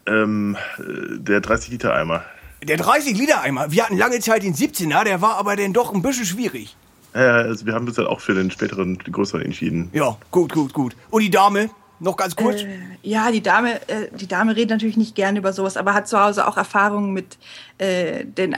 Ähm, 0.07 0.57
äh, 0.79 1.19
der 1.19 1.43
30-Liter-Eimer. 1.43 2.25
Der 2.63 2.79
30-Liter-Eimer. 2.79 3.71
Wir 3.73 3.85
hatten 3.85 3.97
lange 3.97 4.21
Zeit 4.21 4.43
den 4.43 4.55
17er, 4.55 5.05
der 5.05 5.21
war 5.21 5.37
aber 5.37 5.57
dann 5.57 5.73
doch 5.73 5.95
ein 5.95 6.03
bisschen 6.03 6.27
schwierig. 6.27 6.77
Äh, 7.15 7.19
also 7.19 7.67
wir 7.67 7.75
haben 7.75 7.87
uns 7.87 7.97
dann 7.97 8.07
auch 8.07 8.21
für 8.21 8.35
den 8.35 8.51
späteren, 8.51 8.99
den 8.99 9.13
größeren 9.13 9.43
entschieden. 9.43 9.91
Ja, 9.93 10.17
gut, 10.31 10.53
gut, 10.53 10.73
gut. 10.73 10.97
Und 11.11 11.23
die 11.23 11.31
Dame, 11.31 11.71
noch 12.01 12.17
ganz 12.17 12.35
kurz? 12.35 12.63
äh, 12.63 12.79
ja, 13.03 13.31
die 13.31 13.43
Dame, 13.43 13.77
äh, 13.89 14.09
die 14.15 14.27
Dame 14.27 14.57
redet 14.57 14.71
natürlich 14.71 14.97
nicht 14.97 15.15
gerne 15.15 15.39
über 15.39 15.53
sowas, 15.53 15.77
aber 15.77 15.95
hat 15.95 16.09
zu 16.09 16.19
Hause 16.19 16.47
auch 16.47 16.57
Erfahrungen 16.57 17.13
mit 17.13 17.39
äh, 17.79 18.25
den, 18.25 18.57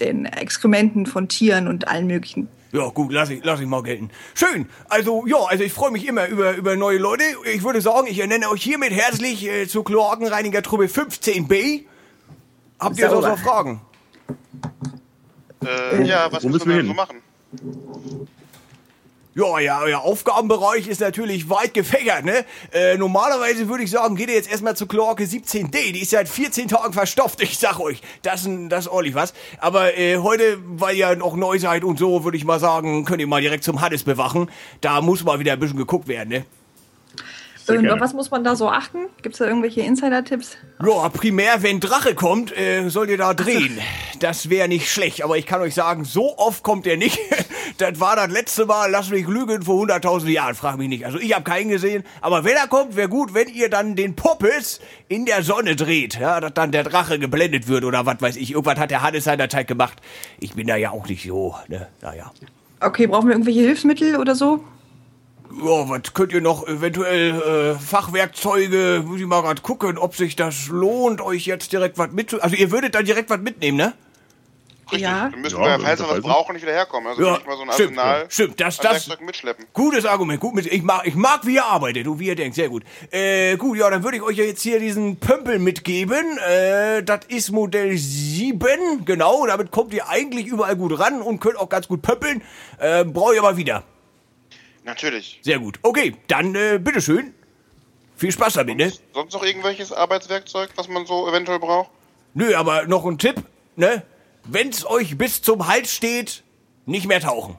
den 0.00 0.26
Exkrementen 0.26 1.06
von 1.06 1.28
Tieren 1.28 1.68
und 1.68 1.88
allen 1.88 2.06
möglichen. 2.06 2.48
Ja, 2.72 2.88
gut, 2.88 3.12
lass 3.12 3.28
ich, 3.28 3.44
lass 3.44 3.60
ich 3.60 3.66
mal 3.66 3.82
gelten. 3.82 4.10
Schön. 4.34 4.66
Also, 4.88 5.26
ja, 5.26 5.36
also 5.46 5.62
ich 5.62 5.72
freue 5.72 5.90
mich 5.90 6.06
immer 6.08 6.26
über, 6.26 6.56
über 6.56 6.74
neue 6.74 6.96
Leute. 6.96 7.22
Ich 7.52 7.62
würde 7.62 7.82
sagen, 7.82 8.06
ich 8.06 8.18
ernenne 8.18 8.48
euch 8.48 8.62
hiermit 8.62 8.92
herzlich 8.92 9.46
äh, 9.46 9.68
zur 9.68 9.84
Kloakenreiniger-Truppe 9.84 10.84
15b. 10.84 11.84
Habt 12.80 12.98
ihr 12.98 13.10
sonst 13.10 13.26
noch 13.26 13.38
Fragen? 13.38 13.82
Äh, 15.64 16.04
ja, 16.04 16.32
was 16.32 16.44
müssen 16.44 16.68
wir 16.68 16.76
wir 16.76 16.82
hin? 16.82 16.86
so 16.86 16.94
machen? 16.94 17.22
Ja, 19.34 19.58
ja, 19.60 19.80
euer 19.80 20.00
Aufgabenbereich 20.02 20.88
ist 20.88 21.00
natürlich 21.00 21.48
weit 21.48 21.72
gefächert, 21.72 22.26
ne? 22.26 22.44
Äh, 22.70 22.98
normalerweise 22.98 23.66
würde 23.66 23.82
ich 23.82 23.90
sagen, 23.90 24.14
geht 24.14 24.28
ihr 24.28 24.34
jetzt 24.34 24.50
erstmal 24.50 24.76
zur 24.76 24.88
Kloake 24.88 25.24
17D. 25.24 25.92
Die 25.92 26.02
ist 26.02 26.10
seit 26.10 26.28
14 26.28 26.68
Tagen 26.68 26.92
verstopft, 26.92 27.42
ich 27.42 27.58
sag 27.58 27.80
euch. 27.80 28.02
Das 28.20 28.44
ist, 28.44 28.50
das 28.68 28.88
ordentlich 28.88 29.14
was. 29.14 29.32
Aber 29.58 29.96
äh, 29.96 30.18
heute, 30.18 30.58
weil 30.76 30.96
ihr 30.96 31.16
noch 31.16 31.34
neu 31.34 31.58
seid 31.58 31.82
und 31.82 31.98
so, 31.98 32.24
würde 32.24 32.36
ich 32.36 32.44
mal 32.44 32.60
sagen, 32.60 33.06
könnt 33.06 33.22
ihr 33.22 33.26
mal 33.26 33.40
direkt 33.40 33.64
zum 33.64 33.80
Hannes 33.80 34.04
bewachen. 34.04 34.50
Da 34.82 35.00
muss 35.00 35.24
mal 35.24 35.38
wieder 35.38 35.54
ein 35.54 35.60
bisschen 35.60 35.78
geguckt 35.78 36.08
werden, 36.08 36.28
ne? 36.28 36.44
Auf 37.68 38.00
was 38.00 38.12
muss 38.12 38.30
man 38.30 38.44
da 38.44 38.56
so 38.56 38.68
achten? 38.68 38.98
Gibt 39.22 39.34
es 39.34 39.38
da 39.38 39.46
irgendwelche 39.46 39.82
Insider-Tipps? 39.82 40.56
Ja, 40.84 41.08
primär, 41.08 41.62
wenn 41.62 41.80
Drache 41.80 42.14
kommt, 42.14 42.56
äh, 42.56 42.88
sollt 42.88 43.10
ihr 43.10 43.18
da 43.18 43.34
drehen. 43.34 43.78
Das 44.18 44.50
wäre 44.50 44.68
nicht 44.68 44.90
schlecht, 44.90 45.22
aber 45.22 45.36
ich 45.36 45.46
kann 45.46 45.60
euch 45.60 45.74
sagen, 45.74 46.04
so 46.04 46.36
oft 46.38 46.62
kommt 46.62 46.86
er 46.86 46.96
nicht. 46.96 47.18
das 47.78 48.00
war 48.00 48.16
das 48.16 48.28
letzte 48.30 48.66
Mal, 48.66 48.90
lass 48.90 49.10
mich 49.10 49.26
lügen, 49.26 49.62
vor 49.62 49.84
100.000 49.84 50.28
Jahren, 50.28 50.54
frag 50.54 50.76
mich 50.78 50.88
nicht. 50.88 51.06
Also 51.06 51.18
ich 51.18 51.34
habe 51.34 51.44
keinen 51.44 51.70
gesehen, 51.70 52.04
aber 52.20 52.44
wenn 52.44 52.56
er 52.56 52.66
kommt, 52.66 52.96
wäre 52.96 53.08
gut, 53.08 53.34
wenn 53.34 53.48
ihr 53.48 53.70
dann 53.70 53.96
den 53.96 54.16
Poppes 54.16 54.80
in 55.08 55.26
der 55.26 55.42
Sonne 55.42 55.76
dreht, 55.76 56.18
ja, 56.18 56.40
dass 56.40 56.54
dann 56.54 56.72
der 56.72 56.84
Drache 56.84 57.18
geblendet 57.18 57.68
wird 57.68 57.84
oder 57.84 58.06
was 58.06 58.20
weiß 58.20 58.36
ich. 58.36 58.52
Irgendwas 58.52 58.78
hat 58.78 58.90
der 58.90 59.02
Hannes 59.02 59.24
seinerzeit 59.24 59.68
gemacht. 59.68 60.00
Ich 60.40 60.54
bin 60.54 60.66
da 60.66 60.76
ja 60.76 60.90
auch 60.90 61.06
nicht 61.06 61.26
so, 61.26 61.54
ne, 61.68 61.88
naja. 62.00 62.32
Okay, 62.80 63.06
brauchen 63.06 63.28
wir 63.28 63.34
irgendwelche 63.34 63.60
Hilfsmittel 63.60 64.16
oder 64.16 64.34
so? 64.34 64.64
Ja, 65.58 65.88
was 65.88 66.14
könnt 66.14 66.32
ihr 66.32 66.40
noch 66.40 66.66
eventuell 66.66 67.74
äh, 67.76 67.78
Fachwerkzeuge, 67.78 69.02
muss 69.06 69.20
ich 69.20 69.26
mal 69.26 69.42
grad 69.42 69.62
gucken, 69.62 69.98
ob 69.98 70.16
sich 70.16 70.34
das 70.36 70.68
lohnt, 70.68 71.20
euch 71.20 71.46
jetzt 71.46 71.72
direkt 71.72 71.98
was 71.98 72.10
mitzu... 72.12 72.40
Also 72.40 72.56
ihr 72.56 72.70
würdet 72.70 72.94
dann 72.94 73.04
direkt 73.04 73.28
was 73.30 73.40
mitnehmen, 73.40 73.76
ne? 73.76 73.92
Ja. 74.92 75.30
Dann 75.30 75.40
müssen 75.40 75.58
wir 75.58 75.68
ja, 75.68 75.78
falls 75.78 76.00
wir 76.00 76.08
was 76.08 76.20
brauchen, 76.20 76.52
nicht 76.52 76.62
wieder 76.62 76.72
herkommen. 76.74 77.06
Also 77.08 77.22
Ja, 77.22 77.32
nicht 77.34 77.46
mal 77.46 77.56
so 77.56 77.62
ein 77.62 77.72
stimmt, 77.72 77.98
Arsenal 77.98 78.22
ja, 78.24 78.30
stimmt, 78.30 78.60
das- 78.60 78.76
das- 78.78 79.20
mitschleppen. 79.20 79.64
Gutes 79.72 80.04
Argument, 80.04 80.38
gut 80.40 80.54
mit, 80.54 80.66
ich 80.66 80.82
mag, 80.82 81.06
ich 81.06 81.14
mag, 81.14 81.46
wie 81.46 81.54
ihr 81.54 81.64
arbeitet, 81.64 82.04
du, 82.06 82.18
wie 82.18 82.26
ihr 82.26 82.34
denkt, 82.36 82.56
sehr 82.56 82.68
gut. 82.68 82.82
Äh, 83.10 83.56
gut, 83.56 83.78
ja, 83.78 83.88
dann 83.88 84.02
würde 84.04 84.18
ich 84.18 84.22
euch 84.22 84.36
ja 84.36 84.44
jetzt 84.44 84.60
hier 84.62 84.80
diesen 84.80 85.16
Pömpel 85.16 85.58
mitgeben. 85.58 86.36
Äh, 86.46 87.02
das 87.04 87.20
ist 87.28 87.50
Modell 87.52 87.96
7, 87.96 89.04
genau, 89.06 89.46
damit 89.46 89.70
kommt 89.70 89.94
ihr 89.94 90.08
eigentlich 90.10 90.46
überall 90.46 90.76
gut 90.76 90.98
ran 90.98 91.22
und 91.22 91.40
könnt 91.40 91.56
auch 91.58 91.70
ganz 91.70 91.88
gut 91.88 92.02
pömpeln. 92.02 92.42
Äh, 92.78 93.04
brauche 93.04 93.32
ich 93.34 93.38
aber 93.40 93.56
wieder. 93.56 93.84
Natürlich. 94.84 95.38
Sehr 95.42 95.58
gut. 95.58 95.78
Okay, 95.82 96.16
dann, 96.28 96.54
äh, 96.54 96.78
bitteschön. 96.82 97.34
Viel 98.16 98.32
Spaß 98.32 98.54
damit, 98.54 98.76
ne? 98.76 98.92
Sonst 99.14 99.32
noch 99.32 99.42
irgendwelches 99.42 99.92
Arbeitswerkzeug, 99.92 100.70
was 100.76 100.88
man 100.88 101.06
so 101.06 101.28
eventuell 101.28 101.58
braucht? 101.58 101.90
Nö, 102.34 102.54
aber 102.54 102.86
noch 102.86 103.04
ein 103.04 103.18
Tipp, 103.18 103.42
ne? 103.76 104.02
Wenn's 104.44 104.84
euch 104.84 105.16
bis 105.18 105.42
zum 105.42 105.66
Hals 105.66 105.92
steht, 105.94 106.42
nicht 106.86 107.06
mehr 107.06 107.20
tauchen. 107.20 107.56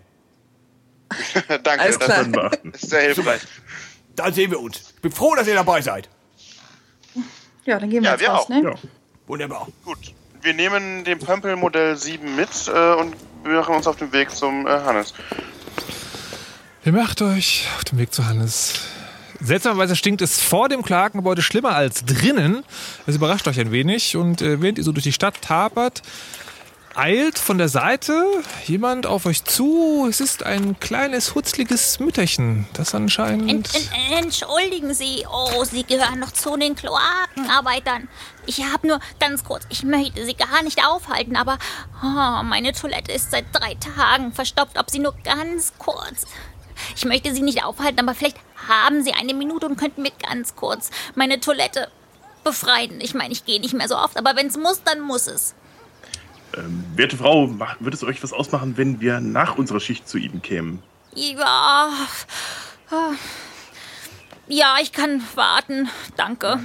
Danke, 1.48 1.80
Alles 1.80 1.98
das 2.00 2.30
klar. 2.30 2.52
ist 2.74 2.90
sehr 2.90 3.02
hilfreich. 3.02 3.42
Dann 4.16 4.34
sehen 4.34 4.52
wir 4.52 4.60
uns. 4.60 4.94
Bin 5.02 5.12
froh, 5.12 5.36
dass 5.36 5.48
ihr 5.48 5.54
dabei 5.56 5.82
seid. 5.82 6.10
Ja, 7.66 7.80
dann 7.80 7.90
gehen 7.90 8.04
wir 8.04 8.08
Ja, 8.10 8.12
jetzt 8.16 8.22
wir 8.22 8.30
raus, 8.30 8.44
auch. 8.46 8.50
ne? 8.50 8.74
Wunderbar. 9.28 9.68
Gut. 9.86 10.14
Wir 10.42 10.54
nehmen 10.54 11.04
den 11.06 11.20
Pömpel 11.20 11.56
Modell 11.56 11.96
7 11.96 12.36
mit 12.36 12.50
äh, 12.68 12.94
und 12.96 13.16
wir 13.44 13.54
machen 13.60 13.76
uns 13.76 13.88
auf 13.88 13.96
den 13.96 14.12
Weg 14.12 14.30
zum 14.32 14.68
äh, 14.68 14.72
Hannes. 14.72 15.14
Ihr 16.86 16.92
macht 16.92 17.22
euch 17.22 17.66
auf 17.78 17.86
den 17.86 17.98
Weg 17.98 18.14
zu 18.14 18.26
Hannes. 18.26 18.74
Seltsamerweise 19.40 19.96
stinkt 19.96 20.22
es 20.22 20.42
vor 20.42 20.68
dem 20.68 20.82
Klagengebäude 20.82 21.42
schlimmer 21.42 21.76
als 21.76 22.04
drinnen. 22.04 22.66
Das 23.06 23.16
überrascht 23.16 23.48
euch 23.48 23.58
ein 23.58 23.72
wenig. 23.72 24.18
Und 24.18 24.42
äh, 24.42 24.62
während 24.62 24.78
ihr 24.78 24.84
so 24.84 24.92
durch 24.92 25.06
die 25.06 25.14
Stadt 25.14 25.42
tapert, 25.42 26.02
eilt 26.94 27.40
von 27.40 27.58
der 27.58 27.70
Seite 27.70 28.26
jemand 28.66 29.06
auf 29.06 29.26
euch 29.26 29.46
zu. 29.46 30.06
Es 30.10 30.20
ist 30.20 30.44
ein 30.44 30.78
kleines, 30.82 31.36
hutzliges 31.36 32.02
Mütterchen, 32.02 32.68
das 32.74 32.94
anscheinend... 32.94 33.50
Ent, 33.50 33.70
ent, 33.76 34.26
entschuldigen 34.26 34.94
Sie, 34.94 35.26
oh, 35.32 35.64
Sie 35.64 35.84
gehören 35.84 36.20
noch 36.20 36.32
zu 36.32 36.58
den 36.58 36.76
Kloakenarbeitern. 36.76 38.10
Ich 38.46 38.62
habe 38.62 38.88
nur 38.88 39.00
ganz 39.22 39.46
kurz, 39.46 39.64
ich 39.70 39.84
möchte 39.84 40.26
Sie 40.26 40.34
gar 40.34 40.62
nicht 40.64 40.86
aufhalten, 40.86 41.38
aber 41.38 41.58
oh, 42.04 42.44
meine 42.44 42.74
Toilette 42.74 43.14
ist 43.14 43.32
seit 43.32 43.46
drei 43.54 43.76
Tagen 43.76 44.34
verstopft. 44.34 44.78
Ob 44.78 44.92
Sie 44.92 45.00
nur 45.00 45.16
ganz 45.24 45.72
kurz. 45.78 46.28
Ich 46.96 47.06
möchte 47.06 47.34
Sie 47.34 47.42
nicht 47.42 47.64
aufhalten, 47.64 48.00
aber 48.00 48.14
vielleicht 48.14 48.38
haben 48.68 49.04
Sie 49.04 49.14
eine 49.14 49.34
Minute 49.34 49.66
und 49.66 49.78
könnten 49.78 50.02
mir 50.02 50.12
ganz 50.28 50.56
kurz 50.56 50.92
meine 51.16 51.40
Toilette 51.40 51.90
befreien. 52.44 53.00
Ich 53.02 53.14
meine, 53.14 53.32
ich 53.32 53.46
gehe 53.46 53.60
nicht 53.60 53.74
mehr 53.74 53.88
so 53.88 53.98
oft, 53.98 54.18
aber 54.18 54.36
wenn 54.36 54.48
es 54.48 54.58
muss, 54.58 54.84
dann 54.84 55.02
muss 55.02 55.28
es. 55.28 55.56
Ähm, 56.56 56.84
werte 56.96 57.18
Frau, 57.18 57.50
würde 57.80 57.96
es 57.96 58.04
euch 58.04 58.22
was 58.22 58.34
ausmachen, 58.34 58.78
wenn 58.78 59.00
wir 59.00 59.20
nach 59.20 59.58
unserer 59.58 59.80
Schicht 59.80 60.08
zu 60.08 60.18
Ihnen 60.18 60.42
kämen? 60.42 60.84
Ja. 61.16 61.90
ah. 62.92 63.12
Ja, 64.48 64.76
ich 64.82 64.92
kann 64.92 65.24
warten. 65.36 65.90
Danke. 66.18 66.60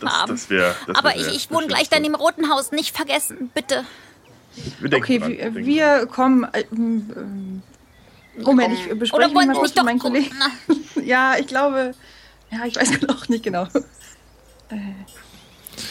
Das, 0.00 0.26
das 0.26 0.50
wäre. 0.50 0.74
Das 0.86 0.96
Aber 0.96 1.10
wär 1.10 1.16
ich, 1.16 1.28
ich 1.28 1.50
wohne 1.50 1.66
gleich 1.66 1.88
dann 1.88 2.04
im 2.04 2.14
Roten 2.14 2.50
Haus. 2.50 2.72
Nicht 2.72 2.94
vergessen, 2.94 3.50
bitte. 3.54 3.84
Okay, 4.84 5.18
dran, 5.18 5.30
wir, 5.30 5.54
wir 5.54 6.06
kommen. 6.06 6.44
Äh, 6.52 6.64
ähm, 6.72 7.51
Moment, 8.38 8.74
ich 8.74 8.88
bespreche 8.98 9.30
Oder 9.30 9.46
mal 9.46 9.52
kurz 9.54 9.74
mit 9.74 9.84
meinen 9.84 9.98
Kollegen. 9.98 10.34
ja, 11.04 11.36
ich 11.38 11.46
glaube. 11.46 11.94
Ja, 12.50 12.64
ich 12.66 12.76
weiß 12.76 12.90
auch 13.08 13.28
nicht 13.28 13.44
genau. 13.44 13.64
Äh, 14.70 14.76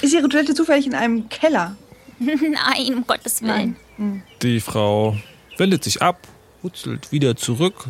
ist 0.01 0.13
Ihre 0.13 0.27
Toilette 0.29 0.53
zufällig 0.53 0.87
in 0.87 0.95
einem 0.95 1.29
Keller? 1.29 1.75
Nein, 2.19 2.95
um 2.95 3.07
Gottes 3.07 3.41
Willen. 3.41 3.75
Hm. 3.97 4.21
Die 4.41 4.59
Frau 4.59 5.17
wendet 5.57 5.83
sich 5.83 6.01
ab, 6.01 6.27
hutzelt 6.63 7.11
wieder 7.11 7.35
zurück 7.35 7.85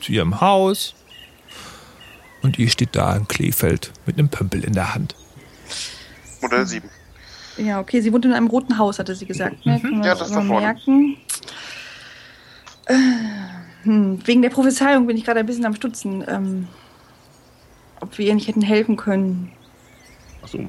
zu 0.00 0.12
ihrem 0.12 0.40
Haus. 0.40 0.94
Und 2.42 2.58
ihr 2.58 2.68
steht 2.68 2.90
da 2.92 3.16
in 3.16 3.26
Kleefeld 3.26 3.90
mit 4.04 4.18
einem 4.18 4.28
Pömpel 4.28 4.64
in 4.64 4.74
der 4.74 4.94
Hand. 4.94 5.14
Modell 6.42 6.66
7. 6.66 6.88
Ja, 7.56 7.80
okay, 7.80 8.00
sie 8.00 8.12
wohnt 8.12 8.24
in 8.26 8.32
einem 8.32 8.48
roten 8.48 8.76
Haus, 8.76 8.98
hatte 8.98 9.14
sie 9.14 9.24
gesagt. 9.26 9.64
Ne? 9.64 9.80
Wir 9.82 10.04
Ja, 10.04 10.14
das 10.14 10.30
mal 10.30 10.42
da 10.42 10.46
vorne. 10.46 10.66
merken. 10.66 11.16
Äh, 12.86 12.94
hm, 13.84 14.26
wegen 14.26 14.42
der 14.42 14.50
Prophezeiung 14.50 15.06
bin 15.06 15.16
ich 15.16 15.24
gerade 15.24 15.40
ein 15.40 15.46
bisschen 15.46 15.66
am 15.66 15.74
Stutzen. 15.74 16.24
Ähm, 16.26 16.68
ob 18.00 18.18
wir 18.18 18.26
ihr 18.26 18.34
nicht 18.34 18.48
hätten 18.48 18.62
helfen 18.62 18.96
können. 18.96 19.52
Ach 20.44 20.48
so. 20.48 20.68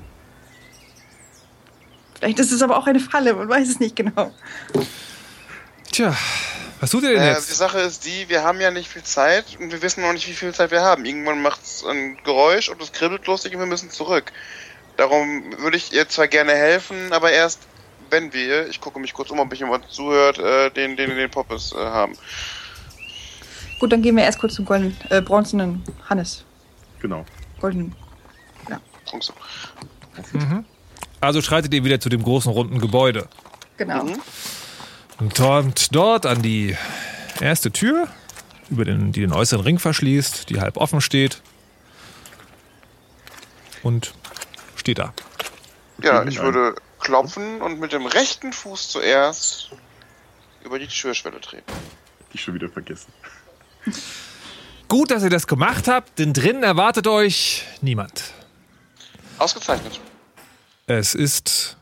Vielleicht 2.18 2.39
ist 2.39 2.51
es 2.51 2.61
aber 2.61 2.78
auch 2.78 2.88
eine 2.88 2.99
Falle, 2.99 3.34
man 3.34 3.49
weiß 3.49 3.68
es 3.68 3.80
nicht 3.80 3.95
genau. 3.95 4.32
Tja, 5.91 6.16
was 6.80 6.91
tut 6.91 7.03
ihr 7.03 7.09
denn 7.09 7.22
Äh, 7.22 7.34
jetzt? 7.34 7.49
die 7.49 7.55
Sache 7.55 7.80
ist 7.80 8.05
die, 8.05 8.30
wir 8.30 8.43
haben 8.43 8.61
ja 8.61 8.72
nicht 8.72 8.89
viel 8.89 9.03
Zeit 9.03 9.57
und 9.59 9.72
wir 9.72 9.82
wissen 9.82 10.01
noch 10.01 10.13
nicht, 10.13 10.28
wie 10.28 10.34
viel 10.34 10.53
Zeit 10.53 10.72
wir 10.72 10.82
haben. 10.82 11.05
Irgendwann 11.05 11.41
macht 11.41 11.61
es 11.63 11.84
ein 11.86 12.18
Geräusch 12.24 12.70
und 12.70 12.82
es 12.82 12.91
kribbelt 12.93 13.28
lustig 13.28 13.53
und 13.53 13.59
wir 13.59 13.66
müssen 13.68 13.89
zurück. 13.89 14.32
Darum 14.97 15.43
würde 15.57 15.76
ich 15.78 15.91
ihr 15.93 16.07
zwar 16.07 16.28
gerne 16.28 16.53
helfen, 16.53 17.11
aber 17.11 17.32
erst 17.32 17.59
wenn 18.09 18.32
wir, 18.34 18.70
ich 18.70 18.80
gucke 18.80 18.99
mich 18.99 19.13
kurz 19.13 19.30
um, 19.32 19.39
ob 19.39 19.49
mich 19.49 19.59
jemand 19.59 19.89
zuhört, 19.91 20.38
äh, 20.39 20.70
den, 20.72 20.95
den, 20.95 21.16
den 21.16 21.30
Poppes 21.32 21.74
äh, 21.74 21.78
haben. 21.78 22.13
Gut, 23.80 23.91
dann 23.91 24.01
gehen 24.01 24.15
wir 24.15 24.23
erst 24.23 24.39
kurz 24.39 24.55
zum 24.55 24.65
goldenen, 24.65 24.95
äh, 25.09 25.21
bronzenen 25.21 25.84
Hannes. 26.09 26.45
Genau. 26.99 27.26
Goldenen. 27.59 27.93
Mhm. 30.34 30.65
Also 31.21 31.41
schreitet 31.41 31.73
ihr 31.73 31.84
wieder 31.84 31.99
zu 31.99 32.09
dem 32.09 32.23
großen 32.23 32.51
runden 32.51 32.80
Gebäude. 32.80 33.28
Genau. 33.78 34.05
Und 35.19 35.39
dort, 35.39 35.95
dort 35.95 36.26
an 36.26 36.41
die 36.41 36.76
erste 37.39 37.71
Tür, 37.71 38.07
über 38.69 38.86
den, 38.86 39.11
die 39.11 39.21
den 39.21 39.34
äußeren 39.34 39.63
Ring 39.63 39.80
verschließt, 39.80 40.49
die 40.49 40.59
halb 40.59 40.78
offen 40.78 41.01
steht. 41.01 41.41
Und 43.84 44.13
steht 44.76 44.97
da. 44.97 45.13
Ja, 46.01 46.26
ich 46.26 46.41
würde 46.41 46.76
klopfen 46.99 47.61
und 47.61 47.80
mit 47.80 47.93
dem 47.93 48.05
rechten 48.05 48.51
Fuß 48.51 48.89
zuerst 48.89 49.71
über 50.63 50.80
die 50.80 50.88
Türschwelle 50.88 51.39
treten. 51.39 51.71
Die 52.34 52.38
schon 52.38 52.55
wieder 52.55 52.69
vergessen. 52.69 53.13
Gut, 54.88 55.11
dass 55.11 55.23
ihr 55.23 55.29
das 55.29 55.47
gemacht 55.47 55.88
habt, 55.88 56.19
denn 56.19 56.33
drinnen 56.33 56.63
erwartet 56.63 57.07
euch 57.07 57.63
niemand. 57.81 58.33
Ausgezeichnet. 59.39 59.99
Es 60.88 61.15
ist 61.15 61.77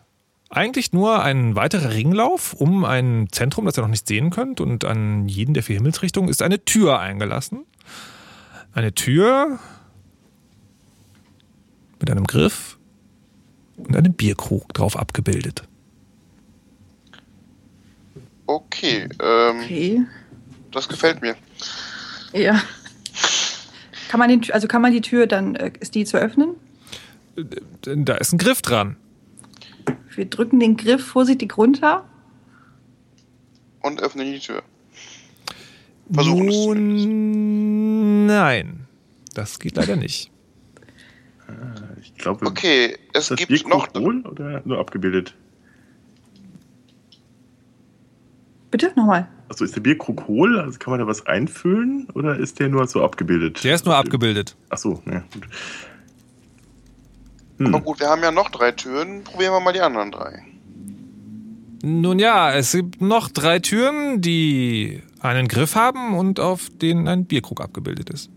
eigentlich 0.50 0.94
nur 0.94 1.22
ein 1.22 1.56
weiterer 1.56 1.92
Ringlauf 1.92 2.54
um 2.54 2.86
ein 2.86 3.28
Zentrum, 3.32 3.66
das 3.66 3.78
ihr 3.78 3.82
noch 3.82 3.90
nicht 3.90 4.08
sehen 4.08 4.30
könnt. 4.30 4.62
Und 4.62 4.86
an 4.86 5.28
jeden 5.28 5.54
der 5.54 5.64
vier 5.64 5.76
Himmelsrichtungen 5.76 6.30
ist 6.30 6.42
eine 6.42 6.64
Tür 6.64 7.00
eingelassen. 7.00 7.66
Eine 8.74 8.94
Tür 8.94 9.60
mit 12.00 12.10
einem 12.10 12.26
Griff 12.26 12.78
und 13.78 13.96
einem 13.96 14.14
Bierkrug 14.14 14.74
drauf 14.74 14.96
abgebildet. 14.98 15.64
Okay, 18.46 19.10
ähm, 19.22 19.60
Okay. 19.62 20.02
das 20.72 20.88
gefällt 20.88 21.22
mir. 21.22 21.36
Ja. 22.34 22.62
Kann 24.10 24.20
man 24.20 24.30
den, 24.30 24.44
also 24.52 24.68
kann 24.68 24.82
man 24.82 24.92
die 24.92 25.02
Tür 25.02 25.28
dann, 25.28 25.56
äh, 25.56 25.72
ist 25.80 25.96
die 25.96 26.06
zu 26.06 26.18
öffnen? 26.18 26.56
Da 27.84 28.16
ist 28.16 28.34
ein 28.34 28.38
Griff 28.38 28.62
dran. 28.62 28.98
Wir 30.16 30.26
drücken 30.26 30.60
den 30.60 30.78
Griff 30.78 31.04
vorsichtig 31.04 31.58
runter. 31.58 32.08
Und 33.82 34.02
öffnen 34.02 34.32
die 34.32 34.40
Tür. 34.40 34.62
Versuchen 36.12 36.46
Nun, 36.46 38.26
nein, 38.26 38.88
das 39.34 39.60
geht 39.60 39.76
leider 39.76 39.96
nicht. 39.96 40.32
Ich 42.02 42.16
glaube. 42.16 42.46
Okay, 42.46 42.98
es 43.14 43.24
ist 43.24 43.32
das 43.32 43.38
gibt 43.38 43.50
Bierkrug 43.50 43.94
hohl 43.98 44.22
oder 44.28 44.62
nur 44.66 44.80
abgebildet? 44.80 45.34
Bitte 48.72 48.92
nochmal. 48.96 49.28
Achso, 49.54 49.66
ist 49.66 49.76
der 49.76 49.82
Bierkrug 49.82 50.28
hohl? 50.28 50.60
Also 50.60 50.80
kann 50.80 50.90
man 50.90 51.00
da 51.00 51.06
was 51.06 51.28
einfüllen 51.28 52.08
oder 52.16 52.40
ist 52.40 52.58
der 52.60 52.70
nur 52.70 52.88
so 52.88 53.04
abgebildet? 53.04 53.64
Der 53.64 53.76
ist 53.76 53.86
nur 53.86 53.96
abgebildet. 53.96 54.56
Achso, 54.70 55.00
ja, 55.06 55.24
gut. 55.32 55.48
Aber 57.60 57.80
gut, 57.82 58.00
wir 58.00 58.08
haben 58.08 58.24
ja 58.24 58.32
noch 58.32 58.50
drei 58.50 58.72
Türen. 58.72 59.24
Probieren 59.24 59.54
wir 59.54 59.60
mal 59.60 59.72
die 59.72 59.82
anderen 59.82 60.12
drei. 60.12 60.44
Nun 61.84 62.18
ja, 62.18 62.52
es 62.52 62.72
gibt 62.72 63.00
noch 63.00 63.30
drei 63.30 63.60
Türen, 63.60 64.22
die 64.22 65.04
einen 65.20 65.48
Griff 65.48 65.76
haben 65.76 66.18
und 66.18 66.40
auf 66.40 66.70
denen 66.72 67.08
ein 67.08 67.26
Bierkrug 67.26 67.62
abgebildet 67.62 68.10
ist. 68.10 68.32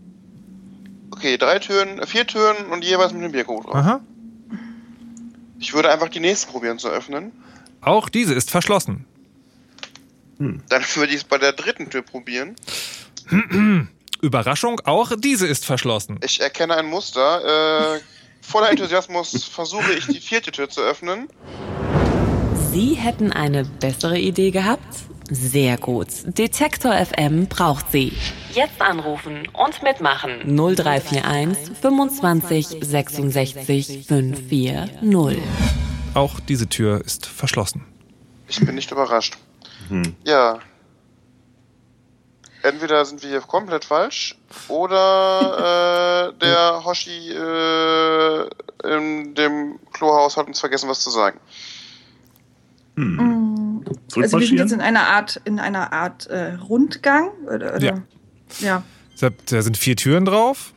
Okay, 1.09 1.37
drei 1.37 1.57
Türen, 1.57 1.97
äh, 1.97 2.05
vier 2.05 2.27
Türen 2.27 2.67
und 2.71 2.83
jeweils 2.85 3.11
mit 3.11 3.23
einem 3.23 3.31
Bierkrug 3.31 3.63
drauf. 3.63 3.75
Aha. 3.75 4.01
Ich 5.57 5.73
würde 5.73 5.89
einfach 5.89 6.09
die 6.09 6.19
nächste 6.19 6.51
probieren 6.51 6.77
zu 6.77 6.89
öffnen. 6.89 7.31
Auch 7.81 8.07
diese 8.07 8.35
ist 8.35 8.51
verschlossen. 8.51 9.05
Dann 10.39 10.83
würde 10.95 11.13
ich 11.13 11.19
es 11.19 11.23
bei 11.23 11.37
der 11.37 11.53
dritten 11.53 11.89
Tür 11.89 12.01
probieren. 12.01 12.55
Überraschung, 14.21 14.79
auch 14.85 15.11
diese 15.17 15.47
ist 15.47 15.65
verschlossen. 15.65 16.19
Ich 16.23 16.39
erkenne 16.39 16.75
ein 16.75 16.87
Muster. 16.87 17.95
Äh, 17.95 17.99
voller 18.41 18.69
Enthusiasmus 18.69 19.45
versuche 19.45 19.93
ich 19.93 20.07
die 20.07 20.19
vierte 20.19 20.51
Tür 20.51 20.69
zu 20.69 20.81
öffnen. 20.81 21.27
Sie 22.71 22.93
hätten 22.93 23.31
eine 23.31 23.63
bessere 23.63 24.19
Idee 24.19 24.51
gehabt? 24.51 24.95
Sehr 25.29 25.77
gut. 25.77 26.07
Detektor 26.25 26.93
FM 26.93 27.47
braucht 27.47 27.91
Sie. 27.91 28.13
Jetzt 28.53 28.81
anrufen 28.81 29.47
und 29.53 29.83
mitmachen. 29.83 30.55
0341 30.55 31.77
25 31.77 32.67
66 32.81 34.05
540. 34.07 35.41
Auch 36.13 36.39
diese 36.39 36.67
Tür 36.67 37.03
ist 37.03 37.25
verschlossen. 37.25 37.85
Ich 38.47 38.59
bin 38.65 38.75
nicht 38.75 38.91
überrascht. 38.91 39.37
Ja. 40.23 40.59
Entweder 42.63 43.05
sind 43.05 43.21
wir 43.21 43.29
hier 43.29 43.41
komplett 43.41 43.85
falsch 43.85 44.35
oder 44.67 46.29
äh, 46.29 46.39
der 46.39 46.83
Hoshi 46.83 47.31
äh, 47.31 48.49
in 48.83 49.35
dem 49.35 49.79
Klohaus 49.93 50.37
hat 50.37 50.47
uns 50.47 50.59
vergessen, 50.59 50.89
was 50.89 50.99
zu 51.01 51.09
sagen. 51.09 51.39
Mm, 52.95 53.79
Also 54.15 54.39
wir 54.39 54.47
sind 54.47 54.57
jetzt 54.57 54.73
in 54.73 54.81
einer 54.81 55.07
Art, 55.07 55.39
in 55.45 55.59
einer 55.59 55.93
Art 55.93 56.25
äh, 56.27 56.53
Rundgang. 56.55 57.29
Oder, 57.45 57.75
oder? 57.75 57.79
Ja. 57.79 58.03
Ja. 58.59 58.83
Da 59.19 59.61
sind 59.61 59.77
vier 59.77 59.95
Türen 59.95 60.25
drauf. 60.25 60.73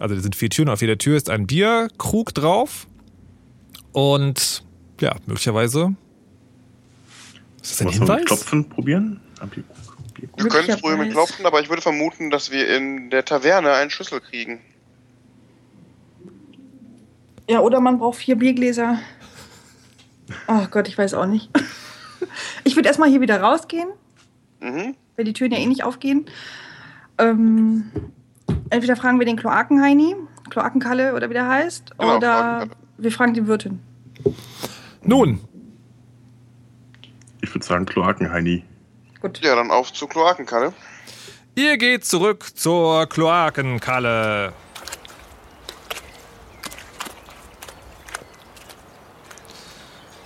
Also 0.00 0.14
da 0.14 0.20
sind 0.20 0.36
vier 0.36 0.50
Türen. 0.50 0.68
Auf 0.68 0.80
jeder 0.80 0.98
Tür 0.98 1.16
ist 1.16 1.28
ein 1.28 1.46
Bierkrug 1.46 2.34
drauf. 2.34 2.86
Und 3.92 4.62
ja, 5.00 5.16
möglicherweise. 5.26 5.94
Ist 7.70 7.80
das 7.80 7.80
ein 7.80 7.86
Was 7.88 7.94
wir 7.94 8.00
mit 8.00 8.08
Hinweis? 8.08 8.24
Klopfen 8.26 8.68
probieren? 8.68 9.20
Wir 10.36 10.48
können 10.48 10.68
es 10.70 10.80
probieren 10.80 11.00
mit 11.00 11.10
Klopfen, 11.10 11.44
aber 11.46 11.60
ich 11.60 11.68
würde 11.68 11.82
vermuten, 11.82 12.30
dass 12.30 12.50
wir 12.50 12.74
in 12.76 13.10
der 13.10 13.24
Taverne 13.24 13.72
einen 13.72 13.90
Schlüssel 13.90 14.20
kriegen. 14.20 14.60
Ja, 17.48 17.60
oder 17.60 17.80
man 17.80 17.98
braucht 17.98 18.18
vier 18.18 18.36
Biergläser. 18.36 18.98
Oh 20.48 20.66
Gott, 20.70 20.88
ich 20.88 20.96
weiß 20.98 21.14
auch 21.14 21.26
nicht. 21.26 21.50
Ich 22.64 22.74
würde 22.76 22.88
erstmal 22.88 23.08
hier 23.10 23.20
wieder 23.20 23.40
rausgehen, 23.40 23.88
Mhm. 24.60 24.94
weil 25.16 25.24
die 25.24 25.32
Türen 25.32 25.52
ja 25.52 25.58
eh 25.58 25.66
nicht 25.66 25.84
aufgehen. 25.84 26.26
Ähm, 27.18 27.90
entweder 28.70 28.96
fragen 28.96 29.18
wir 29.18 29.26
den 29.26 29.36
Kloakenheini, 29.36 30.14
Kloakenkalle 30.50 31.14
oder 31.14 31.28
wie 31.30 31.34
der 31.34 31.48
heißt, 31.48 31.98
Genau, 31.98 32.16
oder 32.16 32.68
wir 32.98 33.12
fragen 33.12 33.34
die 33.34 33.46
Wirtin. 33.46 33.80
Nun. 35.02 35.40
Ich 37.46 37.54
würde 37.54 37.64
sagen 37.64 37.86
Kloakenheini. 37.86 38.64
Gut. 39.20 39.40
Ja, 39.40 39.54
dann 39.54 39.70
auf 39.70 39.92
zur 39.92 40.08
Kloakenkalle. 40.08 40.72
Ihr 41.54 41.78
geht 41.78 42.04
zurück 42.04 42.44
zur 42.56 43.06
Kloakenkalle. 43.06 44.52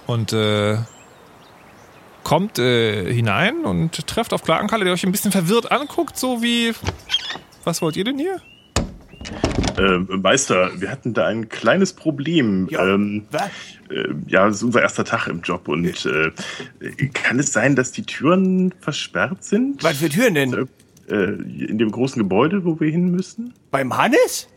Und 0.07 0.33
äh, 0.33 0.79
kommt 2.25 2.59
äh, 2.59 3.13
hinein 3.13 3.67
und 3.67 4.07
trefft 4.07 4.33
auf 4.33 4.43
Kloakenkalle, 4.43 4.85
der 4.85 4.95
euch 4.95 5.05
ein 5.05 5.13
bisschen 5.13 5.31
verwirrt 5.31 5.71
anguckt, 5.71 6.19
so 6.19 6.43
wie. 6.43 6.73
Was 7.65 7.83
wollt 7.83 7.97
ihr 7.97 8.05
denn 8.05 8.19
hier? 8.19 8.41
Äh, 9.79 9.99
Meister, 10.17 10.71
wir 10.81 10.91
hatten 10.91 11.15
da 11.15 11.27
ein 11.27 11.49
kleines 11.49 11.93
Problem. 11.93 12.69
Ja, 12.71 12.87
ähm, 12.87 13.27
äh, 13.89 14.05
ja, 14.27 14.47
es 14.49 14.57
ist 14.57 14.63
unser 14.63 14.83
erster 14.83 15.05
Tag 15.05 15.27
im 15.29 15.41
Job 15.41 15.69
und 15.69 15.87
äh, 16.07 16.31
kann 17.15 17.39
es 17.39 17.53
sein, 17.53 17.77
dass 17.77 17.93
die 17.93 18.03
Türen 18.03 18.75
versperrt 18.81 19.43
sind? 19.43 19.83
Was 19.83 19.99
für 19.99 20.09
Türen 20.09 20.35
denn? 20.35 20.69
Äh, 21.09 21.15
in 21.15 21.79
dem 21.79 21.91
großen 21.91 22.21
Gebäude, 22.21 22.65
wo 22.65 22.79
wir 22.79 22.91
hin 22.91 23.11
müssen? 23.11 23.55
Beim 23.71 23.97
Hannes? 23.97 24.49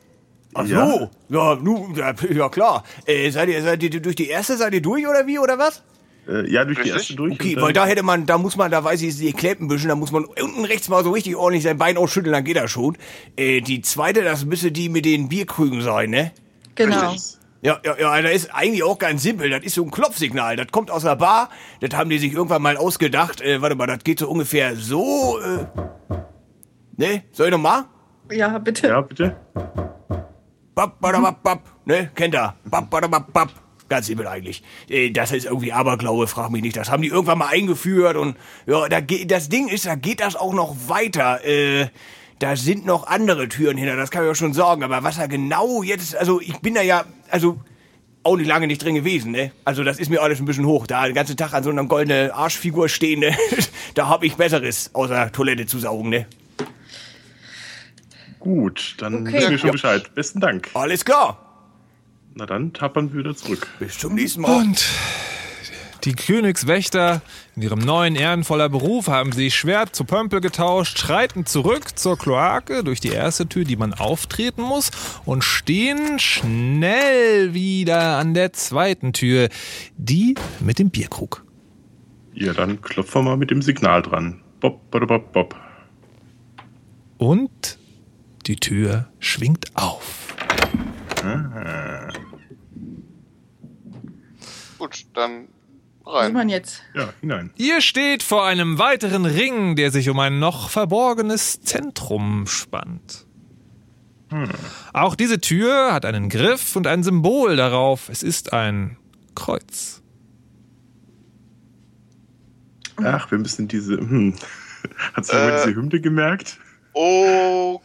Ach 0.55 0.65
Ja. 0.65 0.85
so, 0.87 1.09
ja, 1.29 1.55
nu, 1.55 1.93
ja, 1.95 2.13
ja 2.29 2.49
klar. 2.49 2.83
Äh, 3.05 3.31
seid, 3.31 3.49
ihr, 3.49 3.61
seid 3.61 3.81
ihr 3.81 3.89
durch 4.01 4.15
die 4.15 4.27
erste, 4.27 4.57
seid 4.57 4.73
ihr 4.73 4.81
durch 4.81 5.07
oder 5.07 5.25
wie, 5.25 5.39
oder 5.39 5.57
was? 5.57 5.81
Äh, 6.27 6.49
ja, 6.49 6.63
durch 6.63 6.81
die 6.81 6.89
erste 6.89 7.15
durch. 7.15 7.33
Okay, 7.33 7.57
weil 7.59 7.73
da 7.73 7.85
hätte 7.85 8.03
man, 8.03 8.25
da 8.25 8.37
muss 8.37 8.55
man, 8.55 8.71
da 8.71 8.83
weiß 8.83 9.01
ich, 9.01 9.17
die 9.17 9.33
klebt 9.33 9.61
ein 9.61 9.67
bisschen, 9.67 9.89
da 9.89 9.95
muss 9.95 10.11
man 10.11 10.25
unten 10.25 10.65
rechts 10.65 10.87
mal 10.87 11.03
so 11.03 11.11
richtig 11.11 11.35
ordentlich 11.35 11.63
sein 11.63 11.77
Bein 11.77 11.97
ausschütteln, 11.97 12.33
dann 12.33 12.43
geht 12.43 12.55
das 12.55 12.71
schon. 12.71 12.97
Äh, 13.35 13.61
die 13.61 13.81
zweite, 13.81 14.23
das 14.23 14.45
müsste 14.45 14.71
die 14.71 14.89
mit 14.89 15.05
den 15.05 15.29
Bierkrügen 15.29 15.81
sein, 15.81 16.11
ne? 16.11 16.31
Genau. 16.75 17.15
Ja, 17.61 17.79
ja, 17.85 17.95
ja, 17.97 18.21
das 18.21 18.33
ist 18.33 18.53
eigentlich 18.53 18.83
auch 18.83 18.99
ganz 18.99 19.23
simpel. 19.23 19.49
Das 19.49 19.63
ist 19.63 19.75
so 19.75 19.83
ein 19.83 19.91
Klopfsignal. 19.91 20.57
Das 20.57 20.67
kommt 20.67 20.91
aus 20.91 21.03
der 21.03 21.15
Bar. 21.15 21.49
Das 21.79 21.97
haben 21.97 22.09
die 22.09 22.17
sich 22.17 22.33
irgendwann 22.33 22.61
mal 22.61 22.75
ausgedacht. 22.75 23.39
Äh, 23.41 23.61
warte 23.61 23.75
mal, 23.75 23.87
das 23.87 24.03
geht 24.03 24.19
so 24.19 24.29
ungefähr 24.29 24.75
so. 24.75 25.39
Äh, 25.39 25.65
ne? 26.97 27.23
Soll 27.31 27.47
ich 27.47 27.51
noch 27.51 27.59
mal? 27.59 27.85
Ja, 28.29 28.57
bitte. 28.57 28.87
Ja, 28.87 28.99
bitte. 28.99 29.37
Bap, 30.75 30.99
badabap, 30.99 31.41
bap. 31.41 31.61
Ne? 31.85 32.11
Kennt 32.13 32.35
ihr? 32.35 32.53
Bap, 32.65 32.89
badabap, 32.89 33.31
bap. 33.31 33.62
Ganz 33.93 34.07
simpel 34.07 34.25
eigentlich. 34.25 34.63
Äh, 34.89 35.11
Das 35.11 35.31
ist 35.31 35.45
irgendwie 35.45 35.71
Aberglaube, 35.71 36.25
frag 36.25 36.49
mich 36.49 36.63
nicht. 36.63 36.75
Das 36.75 36.89
haben 36.89 37.03
die 37.03 37.09
irgendwann 37.09 37.37
mal 37.37 37.49
eingeführt 37.49 38.15
und 38.17 38.35
ja, 38.65 38.89
da 38.89 39.01
geht, 39.01 39.29
das 39.29 39.49
Ding 39.49 39.67
ist, 39.67 39.85
da 39.85 39.93
geht 39.93 40.19
das 40.19 40.35
auch 40.35 40.51
noch 40.53 40.75
weiter. 40.87 41.45
Äh, 41.45 41.89
da 42.39 42.55
sind 42.55 42.87
noch 42.87 43.05
andere 43.05 43.47
Türen 43.49 43.77
hinter, 43.77 43.95
das 43.95 44.09
kann 44.09 44.23
ich 44.23 44.29
ja 44.29 44.33
schon 44.33 44.53
sagen. 44.53 44.81
Aber 44.81 45.03
was 45.03 45.17
da 45.17 45.27
genau 45.27 45.83
jetzt, 45.83 46.15
also 46.15 46.41
ich 46.41 46.57
bin 46.59 46.73
da 46.73 46.81
ja, 46.81 47.05
also 47.29 47.59
auch 48.23 48.35
nicht 48.35 48.47
lange 48.47 48.65
nicht 48.65 48.83
drin 48.83 48.95
gewesen, 48.95 49.31
ne? 49.31 49.51
Also 49.63 49.83
das 49.83 49.99
ist 49.99 50.09
mir 50.09 50.23
alles 50.23 50.39
ein 50.39 50.45
bisschen 50.45 50.65
hoch. 50.65 50.87
Da 50.87 51.05
den 51.05 51.13
ganzen 51.13 51.37
Tag 51.37 51.53
an 51.53 51.61
so 51.61 51.69
einer 51.69 51.83
goldenen 51.83 52.31
Arschfigur 52.31 52.89
stehen, 52.89 53.19
ne? 53.19 53.35
da 53.93 54.07
hab 54.07 54.23
ich 54.23 54.37
Besseres, 54.37 54.89
außer 54.95 55.31
Toilette 55.31 55.67
zu 55.67 55.77
saugen, 55.77 56.09
ne? 56.09 56.25
Gut, 58.39 58.95
dann 58.97 59.27
Okay. 59.27 59.33
wissen 59.37 59.51
wir 59.51 59.57
schon 59.59 59.67
Ja. 59.67 59.71
Bescheid. 59.73 60.15
Besten 60.15 60.39
Dank. 60.39 60.69
Alles 60.73 61.05
klar. 61.05 61.42
Na 62.35 62.45
dann 62.45 62.73
tappern 62.73 63.13
wir 63.13 63.19
wieder 63.19 63.35
zurück. 63.35 63.67
Bis 63.79 63.97
zum 63.97 64.15
nächsten 64.15 64.41
Mal. 64.41 64.61
Und 64.61 64.85
die 66.03 66.13
Königswächter 66.13 67.21
in 67.55 67.61
ihrem 67.61 67.79
neuen 67.79 68.15
ehrenvoller 68.15 68.67
Beruf 68.67 69.07
haben 69.07 69.31
sich 69.31 69.55
Schwert 69.55 69.95
zu 69.95 70.03
Pömpel 70.03 70.41
getauscht, 70.41 70.99
schreiten 70.99 71.45
zurück 71.45 71.97
zur 71.97 72.17
Kloake 72.17 72.83
durch 72.83 72.99
die 72.99 73.09
erste 73.09 73.47
Tür, 73.47 73.63
die 73.63 73.77
man 73.77 73.93
auftreten 73.93 74.63
muss, 74.63 74.91
und 75.23 75.43
stehen 75.43 76.19
schnell 76.19 77.53
wieder 77.53 78.17
an 78.17 78.33
der 78.33 78.51
zweiten 78.51 79.13
Tür, 79.13 79.47
die 79.95 80.35
mit 80.59 80.79
dem 80.79 80.89
Bierkrug. 80.89 81.45
Ja, 82.33 82.53
dann 82.53 82.81
klopfen 82.81 83.21
wir 83.21 83.29
mal 83.29 83.37
mit 83.37 83.51
dem 83.51 83.61
Signal 83.61 84.01
dran. 84.01 84.41
Bob, 84.59 84.91
bob, 84.91 85.07
bob, 85.07 85.31
bob. 85.31 85.55
Und 87.17 87.77
die 88.47 88.57
Tür 88.57 89.07
schwingt 89.19 89.67
auf. 89.75 90.35
Ah. 91.23 92.02
Gut, 94.83 95.05
dann 95.13 95.47
rein. 96.05 96.33
man 96.33 96.49
jetzt? 96.49 96.81
Ja, 96.93 97.13
hinein. 97.21 97.51
Ihr 97.55 97.79
steht 97.79 98.21
vor 98.21 98.45
einem 98.45 98.79
weiteren 98.79 99.25
Ring, 99.25 99.77
der 99.77 99.91
sich 99.91 100.09
um 100.09 100.19
ein 100.19 100.39
noch 100.39 100.69
verborgenes 100.69 101.61
Zentrum 101.61 102.47
spannt. 102.47 103.25
Auch 104.93 105.15
diese 105.15 105.39
Tür 105.39 105.93
hat 105.93 106.05
einen 106.05 106.27
Griff 106.27 106.75
und 106.75 106.85
ein 106.87 107.03
Symbol 107.03 107.55
darauf. 107.55 108.09
Es 108.09 108.23
ist 108.23 108.51
ein 108.51 108.97
Kreuz. 109.35 110.01
Ach, 112.97 113.29
wir 113.31 113.37
müssen 113.37 113.67
diese. 113.67 113.97
Hm. 113.97 114.35
Hat 115.13 115.27
jemand 115.31 115.51
Äh. 115.51 115.63
diese 115.65 115.75
Hymne 115.75 116.01
gemerkt? 116.01 116.57
Oh, 116.93 117.79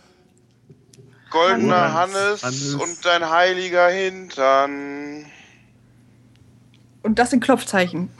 goldener 1.30 1.92
Hannes, 1.94 2.42
Hannes, 2.42 2.42
Hannes. 2.42 2.74
und 2.74 3.04
dein 3.04 3.28
heiliger 3.30 3.88
Hintern. 3.88 5.26
Und 7.08 7.18
das 7.18 7.30
sind 7.30 7.42
Klopfzeichen. 7.42 8.10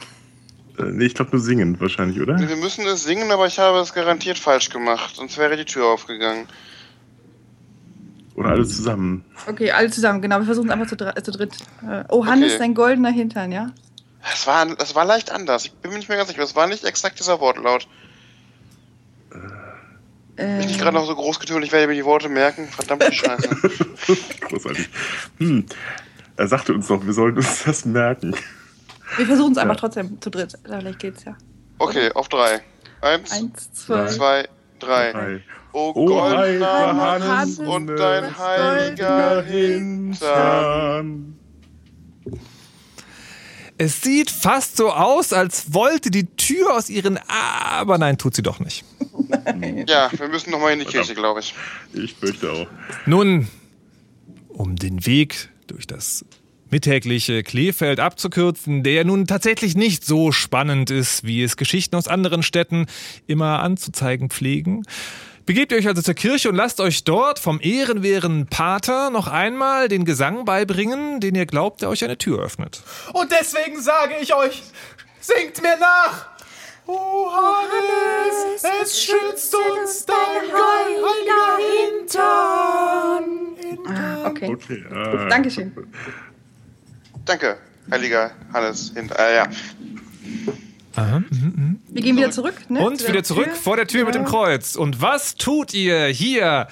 Äh, 0.79 0.83
nee, 0.85 1.05
ich 1.05 1.13
glaube 1.13 1.29
nur 1.29 1.41
singen 1.41 1.79
wahrscheinlich, 1.79 2.19
oder? 2.19 2.39
Wir 2.39 2.55
müssen 2.55 2.87
es 2.87 3.03
singen, 3.03 3.29
aber 3.29 3.45
ich 3.45 3.59
habe 3.59 3.77
es 3.77 3.93
garantiert 3.93 4.39
falsch 4.39 4.71
gemacht, 4.71 5.15
sonst 5.15 5.37
wäre 5.37 5.55
die 5.55 5.65
Tür 5.65 5.85
aufgegangen. 5.85 6.47
Oder 8.33 8.49
alles 8.49 8.75
zusammen. 8.75 9.23
Okay, 9.45 9.69
alle 9.71 9.91
zusammen, 9.91 10.23
genau. 10.23 10.39
Wir 10.39 10.45
versuchen 10.45 10.69
es 10.69 10.73
einfach 10.73 10.87
zu, 10.87 10.95
dr 10.97 11.15
äh, 11.15 11.21
zu 11.21 11.29
dritt. 11.29 11.53
Äh, 11.87 12.03
oh, 12.09 12.25
Hannes, 12.25 12.53
Okay. 12.53 12.57
dein 12.57 12.73
goldener 12.73 13.11
Hintern, 13.11 13.51
ja? 13.51 13.69
Es 14.33 14.47
war, 14.47 14.65
das 14.65 14.95
war 14.95 15.05
leicht 15.05 15.31
anders. 15.31 15.65
Ich 15.65 15.73
bin 15.73 15.91
mir 15.91 15.97
nicht 15.99 16.09
mehr 16.09 16.17
ganz 16.17 16.29
sicher. 16.29 16.41
Es 16.41 16.55
war 16.55 16.65
nicht 16.65 16.83
exakt 16.83 17.19
dieser 17.19 17.39
Wortlaut. 17.39 17.87
Äh, 20.35 20.61
Ich 20.61 20.65
nicht 20.65 20.79
gerade 20.79 20.95
noch 20.95 21.05
so 21.05 21.13
groß 21.13 21.39
getönt, 21.39 21.63
ich 21.63 21.71
werde 21.71 21.85
mir 21.85 21.93
die 21.93 22.05
Worte 22.05 22.27
merken. 22.27 22.67
Verdammte 22.69 23.11
Scheiße. 23.13 23.49
Großartig. 24.49 24.89
Hm. 25.37 25.65
Er 26.37 26.47
sagte 26.47 26.73
uns 26.73 26.87
doch, 26.87 27.05
wir 27.05 27.13
sollten 27.13 27.37
uns 27.37 27.65
das 27.65 27.85
merken. 27.85 28.33
Wir 29.17 29.25
versuchen 29.25 29.51
es 29.53 29.57
einfach 29.57 29.75
trotzdem 29.75 30.21
zu 30.21 30.29
dritt. 30.29 30.57
Vielleicht 30.63 30.99
geht's 30.99 31.23
ja. 31.25 31.35
Okay, 31.79 32.11
auf 32.13 32.29
drei. 32.29 32.61
Eins, 33.01 33.31
Eins, 33.31 33.73
zwei, 33.73 34.05
zwei 34.07 34.47
drei. 34.79 35.11
Drei. 35.11 35.41
O 35.71 35.91
O 35.93 36.05
goldener 36.05 36.95
Hannes 36.95 37.27
Hannes 37.27 37.59
und 37.59 37.87
dein 37.87 38.37
heiliger 38.37 39.43
Hintern. 39.43 41.35
Es 43.77 44.01
sieht 44.01 44.29
fast 44.29 44.75
so 44.75 44.91
aus, 44.91 45.31
als 45.31 45.73
wollte 45.73 46.11
die 46.11 46.25
Tür 46.35 46.75
aus 46.75 46.89
ihren... 46.89 47.17
Aber 47.29 47.97
nein, 47.97 48.17
tut 48.17 48.35
sie 48.35 48.41
doch 48.41 48.59
nicht. 48.59 48.83
Ja, 49.87 50.09
wir 50.11 50.27
müssen 50.27 50.51
nochmal 50.51 50.73
in 50.73 50.79
die 50.79 50.85
Kirche, 50.85 51.15
glaube 51.15 51.39
ich. 51.39 51.53
Ich 51.93 52.15
fürchte 52.15 52.51
auch. 52.51 52.67
Nun, 53.05 53.47
um 54.49 54.75
den 54.75 55.05
Weg 55.05 55.49
durch 55.67 55.87
das 55.87 56.25
mittägliche 56.71 57.43
Kleefeld 57.43 57.99
abzukürzen, 57.99 58.83
der 58.83 59.05
nun 59.05 59.27
tatsächlich 59.27 59.75
nicht 59.75 60.05
so 60.05 60.31
spannend 60.31 60.91
ist, 60.91 61.23
wie 61.23 61.43
es 61.43 61.57
Geschichten 61.57 61.95
aus 61.95 62.07
anderen 62.07 62.43
Städten 62.43 62.85
immer 63.27 63.59
anzuzeigen 63.59 64.29
pflegen, 64.29 64.83
begebt 65.45 65.71
ihr 65.71 65.79
euch 65.79 65.87
also 65.87 66.01
zur 66.01 66.13
Kirche 66.13 66.49
und 66.49 66.55
lasst 66.55 66.79
euch 66.79 67.03
dort 67.03 67.39
vom 67.39 67.59
ehrenwerten 67.59 68.47
Pater 68.47 69.09
noch 69.09 69.27
einmal 69.27 69.87
den 69.87 70.05
Gesang 70.05 70.45
beibringen, 70.45 71.19
den 71.19 71.35
ihr 71.35 71.45
glaubt, 71.45 71.81
der 71.81 71.89
euch 71.89 72.03
eine 72.03 72.17
Tür 72.17 72.39
öffnet. 72.39 72.83
Und 73.13 73.31
deswegen 73.31 73.81
sage 73.81 74.13
ich 74.21 74.35
euch, 74.35 74.61
singt 75.19 75.61
mir 75.61 75.77
nach! 75.79 76.27
O 76.85 77.31
Hannes, 77.31 78.63
es 78.81 79.03
schützt 79.03 79.55
uns 79.55 80.05
dein 80.05 80.15
heiliger 80.51 81.57
Hintern. 81.97 83.25
Ah, 83.87 84.27
okay. 84.27 84.49
Okay. 84.53 84.85
Äh, 84.89 85.29
Dankeschön. 85.29 85.71
Danke, 87.25 87.57
heiliger 87.91 88.31
Hannes. 88.53 88.91
Hint 88.95 89.11
äh, 89.17 89.35
ja. 89.35 89.47
Aha, 90.95 91.19
mhm, 91.19 91.27
mhm. 91.29 91.79
Wir 91.87 92.01
gehen 92.01 92.17
wieder 92.17 92.31
zurück, 92.31 92.55
ne? 92.69 92.79
Und 92.79 93.07
wieder 93.07 93.23
zurück 93.23 93.45
Tür. 93.45 93.55
vor 93.55 93.75
der 93.77 93.87
Tür 93.87 94.05
mit 94.05 94.15
dem 94.15 94.25
Kreuz. 94.25 94.75
Und 94.75 95.01
was 95.01 95.35
tut 95.35 95.73
ihr 95.73 96.07
hier? 96.07 96.67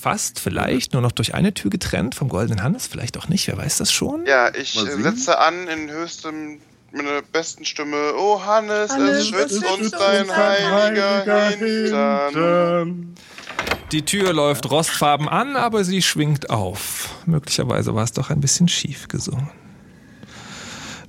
Fast 0.00 0.40
vielleicht 0.40 0.94
nur 0.94 1.02
noch 1.02 1.12
durch 1.12 1.34
eine 1.34 1.54
Tür 1.54 1.70
getrennt 1.70 2.16
vom 2.16 2.28
goldenen 2.28 2.64
Hannes, 2.64 2.88
vielleicht 2.88 3.16
auch 3.16 3.28
nicht, 3.28 3.46
wer 3.46 3.56
weiß 3.56 3.78
das 3.78 3.92
schon? 3.92 4.26
Ja, 4.26 4.52
ich 4.52 4.72
setze 4.72 5.38
an 5.38 5.68
in 5.68 5.88
höchstem, 5.92 6.58
meiner 6.90 7.22
besten 7.22 7.64
Stimme. 7.64 8.12
Oh 8.18 8.44
Hannes, 8.44 8.90
Hannes, 8.90 9.18
es 9.18 9.28
schützt 9.28 9.62
es 9.62 9.62
uns 9.62 9.90
dein 9.92 10.26
dein 10.26 10.36
heiliger 10.36 11.50
Hintern. 11.50 12.34
Hintern. 12.34 13.14
Die 13.92 14.02
Tür 14.02 14.32
läuft 14.32 14.70
rostfarben 14.70 15.28
an, 15.28 15.54
aber 15.54 15.84
sie 15.84 16.02
schwingt 16.02 16.50
auf. 16.50 17.10
Möglicherweise 17.26 17.94
war 17.94 18.02
es 18.02 18.12
doch 18.12 18.30
ein 18.30 18.40
bisschen 18.40 18.66
schief 18.66 19.06
gesungen. 19.06 19.50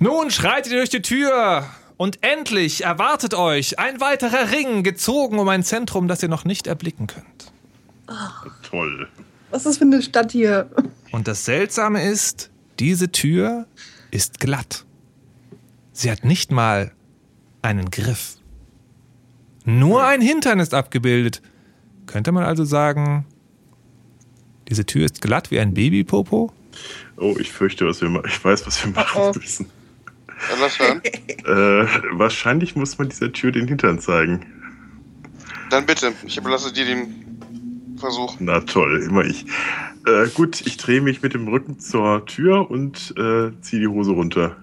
Nun 0.04 0.32
schreitet 0.32 0.74
ihr 0.74 0.80
durch 0.80 0.90
die 0.90 1.02
Tür 1.02 1.66
und 1.96 2.20
endlich 2.26 2.84
erwartet 2.84 3.36
euch 3.36 3.80
ein 3.80 4.02
weiterer 4.02 4.52
Ring, 4.52 4.84
gezogen 4.84 5.40
um 5.40 5.48
ein 5.48 5.64
Zentrum, 5.64 6.10
das 6.10 6.22
ihr 6.22 6.28
noch 6.28 6.44
nicht 6.44 6.68
erblicken 6.68 7.08
könnt. 7.08 7.54
Toll. 8.70 9.08
Was 9.50 9.60
ist 9.60 9.66
das 9.66 9.78
für 9.78 9.86
eine 9.86 10.02
Stadt 10.02 10.34
hier? 10.34 10.70
Und 11.14 11.30
das 11.30 11.46
Seltsame 11.46 12.04
ist, 12.06 12.50
diese 12.80 13.14
Tür 13.14 13.66
ist 14.12 14.42
glatt. 14.42 14.84
Sie 15.94 16.12
hat 16.12 16.26
nicht 16.26 16.52
mal 16.52 16.92
einen 17.62 17.90
Griff. 17.90 18.36
Nur 19.64 20.04
ein 20.04 20.20
Hintern 20.20 20.60
ist 20.60 20.74
abgebildet. 20.74 21.42
Könnte 22.08 22.34
man 22.34 22.44
also 22.44 22.66
sagen, 22.66 23.26
diese 24.68 24.86
Tür 24.86 25.06
ist 25.06 25.22
glatt 25.22 25.50
wie 25.50 25.62
ein 25.62 25.74
Babypopo? 25.74 26.52
Oh, 27.16 27.36
ich 27.40 27.54
fürchte, 27.54 27.86
was 27.88 28.02
wir 28.02 28.22
ich 28.26 28.44
weiß, 28.44 28.68
was 28.68 28.84
wir 28.84 28.92
machen 28.92 29.22
Oh. 29.22 29.32
müssen. 29.34 29.70
Äh, 31.46 31.86
wahrscheinlich 32.12 32.76
muss 32.76 32.98
man 32.98 33.10
dieser 33.10 33.32
Tür 33.34 33.52
den 33.52 33.68
Hintern 33.68 34.00
zeigen. 34.00 34.46
Dann 35.70 35.86
bitte, 35.86 36.14
ich 36.26 36.38
überlasse 36.38 36.72
dir 36.72 36.86
den 36.86 37.98
Versuch. 37.98 38.36
Na 38.40 38.62
toll, 38.62 39.04
immer 39.04 39.26
ich. 39.26 39.46
Äh, 40.08 40.28
gut, 40.34 40.62
ich 40.66 40.78
drehe 40.78 41.02
mich 41.02 41.22
mit 41.22 41.34
dem 41.34 41.48
Rücken 41.48 41.80
zur 41.80 42.26
Tür 42.26 42.70
und 42.72 43.14
äh, 43.18 43.52
ziehe 43.62 43.82
die 43.82 43.88
Hose 43.88 44.12
runter. 44.12 44.56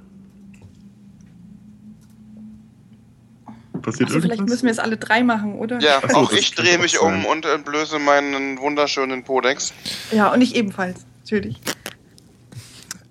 Passiert 3.82 4.08
Also 4.10 4.20
vielleicht 4.20 4.40
irgendwas? 4.40 4.50
müssen 4.50 4.64
wir 4.66 4.72
es 4.72 4.78
alle 4.78 4.96
drei 4.96 5.22
machen, 5.22 5.54
oder? 5.54 5.78
Ja, 5.80 6.00
Ach 6.02 6.10
so, 6.10 6.16
auch 6.16 6.32
ich 6.32 6.54
drehe 6.54 6.78
mich 6.78 6.92
sein. 6.92 7.24
um 7.24 7.26
und 7.26 7.46
entblöße 7.46 7.98
meinen 7.98 8.58
wunderschönen 8.58 9.24
Podex. 9.24 9.72
Ja, 10.12 10.32
und 10.32 10.42
ich 10.42 10.54
ebenfalls, 10.54 11.06
natürlich. 11.20 11.58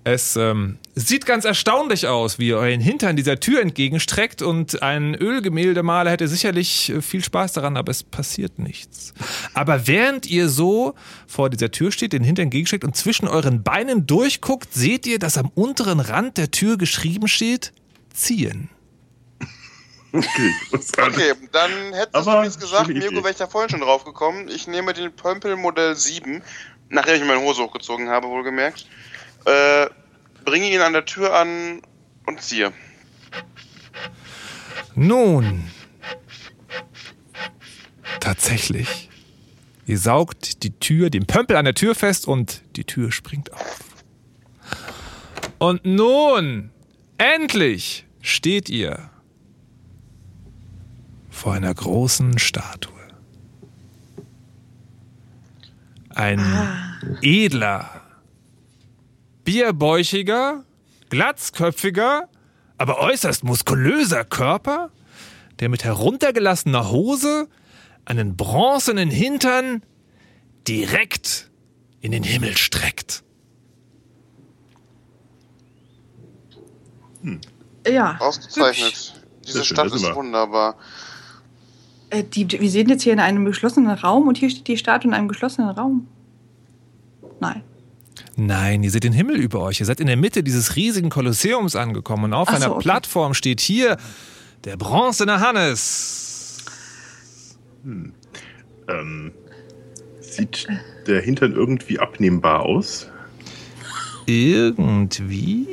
Es 0.05 0.37
ähm, 0.37 0.77
sieht 0.95 1.25
ganz 1.25 1.45
erstaunlich 1.45 2.07
aus, 2.07 2.39
wie 2.39 2.47
ihr 2.47 2.57
euren 2.57 2.79
Hintern 2.79 3.15
dieser 3.15 3.39
Tür 3.39 3.61
entgegenstreckt 3.61 4.41
und 4.41 4.81
ein 4.81 5.13
Ölgemäldemaler 5.13 6.09
hätte 6.09 6.27
sicherlich 6.27 6.89
äh, 6.89 7.01
viel 7.01 7.23
Spaß 7.23 7.53
daran, 7.53 7.75
aber 7.75 7.91
es 7.91 8.03
passiert 8.03 8.59
nichts. 8.59 9.13
Aber 9.53 9.87
während 9.87 10.25
ihr 10.25 10.47
so 10.47 10.95
vor 11.27 11.49
dieser 11.49 11.71
Tür 11.71 11.91
steht, 11.91 12.13
den 12.13 12.23
Hintern 12.23 12.43
entgegenstreckt 12.43 12.85
und 12.85 12.95
zwischen 12.95 13.27
euren 13.27 13.61
Beinen 13.61 14.07
durchguckt, 14.07 14.73
seht 14.73 15.05
ihr, 15.05 15.19
dass 15.19 15.37
am 15.37 15.51
unteren 15.53 15.99
Rand 15.99 16.37
der 16.37 16.49
Tür 16.49 16.77
geschrieben 16.77 17.27
steht, 17.27 17.73
ziehen. 18.13 18.69
Okay. 20.11 20.53
Okay, 20.97 21.33
dann 21.51 21.71
hättest 21.93 22.15
Aber 22.15 22.39
du 22.39 22.43
jetzt 22.45 22.59
gesagt, 22.59 22.87
Mirko 22.87 23.17
wäre 23.17 23.31
ich 23.31 23.37
da 23.37 23.47
vorhin 23.47 23.69
schon 23.69 23.81
drauf 23.81 24.05
gekommen. 24.05 24.47
Ich 24.47 24.65
nehme 24.65 24.93
den 24.93 25.11
Pömpel 25.11 25.55
Modell 25.55 25.95
7, 25.95 26.41
nachdem 26.89 27.15
ich 27.15 27.27
meine 27.27 27.41
Hose 27.41 27.61
hochgezogen 27.61 28.09
habe, 28.09 28.27
wohlgemerkt. 28.27 28.87
Äh, 29.45 29.87
bringe 30.45 30.69
ihn 30.69 30.81
an 30.81 30.93
der 30.93 31.05
Tür 31.05 31.33
an 31.33 31.81
und 32.25 32.41
ziehe. 32.41 32.71
Nun, 34.95 35.69
tatsächlich. 38.19 39.09
Ihr 39.85 39.97
saugt 39.97 40.63
die 40.63 40.77
Tür, 40.77 41.09
den 41.09 41.25
Pömpel 41.25 41.55
an 41.55 41.65
der 41.65 41.73
Tür 41.73 41.95
fest 41.95 42.27
und 42.27 42.61
die 42.75 42.83
Tür 42.83 43.11
springt 43.11 43.51
auf. 43.53 43.79
Und 45.57 45.85
nun, 45.85 46.71
endlich, 47.17 48.05
steht 48.21 48.69
ihr 48.69 49.09
vor 51.29 51.53
einer 51.53 51.73
großen 51.73 52.37
Statue. 52.37 52.93
Ein 56.13 56.39
edler, 57.21 57.98
bierbäuchiger, 59.49 60.63
glatzköpfiger, 61.09 62.29
aber 62.77 62.99
äußerst 62.99 63.43
muskulöser 63.43 64.23
Körper, 64.23 64.91
der 65.59 65.69
mit 65.69 65.83
heruntergelassener 65.83 66.91
Hose 66.91 67.47
einen 68.05 68.37
bronzenen 68.37 69.09
Hintern 69.09 69.81
direkt 70.67 71.49
in 71.99 72.11
den 72.11 72.21
Himmel 72.21 72.57
streckt. 72.57 73.23
Ja. 77.87 78.17
Ausgezeichnet. 78.19 79.15
Diese 79.47 79.65
Stadt 79.65 79.91
ist 79.91 80.03
immer. 80.03 80.15
wunderbar. 80.15 80.75
Äh, 82.11 82.23
die, 82.23 82.51
wir 82.51 82.69
sind 82.69 82.91
jetzt 82.91 83.01
hier 83.01 83.13
in 83.13 83.19
einem 83.19 83.45
geschlossenen 83.45 83.97
Raum 83.97 84.27
und 84.27 84.37
hier 84.37 84.51
steht 84.51 84.67
die 84.67 84.77
Statue 84.77 85.09
in 85.09 85.15
einem 85.15 85.27
geschlossenen 85.27 85.71
Raum. 85.71 86.07
Nein. 87.39 87.63
Nein, 88.39 88.83
ihr 88.83 88.91
seht 88.91 89.03
den 89.03 89.13
Himmel 89.13 89.35
über 89.35 89.59
euch. 89.59 89.81
Ihr 89.81 89.85
seid 89.85 89.99
in 89.99 90.07
der 90.07 90.15
Mitte 90.15 90.43
dieses 90.43 90.77
riesigen 90.77 91.09
Kolosseums 91.09 91.75
angekommen 91.75 92.25
und 92.25 92.33
auf 92.33 92.47
Ach 92.49 92.57
so, 92.57 92.63
einer 92.63 92.75
okay. 92.75 92.83
Plattform 92.83 93.33
steht 93.33 93.59
hier 93.59 93.97
der 94.63 94.77
bronzene 94.77 95.41
Hannes. 95.41 96.63
Ähm, 97.83 99.31
sieht 100.21 100.67
der 101.05 101.21
Hintern 101.21 101.53
irgendwie 101.53 101.99
abnehmbar 101.99 102.61
aus? 102.61 103.09
Irgendwie? 104.25 105.67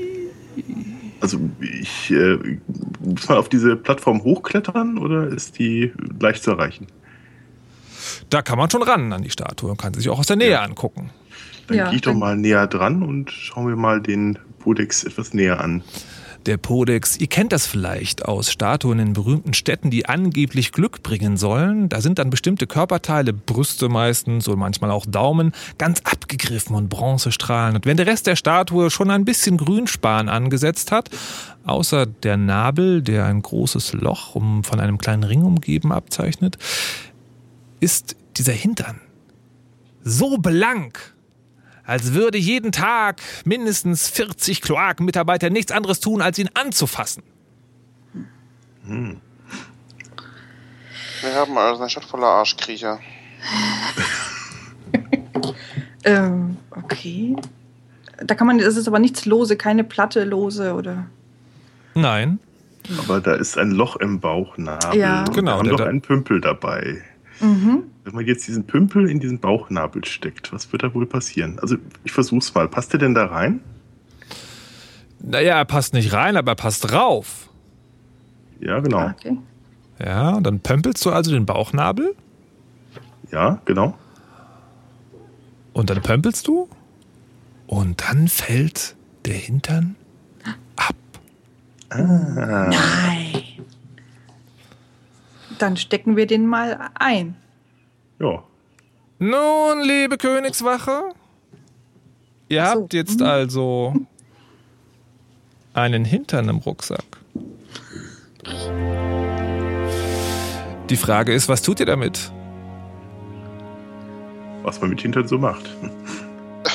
Also 1.20 1.38
ich 1.60 2.10
äh, 2.10 2.58
muss 3.00 3.28
man 3.28 3.38
auf 3.38 3.48
diese 3.48 3.76
Plattform 3.76 4.24
hochklettern 4.24 4.98
oder 4.98 5.28
ist 5.28 5.58
die 5.58 5.92
leicht 6.18 6.42
zu 6.42 6.50
erreichen? 6.50 6.88
Da 8.28 8.42
kann 8.42 8.58
man 8.58 8.70
schon 8.70 8.82
ran 8.82 9.12
an 9.12 9.22
die 9.22 9.30
Statue 9.30 9.70
und 9.70 9.76
kann 9.80 9.94
sie 9.94 10.00
sich 10.00 10.10
auch 10.10 10.18
aus 10.18 10.26
der 10.26 10.36
Nähe 10.36 10.60
angucken. 10.60 11.10
Dann 11.66 11.76
Ja, 11.76 11.86
gehe 11.86 11.96
ich 11.96 12.02
doch 12.02 12.14
mal 12.14 12.36
näher 12.36 12.66
dran 12.66 13.02
und 13.02 13.30
schauen 13.30 13.68
wir 13.68 13.76
mal 13.76 14.00
den 14.00 14.38
Podex 14.58 15.04
etwas 15.04 15.34
näher 15.34 15.60
an. 15.60 15.82
Der 16.46 16.58
Podex, 16.58 17.16
ihr 17.16 17.26
kennt 17.26 17.50
das 17.50 17.66
vielleicht 17.66 18.24
aus 18.24 18.52
Statuen 18.52 19.00
in 19.00 19.14
berühmten 19.14 19.52
Städten, 19.52 19.90
die 19.90 20.06
angeblich 20.06 20.70
Glück 20.70 21.02
bringen 21.02 21.36
sollen. 21.36 21.88
Da 21.88 22.00
sind 22.00 22.20
dann 22.20 22.30
bestimmte 22.30 22.68
Körperteile, 22.68 23.32
Brüste 23.32 23.88
meistens 23.88 24.46
und 24.46 24.56
manchmal 24.60 24.92
auch 24.92 25.06
Daumen, 25.06 25.50
ganz 25.76 26.02
abgegriffen 26.04 26.76
und 26.76 26.88
Bronzestrahlen. 26.88 27.74
Und 27.74 27.84
wenn 27.84 27.96
der 27.96 28.06
Rest 28.06 28.28
der 28.28 28.36
Statue 28.36 28.90
schon 28.90 29.10
ein 29.10 29.24
bisschen 29.24 29.56
Grünspan 29.56 30.28
angesetzt 30.28 30.92
hat, 30.92 31.10
außer 31.64 32.06
der 32.06 32.36
Nabel, 32.36 33.02
der 33.02 33.24
ein 33.24 33.42
großes 33.42 33.94
Loch 33.94 34.36
um, 34.36 34.62
von 34.62 34.78
einem 34.78 34.98
kleinen 34.98 35.24
Ring 35.24 35.42
umgeben 35.42 35.90
abzeichnet, 35.90 36.58
ist 37.80 38.14
dieser 38.36 38.52
Hintern 38.52 39.00
so 40.04 40.38
blank, 40.38 41.15
als 41.86 42.12
würde 42.14 42.38
jeden 42.38 42.72
Tag 42.72 43.20
mindestens 43.44 44.08
40 44.08 44.60
Kloakenmitarbeiter 44.60 45.50
nichts 45.50 45.70
anderes 45.72 46.00
tun, 46.00 46.20
als 46.22 46.38
ihn 46.38 46.50
anzufassen. 46.54 47.22
Wir 48.84 49.16
haben 51.34 51.56
also 51.56 51.80
eine 51.82 51.90
Stadt 51.90 52.04
voller 52.04 52.26
Arschkriecher. 52.26 52.98
Ähm, 56.04 56.56
okay. 56.70 57.34
Da 58.18 58.36
kann 58.36 58.46
man, 58.46 58.58
das 58.58 58.76
ist 58.76 58.86
aber 58.86 59.00
nichts 59.00 59.26
lose, 59.26 59.56
keine 59.56 59.82
Platte 59.82 60.22
lose 60.22 60.72
oder. 60.74 61.06
Nein. 61.94 62.38
Aber 63.00 63.20
da 63.20 63.34
ist 63.34 63.58
ein 63.58 63.72
Loch 63.72 63.96
im 63.96 64.20
Bauchnabel. 64.20 65.00
Ja. 65.00 65.24
Und 65.24 65.34
Genau, 65.34 65.60
doch 65.64 65.78
da- 65.78 65.86
einen 65.86 66.02
Pümpel 66.02 66.40
dabei. 66.40 67.02
Mhm. 67.40 67.90
Wenn 68.06 68.14
man 68.14 68.24
jetzt 68.24 68.46
diesen 68.46 68.64
Pümpel 68.68 69.10
in 69.10 69.18
diesen 69.18 69.40
Bauchnabel 69.40 70.04
steckt, 70.04 70.52
was 70.52 70.70
wird 70.70 70.84
da 70.84 70.94
wohl 70.94 71.06
passieren? 71.06 71.58
Also, 71.58 71.74
ich 72.04 72.12
versuch's 72.12 72.54
mal. 72.54 72.68
Passt 72.68 72.92
der 72.92 73.00
denn 73.00 73.14
da 73.14 73.26
rein? 73.26 73.58
Naja, 75.18 75.56
er 75.58 75.64
passt 75.64 75.92
nicht 75.92 76.12
rein, 76.12 76.36
aber 76.36 76.52
er 76.52 76.54
passt 76.54 76.88
drauf. 76.88 77.50
Ja, 78.60 78.78
genau. 78.78 79.08
Okay. 79.08 79.36
Ja, 79.98 80.38
dann 80.40 80.60
pömpelst 80.60 81.04
du 81.04 81.10
also 81.10 81.32
den 81.32 81.46
Bauchnabel 81.46 82.14
Ja, 83.32 83.60
genau. 83.64 83.98
und 85.72 85.90
dann 85.90 86.00
pömpelst 86.00 86.46
du 86.46 86.68
und 87.66 88.04
dann 88.08 88.28
fällt 88.28 88.94
der 89.24 89.34
Hintern 89.34 89.96
Ah. 91.88 91.98
Nein. 92.70 93.42
Dann 95.58 95.76
stecken 95.76 96.16
wir 96.16 96.26
den 96.28 96.46
mal 96.46 96.90
ein. 96.94 97.34
Ja. 98.18 98.42
Nun, 99.18 99.80
liebe 99.82 100.18
Königswache, 100.18 101.10
ihr 102.48 102.64
habt 102.64 102.94
jetzt 102.94 103.22
also 103.22 103.94
einen 105.74 106.04
Hintern 106.04 106.48
im 106.48 106.58
Rucksack. 106.58 107.04
Die 110.88 110.96
Frage 110.96 111.34
ist, 111.34 111.48
was 111.48 111.62
tut 111.62 111.80
ihr 111.80 111.86
damit? 111.86 112.30
Was 114.62 114.80
man 114.80 114.90
mit 114.90 115.00
Hintern 115.00 115.28
so 115.28 115.38
macht. 115.38 115.68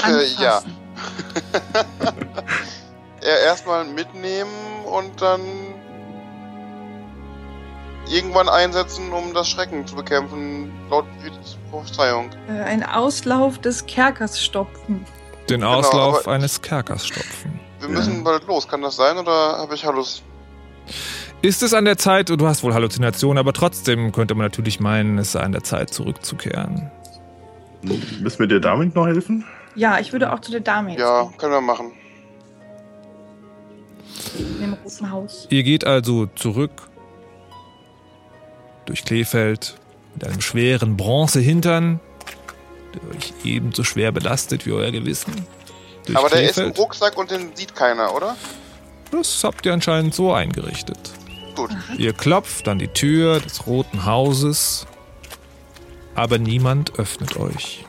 Äh, 0.07 0.23
ja. 0.41 0.61
ja. 3.21 3.35
Erstmal 3.45 3.83
mitnehmen 3.83 4.49
und 4.85 5.21
dann 5.21 5.41
irgendwann 8.11 8.49
einsetzen, 8.49 9.11
um 9.11 9.33
das 9.33 9.49
Schrecken 9.49 9.85
zu 9.87 9.95
bekämpfen, 9.95 10.71
laut 10.89 11.05
Prophezeiung. 11.69 12.29
Äh, 12.49 12.61
ein 12.63 12.83
Auslauf 12.83 13.59
des 13.59 13.85
Kerkers 13.85 14.43
stopfen. 14.43 15.05
Den 15.49 15.61
Genau, 15.61 15.75
Auslauf 15.79 16.27
eines 16.27 16.61
Kerkers 16.61 17.07
stopfen. 17.07 17.59
Wir 17.79 17.89
müssen 17.89 18.23
bald 18.23 18.45
los, 18.47 18.67
kann 18.67 18.81
das 18.81 18.95
sein 18.97 19.17
oder 19.17 19.57
habe 19.57 19.73
ich 19.73 19.85
Hallus? 19.85 20.21
Ist 21.41 21.63
es 21.63 21.73
an 21.73 21.85
der 21.85 21.97
Zeit, 21.97 22.29
du 22.29 22.45
hast 22.47 22.63
wohl 22.63 22.73
Halluzinationen, 22.73 23.39
aber 23.39 23.53
trotzdem 23.53 24.11
könnte 24.11 24.35
man 24.35 24.45
natürlich 24.45 24.79
meinen, 24.79 25.17
es 25.17 25.31
sei 25.31 25.39
an 25.39 25.51
der 25.53 25.63
Zeit 25.63 25.91
zurückzukehren. 25.91 26.91
Müssen 27.81 28.39
wir 28.39 28.47
der 28.47 28.59
damit 28.59 28.93
noch 28.93 29.07
helfen? 29.07 29.43
Ja, 29.75 29.97
ich 29.99 30.11
würde 30.11 30.31
auch 30.31 30.39
zu 30.39 30.51
der 30.51 30.59
Dame 30.59 30.91
jetzt 30.91 30.99
Ja, 30.99 31.29
können 31.37 31.53
wir 31.53 31.61
machen. 31.61 31.93
gehen, 34.37 34.55
in 34.55 34.61
dem 34.61 34.73
roten 34.73 35.11
Haus. 35.11 35.47
Ihr 35.49 35.63
geht 35.63 35.85
also 35.85 36.27
zurück 36.35 36.71
durch 38.91 39.05
Kleefeld 39.05 39.75
mit 40.15 40.25
einem 40.25 40.41
schweren 40.41 40.97
Bronzehintern, 40.97 42.01
der 42.93 43.15
euch 43.15 43.33
ebenso 43.45 43.85
schwer 43.85 44.11
belastet 44.11 44.65
wie 44.65 44.73
euer 44.73 44.91
Gewissen. 44.91 45.47
Durch 46.05 46.17
Aber 46.17 46.27
der 46.27 46.49
ist 46.49 46.57
im. 46.57 46.71
Rucksack 46.71 47.17
und 47.17 47.31
den 47.31 47.55
sieht 47.55 47.73
keiner, 47.73 48.13
oder? 48.13 48.35
Das 49.09 49.45
habt 49.45 49.65
ihr 49.65 49.71
anscheinend 49.71 50.13
so 50.13 50.33
eingerichtet. 50.33 51.13
Gut. 51.55 51.71
Ihr 51.97 52.11
klopft 52.11 52.67
an 52.67 52.79
die 52.79 52.89
Tür 52.89 53.39
des 53.39 53.65
Roten 53.65 54.05
Hauses, 54.05 54.85
aber 56.13 56.37
niemand 56.37 56.99
öffnet 56.99 57.37
euch. 57.37 57.85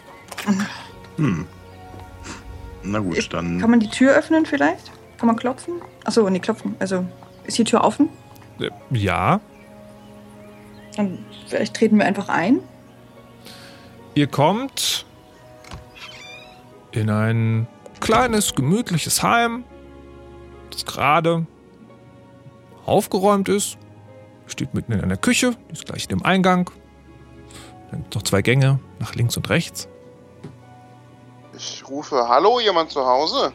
Hm. 1.17 1.49
Na 2.85 3.01
gut, 3.01 3.29
dann. 3.33 3.59
Kann 3.61 3.71
man 3.71 3.81
die 3.81 3.91
Tür 3.91 4.15
öffnen 4.15 4.47
vielleicht? 4.47 4.93
Kann 5.19 5.27
man 5.27 5.35
klopfen? 5.35 5.75
Achso, 6.05 6.31
nee, 6.31 6.39
klopfen. 6.39 6.77
Also, 6.79 7.05
ist 7.45 7.59
die 7.59 7.65
Tür 7.65 7.83
offen? 7.83 8.09
Äh, 8.61 8.71
Ja, 8.91 9.41
Dann 10.97 11.25
vielleicht 11.47 11.75
treten 11.75 11.99
wir 11.99 12.05
einfach 12.05 12.29
ein. 12.29 12.61
Ihr 14.15 14.27
kommt 14.27 15.07
in 16.93 17.09
ein 17.09 17.67
kleines, 18.01 18.55
gemütliches 18.55 19.23
Heim, 19.23 19.65
das 20.71 20.85
gerade 20.85 21.47
aufgeräumt 22.85 23.49
ist. 23.49 23.79
Steht 24.47 24.75
mitten 24.75 24.93
in 24.93 25.01
einer 25.01 25.17
Küche, 25.17 25.57
die 25.69 25.73
ist 25.73 25.87
gleich 25.87 26.05
in 26.05 26.19
dem 26.19 26.25
Eingang. 26.25 26.71
Dann 27.91 28.01
gibt 28.03 28.15
es 28.15 28.21
noch 28.21 28.25
zwei 28.25 28.43
Gänge 28.43 28.81
nach 28.99 29.15
links 29.15 29.37
und 29.37 29.49
rechts. 29.49 29.89
Ich 31.55 31.87
rufe, 31.89 32.29
hallo, 32.29 32.61
jemand 32.61 32.91
zu 32.91 33.05
Hause? 33.05 33.53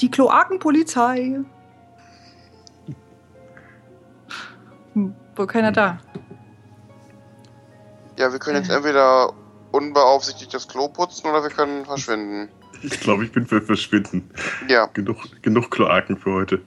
Die 0.00 0.10
Kloakenpolizei. 0.10 1.40
Wohl 5.40 5.46
keiner 5.46 5.72
da. 5.72 5.98
Ja, 8.18 8.30
wir 8.30 8.38
können 8.38 8.56
jetzt 8.56 8.70
entweder 8.74 9.32
unbeaufsichtigt 9.72 10.52
das 10.54 10.68
Klo 10.68 10.88
putzen 10.88 11.28
oder 11.28 11.42
wir 11.42 11.50
können 11.50 11.84
verschwinden. 11.84 12.48
Ich 12.82 13.00
glaube, 13.00 13.24
ich 13.24 13.32
bin 13.32 13.46
für 13.46 13.60
Verschwinden. 13.60 14.30
Ja. 14.68 14.86
Genug, 14.92 15.16
genug 15.42 15.70
Kloaken 15.70 16.16
für 16.16 16.32
heute. 16.32 16.62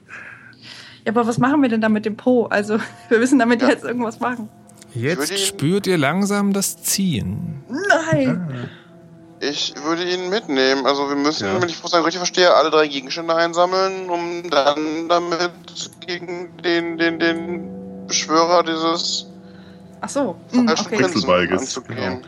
Ja, 1.04 1.12
aber 1.12 1.26
was 1.26 1.38
machen 1.38 1.60
wir 1.62 1.68
denn 1.68 1.80
da 1.80 1.88
mit 1.88 2.06
dem 2.06 2.16
Po? 2.16 2.46
Also, 2.46 2.78
wir 3.08 3.18
müssen 3.18 3.38
damit 3.38 3.62
jetzt 3.62 3.84
irgendwas 3.84 4.20
machen. 4.20 4.48
Jetzt 4.94 5.38
spürt 5.38 5.86
ihr 5.86 5.98
langsam 5.98 6.52
das 6.52 6.82
Ziehen. 6.82 7.64
Nein! 7.68 8.68
Ich 9.40 9.74
würde 9.84 10.04
ihn 10.04 10.30
mitnehmen. 10.30 10.86
Also 10.86 11.08
wir 11.08 11.16
müssen, 11.16 11.48
wenn 11.60 11.68
ich 11.68 11.76
Fußball 11.76 12.02
richtig 12.02 12.18
verstehe, 12.18 12.54
alle 12.54 12.70
drei 12.70 12.86
Gegenstände 12.86 13.34
einsammeln, 13.34 14.08
um 14.08 14.48
dann 14.48 15.08
damit 15.08 15.50
gegen 16.06 16.56
den, 16.62 16.96
den, 16.96 17.18
den 17.18 17.83
Beschwörer 18.06 18.62
dieses 18.62 19.26
Ach 20.00 20.08
so. 20.08 20.36
hm, 20.50 20.66
falschen 20.68 20.86
okay. 20.86 20.96
Prinzen 20.96 21.14
Wechselbalges. 21.14 21.60
anzugehen. 21.60 22.22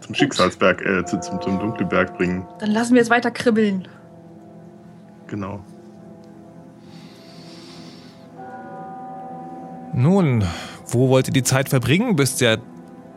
Zum 0.00 0.14
Schicksalsberg, 0.14 0.82
äh, 0.82 1.04
zu, 1.04 1.18
zum, 1.20 1.40
zum 1.40 1.58
dunklen 1.58 1.88
Berg 1.88 2.16
bringen. 2.16 2.46
Dann 2.58 2.70
lassen 2.70 2.94
wir 2.94 3.02
es 3.02 3.10
weiter 3.10 3.30
kribbeln. 3.30 3.88
Genau. 5.26 5.60
Nun, 9.92 10.44
wo 10.86 11.08
wollt 11.08 11.28
ihr 11.28 11.32
die 11.32 11.42
Zeit 11.42 11.68
verbringen, 11.68 12.16
bis 12.16 12.36
der 12.36 12.58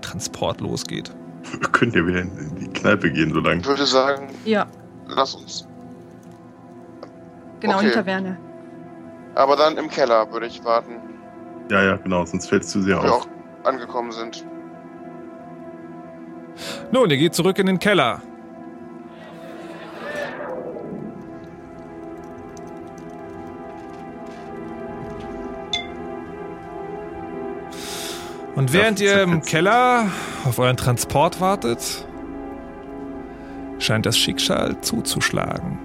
Transport 0.01 0.61
losgeht? 0.61 1.11
Wir 1.51 1.69
können 1.69 1.91
ja 1.93 2.05
wieder 2.05 2.21
in 2.21 2.55
die 2.59 2.67
Kneipe 2.67 3.11
gehen, 3.11 3.33
so 3.33 3.39
lange. 3.39 3.61
Ich 3.61 3.67
würde 3.67 3.85
sagen, 3.85 4.27
Ja, 4.45 4.67
lass 5.07 5.33
uns. 5.33 5.67
genau, 7.59 7.79
in 7.79 7.85
die 7.85 7.91
Okay. 7.91 7.95
Taverne. 7.95 8.37
Aber 9.35 9.55
dann 9.55 9.77
im 9.77 9.89
Keller 9.89 10.31
würde 10.31 10.47
ich 10.47 10.63
warten, 10.63 10.93
Ja, 11.69 11.83
ja, 11.83 11.97
genau, 11.97 12.25
sonst 12.25 12.47
fällt 12.47 12.63
es 12.63 12.69
zu 12.69 12.81
sehr 12.81 12.97
wo 12.97 13.03
wir 13.03 13.13
auf. 13.13 13.27
auch 13.63 13.67
angekommen 13.67 14.11
sind. 14.11 14.45
Nun, 16.91 17.09
ihr 17.09 17.17
geht 17.17 17.35
zurück 17.35 17.59
in 17.59 17.67
den 17.67 17.79
Keller. 17.79 18.21
Und 28.55 28.73
während 28.73 28.99
ihr 28.99 29.21
im 29.21 29.43
Keller 29.43 30.07
auf 30.43 30.57
euren 30.57 30.77
Transport 30.77 31.39
wartet, 31.39 32.07
scheint 33.77 34.07
das 34.07 34.17
Schicksal 34.17 34.81
zuzuschlagen. 34.81 35.77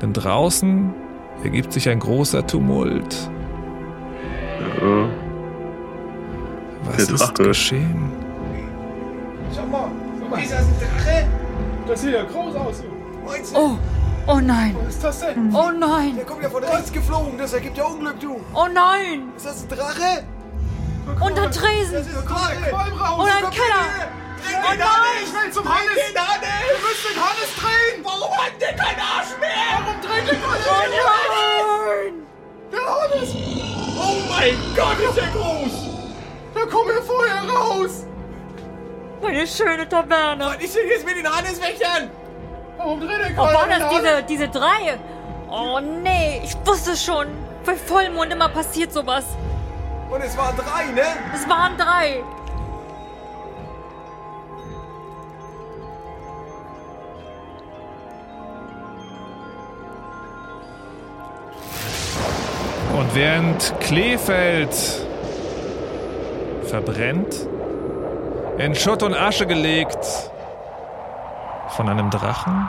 Denn 0.00 0.12
draußen 0.12 0.94
ergibt 1.42 1.72
sich 1.72 1.88
ein 1.88 1.98
großer 1.98 2.46
Tumult. 2.46 3.28
Äh, 4.80 5.08
Was 6.84 6.96
der 7.06 7.14
ist 7.14 7.20
Drache. 7.20 7.32
geschehen? 7.44 8.12
Schau 9.54 9.66
mal, 9.66 9.90
ist 10.42 10.52
das 10.52 10.60
ein 10.60 10.74
Drache? 10.80 11.28
Das 11.86 12.00
sieht 12.00 12.12
ja 12.14 12.22
groß 12.24 12.54
aus. 12.56 12.82
Oh, 13.54 13.76
oh 14.26 14.40
nein. 14.40 14.76
Was 14.84 14.94
ist 14.94 15.04
das 15.04 15.20
denn? 15.20 15.54
Oh 15.54 15.70
nein. 15.76 16.16
Der 16.16 16.24
kommt 16.24 16.42
ja 16.42 16.50
von 16.50 16.64
rechts 16.64 16.92
geflogen, 16.92 17.36
das 17.38 17.52
ergibt 17.52 17.76
ja 17.76 17.84
Unglück, 17.84 18.18
du. 18.20 18.40
Oh 18.54 18.66
nein. 18.72 19.32
Ist 19.36 19.46
das 19.46 19.62
ein 19.62 19.68
Drache? 19.68 20.24
Unter 21.20 21.50
Tresen. 21.50 21.92
Das 21.94 22.06
ist 22.06 22.16
ein 22.16 22.24
Drache. 22.26 22.74
Und 23.18 23.28
ein 23.28 23.50
Keller. 23.50 23.86
Oh 24.62 24.74
nein. 24.78 25.26
Schnell 25.30 25.52
zum 25.52 25.64
Hannes. 25.68 25.96
den 26.08 26.18
Hannes. 26.18 26.48
Wir 26.70 26.78
müssen 26.88 27.08
den 27.14 27.20
Hannes 27.20 27.50
drehen. 27.60 28.04
Warum 28.04 28.32
hat 28.32 28.52
der 28.60 28.72
keinen 28.74 29.00
Arsch 29.00 29.36
mehr? 29.38 29.50
Warum 29.84 30.00
dreht 30.00 30.26
den 30.30 30.40
Hannes? 30.42 30.66
Oh 30.66 30.72
nein. 30.88 32.14
Der 32.72 32.80
Hannes. 32.80 33.29
Oh 34.40 34.42
mein 34.42 34.74
Gott, 34.74 34.98
ist 35.06 35.16
der 35.18 35.28
groß. 35.28 35.88
Da 36.54 36.60
kommen 36.60 36.88
wir 36.88 37.02
vorher 37.02 37.42
raus. 37.42 38.06
Meine 39.20 39.46
schöne 39.46 39.86
Taverne. 39.86 40.46
Was 40.46 40.64
ist 40.64 40.76
denn 40.76 40.88
jetzt 40.88 41.04
mit 41.04 41.16
den 41.18 41.30
Hanneswächtern? 41.30 42.10
Warum 42.78 43.00
dreht 43.00 43.18
der 43.18 43.32
Oh, 43.32 43.44
keiner 43.44 43.54
waren 43.54 43.70
den 43.70 43.80
das 43.80 43.90
diese, 43.90 44.22
diese 44.22 44.48
drei? 44.48 44.98
Oh 45.50 45.78
nee, 45.80 46.40
ich 46.42 46.56
wusste 46.64 46.96
schon. 46.96 47.26
Bei 47.66 47.76
Vollmond 47.76 48.32
immer 48.32 48.48
passiert 48.48 48.94
sowas. 48.94 49.24
Und 50.08 50.22
es 50.22 50.34
waren 50.38 50.56
drei, 50.56 50.86
ne? 50.86 51.02
Es 51.34 51.46
waren 51.46 51.76
drei. 51.76 52.24
Während 63.14 63.74
Kleefeld 63.80 64.74
verbrennt, 66.64 67.48
in 68.58 68.74
Schutt 68.74 69.02
und 69.02 69.14
Asche 69.14 69.46
gelegt 69.46 70.04
von 71.68 71.88
einem 71.88 72.10
Drachen, 72.10 72.68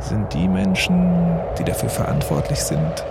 sind 0.00 0.32
die 0.32 0.48
Menschen, 0.48 1.38
die 1.58 1.64
dafür 1.64 1.88
verantwortlich 1.88 2.60
sind, 2.60 3.04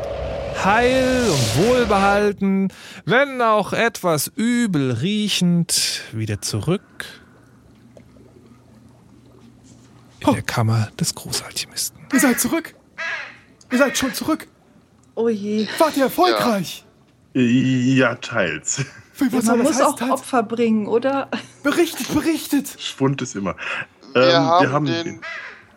heil 0.64 1.30
und 1.30 1.68
wohlbehalten, 1.68 2.72
wenn 3.06 3.42
auch 3.42 3.74
etwas 3.74 4.32
übel 4.36 4.92
riechend, 4.92 6.02
wieder 6.12 6.42
zurück 6.42 6.82
in 10.20 10.34
der 10.34 10.42
Kammer 10.42 10.90
des 11.00 11.14
Großalchemisten. 11.16 12.00
Ihr 12.14 12.20
seid 12.20 12.40
zurück. 12.40 12.74
Ihr 13.72 13.78
seid 13.78 13.98
schon 13.98 14.14
zurück. 14.14 14.48
Oh 15.16 15.30
je. 15.30 15.68
Wart 15.78 15.98
ihr 15.98 16.04
erfolgreich? 16.06 16.86
Ja, 17.34 18.16
teils. 18.16 18.84
Wie, 19.18 19.32
was 19.32 19.46
Ja, 19.46 19.56
man 19.56 19.64
muss 19.66 19.80
auch 19.82 20.00
Opfer 20.10 20.44
bringen, 20.44 20.88
oder? 20.88 21.30
Berichtet, 21.64 22.14
berichtet. 22.14 22.76
Schwund 22.80 23.22
ist 23.22 23.36
immer. 23.36 23.56
Wir, 24.14 24.22
Ähm, 24.24 24.34
haben 24.36 24.62
wir 24.64 24.72
haben 24.72 24.86
den 24.86 25.22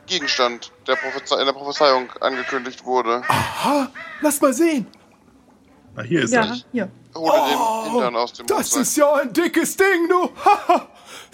Gegenstand, 0.07 0.72
der 0.86 0.97
Propheze 0.97 1.34
in 1.39 1.47
der 1.47 1.53
Prophezeiung 1.53 2.11
angekündigt 2.20 2.84
wurde. 2.84 3.22
Aha, 3.28 3.91
lass 4.20 4.41
mal 4.41 4.53
sehen. 4.53 4.86
Ah, 5.97 6.03
hier 6.03 6.22
ist 6.22 6.32
ja, 6.32 6.45
er. 6.47 6.57
hier. 6.72 6.91
Hole 7.14 7.32
den 7.84 7.91
Hintern 7.93 8.16
aus 8.16 8.32
dem 8.32 8.45
Oh, 8.45 8.49
Das 8.49 8.59
Rucksack. 8.59 8.82
ist 8.82 8.97
ja 8.97 9.14
ein 9.14 9.32
dickes 9.32 9.76
Ding, 9.76 10.09
du. 10.09 10.30
Haha. 10.45 10.89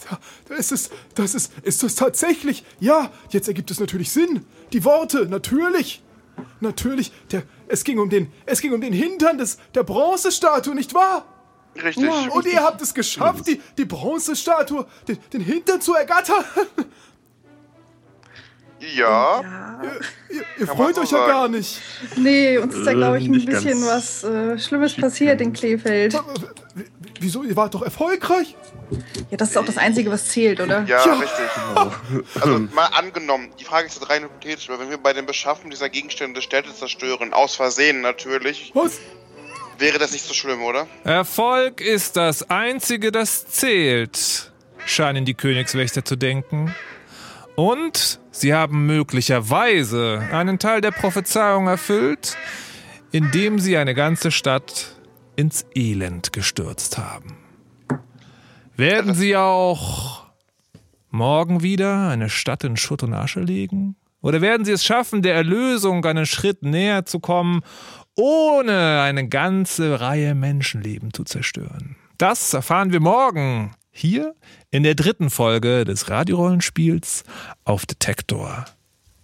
Da- 0.09 0.19
Das 0.57 0.73
ist, 0.73 0.93
das 1.15 1.35
ist, 1.35 1.53
ist 1.63 1.83
das 1.83 1.95
tatsächlich? 1.95 2.65
Ja, 2.81 3.11
jetzt 3.31 3.49
ergibt 3.49 3.71
es 3.71 3.81
natürlich 3.81 4.11
Sinn. 4.13 4.45
Die 4.73 4.85
Worte, 4.85 5.27
natürlich. 5.27 6.03
Natürlich, 6.61 7.13
der, 7.31 7.43
es 7.69 7.85
ging 7.85 7.99
um 7.99 8.11
den, 8.11 8.33
es 8.47 8.61
ging 8.61 8.73
um 8.73 8.81
den 8.81 8.93
Hintern 8.93 9.39
des, 9.39 9.59
der 9.75 9.83
Bronzestatue, 9.83 10.75
nicht 10.75 10.95
wahr? 10.95 11.25
Richtig. 11.83 12.09
Und 12.31 12.47
ihr 12.47 12.63
habt 12.63 12.81
es 12.81 12.95
geschafft, 12.95 13.47
die, 13.49 13.61
die 13.77 13.85
Bronzestatue, 13.85 14.87
den, 15.09 15.19
den 15.33 15.41
Hintern 15.41 15.81
zu 15.81 15.95
ergattern. 15.95 16.45
Ja. 18.97 19.43
Ihr, 20.31 20.41
ihr 20.59 20.67
man 20.67 20.77
freut 20.77 20.99
euch 20.99 21.11
ja 21.11 21.19
sagen. 21.19 21.31
gar 21.31 21.49
nicht. 21.49 21.81
Nee, 22.17 22.59
uns 22.59 22.75
ist 22.75 22.87
da, 22.87 22.93
glaube 22.93 23.19
ich, 23.19 23.27
ein 23.27 23.31
nicht 23.33 23.47
bisschen 23.47 23.85
was 23.87 24.25
äh, 24.25 24.59
Schlimmes 24.59 24.95
passiert 24.97 25.41
in 25.41 25.53
Kleefeld. 25.53 26.21
Wieso? 27.21 27.43
Ihr 27.43 27.57
wart 27.57 27.75
doch 27.75 27.83
erfolgreich. 27.83 28.55
Ja, 29.31 29.37
das 29.37 29.51
ist 29.51 29.57
auch 29.57 29.65
das 29.65 29.79
Einzige, 29.79 30.11
was 30.11 30.29
zählt, 30.29 30.61
oder? 30.61 30.83
Ja, 30.85 31.05
Ja. 31.07 31.15
richtig. 31.15 31.45
Also 32.41 32.59
mal 32.75 32.87
angenommen, 32.87 33.49
die 33.59 33.65
Frage 33.65 33.87
ist 33.87 33.95
jetzt 33.95 34.11
rein 34.11 34.25
hypothetisch, 34.25 34.69
weil 34.69 34.79
wenn 34.79 34.91
wir 34.91 34.99
bei 34.99 35.13
dem 35.13 35.25
Beschaffen 35.27 35.71
dieser 35.71 35.89
Gegenstände 35.89 36.43
Städte 36.43 36.75
zerstören, 36.75 37.33
aus 37.33 37.55
Versehen 37.57 38.03
natürlich, 38.03 38.73
Was? 38.75 38.99
wäre 39.79 39.99
das 39.99 40.13
nicht 40.13 40.25
so 40.27 40.35
schlimm, 40.35 40.63
oder? 40.63 40.87
Erfolg 41.05 41.81
ist 41.81 42.17
das 42.17 42.51
Einzige, 42.51 43.11
das 43.11 43.47
zählt, 43.47 44.53
scheinen 44.85 45.25
die 45.25 45.35
Königswächter 45.35 46.05
zu 46.05 46.17
denken. 46.17 46.75
Und 47.57 48.21
sie 48.35 48.53
haben 48.53 48.87
möglicherweise 48.87 50.29
einen 50.33 50.59
Teil 50.59 50.81
der 50.81 50.91
Prophezeiung 50.91 51.67
erfüllt, 51.67 52.37
indem 53.13 53.59
sie 53.59 53.77
eine 53.77 53.95
ganze 53.95 54.31
Stadt 54.31 54.97
ins 55.37 55.65
Elend 55.75 56.33
gestürzt 56.33 56.99
haben. 56.99 57.37
Werden 58.77 59.15
sie 59.15 59.37
auch 59.37 60.27
morgen 61.11 61.63
wieder 61.63 62.09
eine 62.09 62.29
Stadt 62.29 62.65
in 62.65 62.77
Schutt 62.77 63.03
und 63.05 63.15
Asche 63.15 63.41
legen? 63.41 63.97
Oder 64.21 64.41
werden 64.41 64.65
sie 64.65 64.73
es 64.73 64.85
schaffen, 64.85 65.23
der 65.23 65.35
Erlösung 65.35 66.05
einen 66.05 66.27
Schritt 66.27 66.63
näher 66.63 67.05
zu 67.05 67.21
kommen, 67.21 67.61
ohne 68.17 69.03
eine 69.03 69.29
ganze 69.29 70.01
Reihe 70.01 70.35
Menschenleben 70.35 71.13
zu 71.13 71.25
zerstören? 71.25 71.97
Das 72.19 72.55
erfahren 72.55 72.93
wir 72.93 73.01
morgen 73.01 73.75
hier 73.95 74.35
in 74.71 74.83
der 74.83 74.97
dritten 74.97 75.31
Folge 75.31 75.85
des 75.85 76.11
Radiorollenspiels 76.11 77.23
auf 77.65 77.87
Detektor 77.87 78.65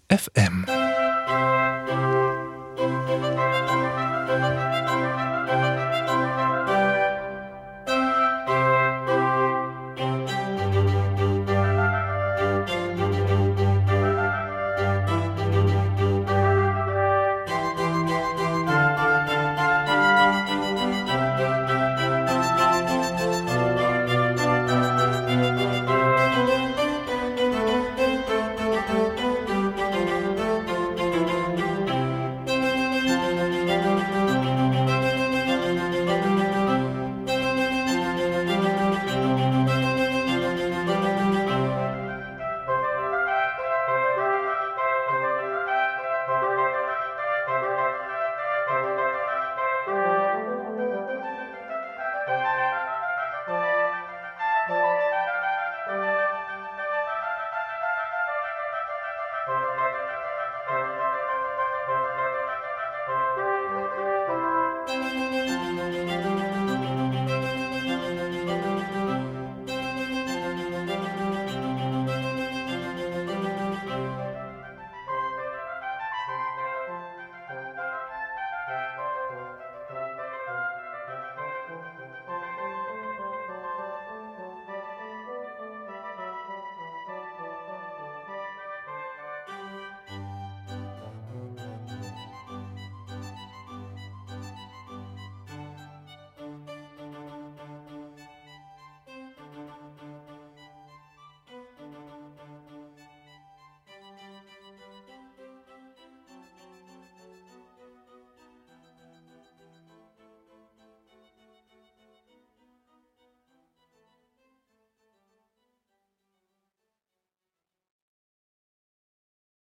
FM. 0.08 0.64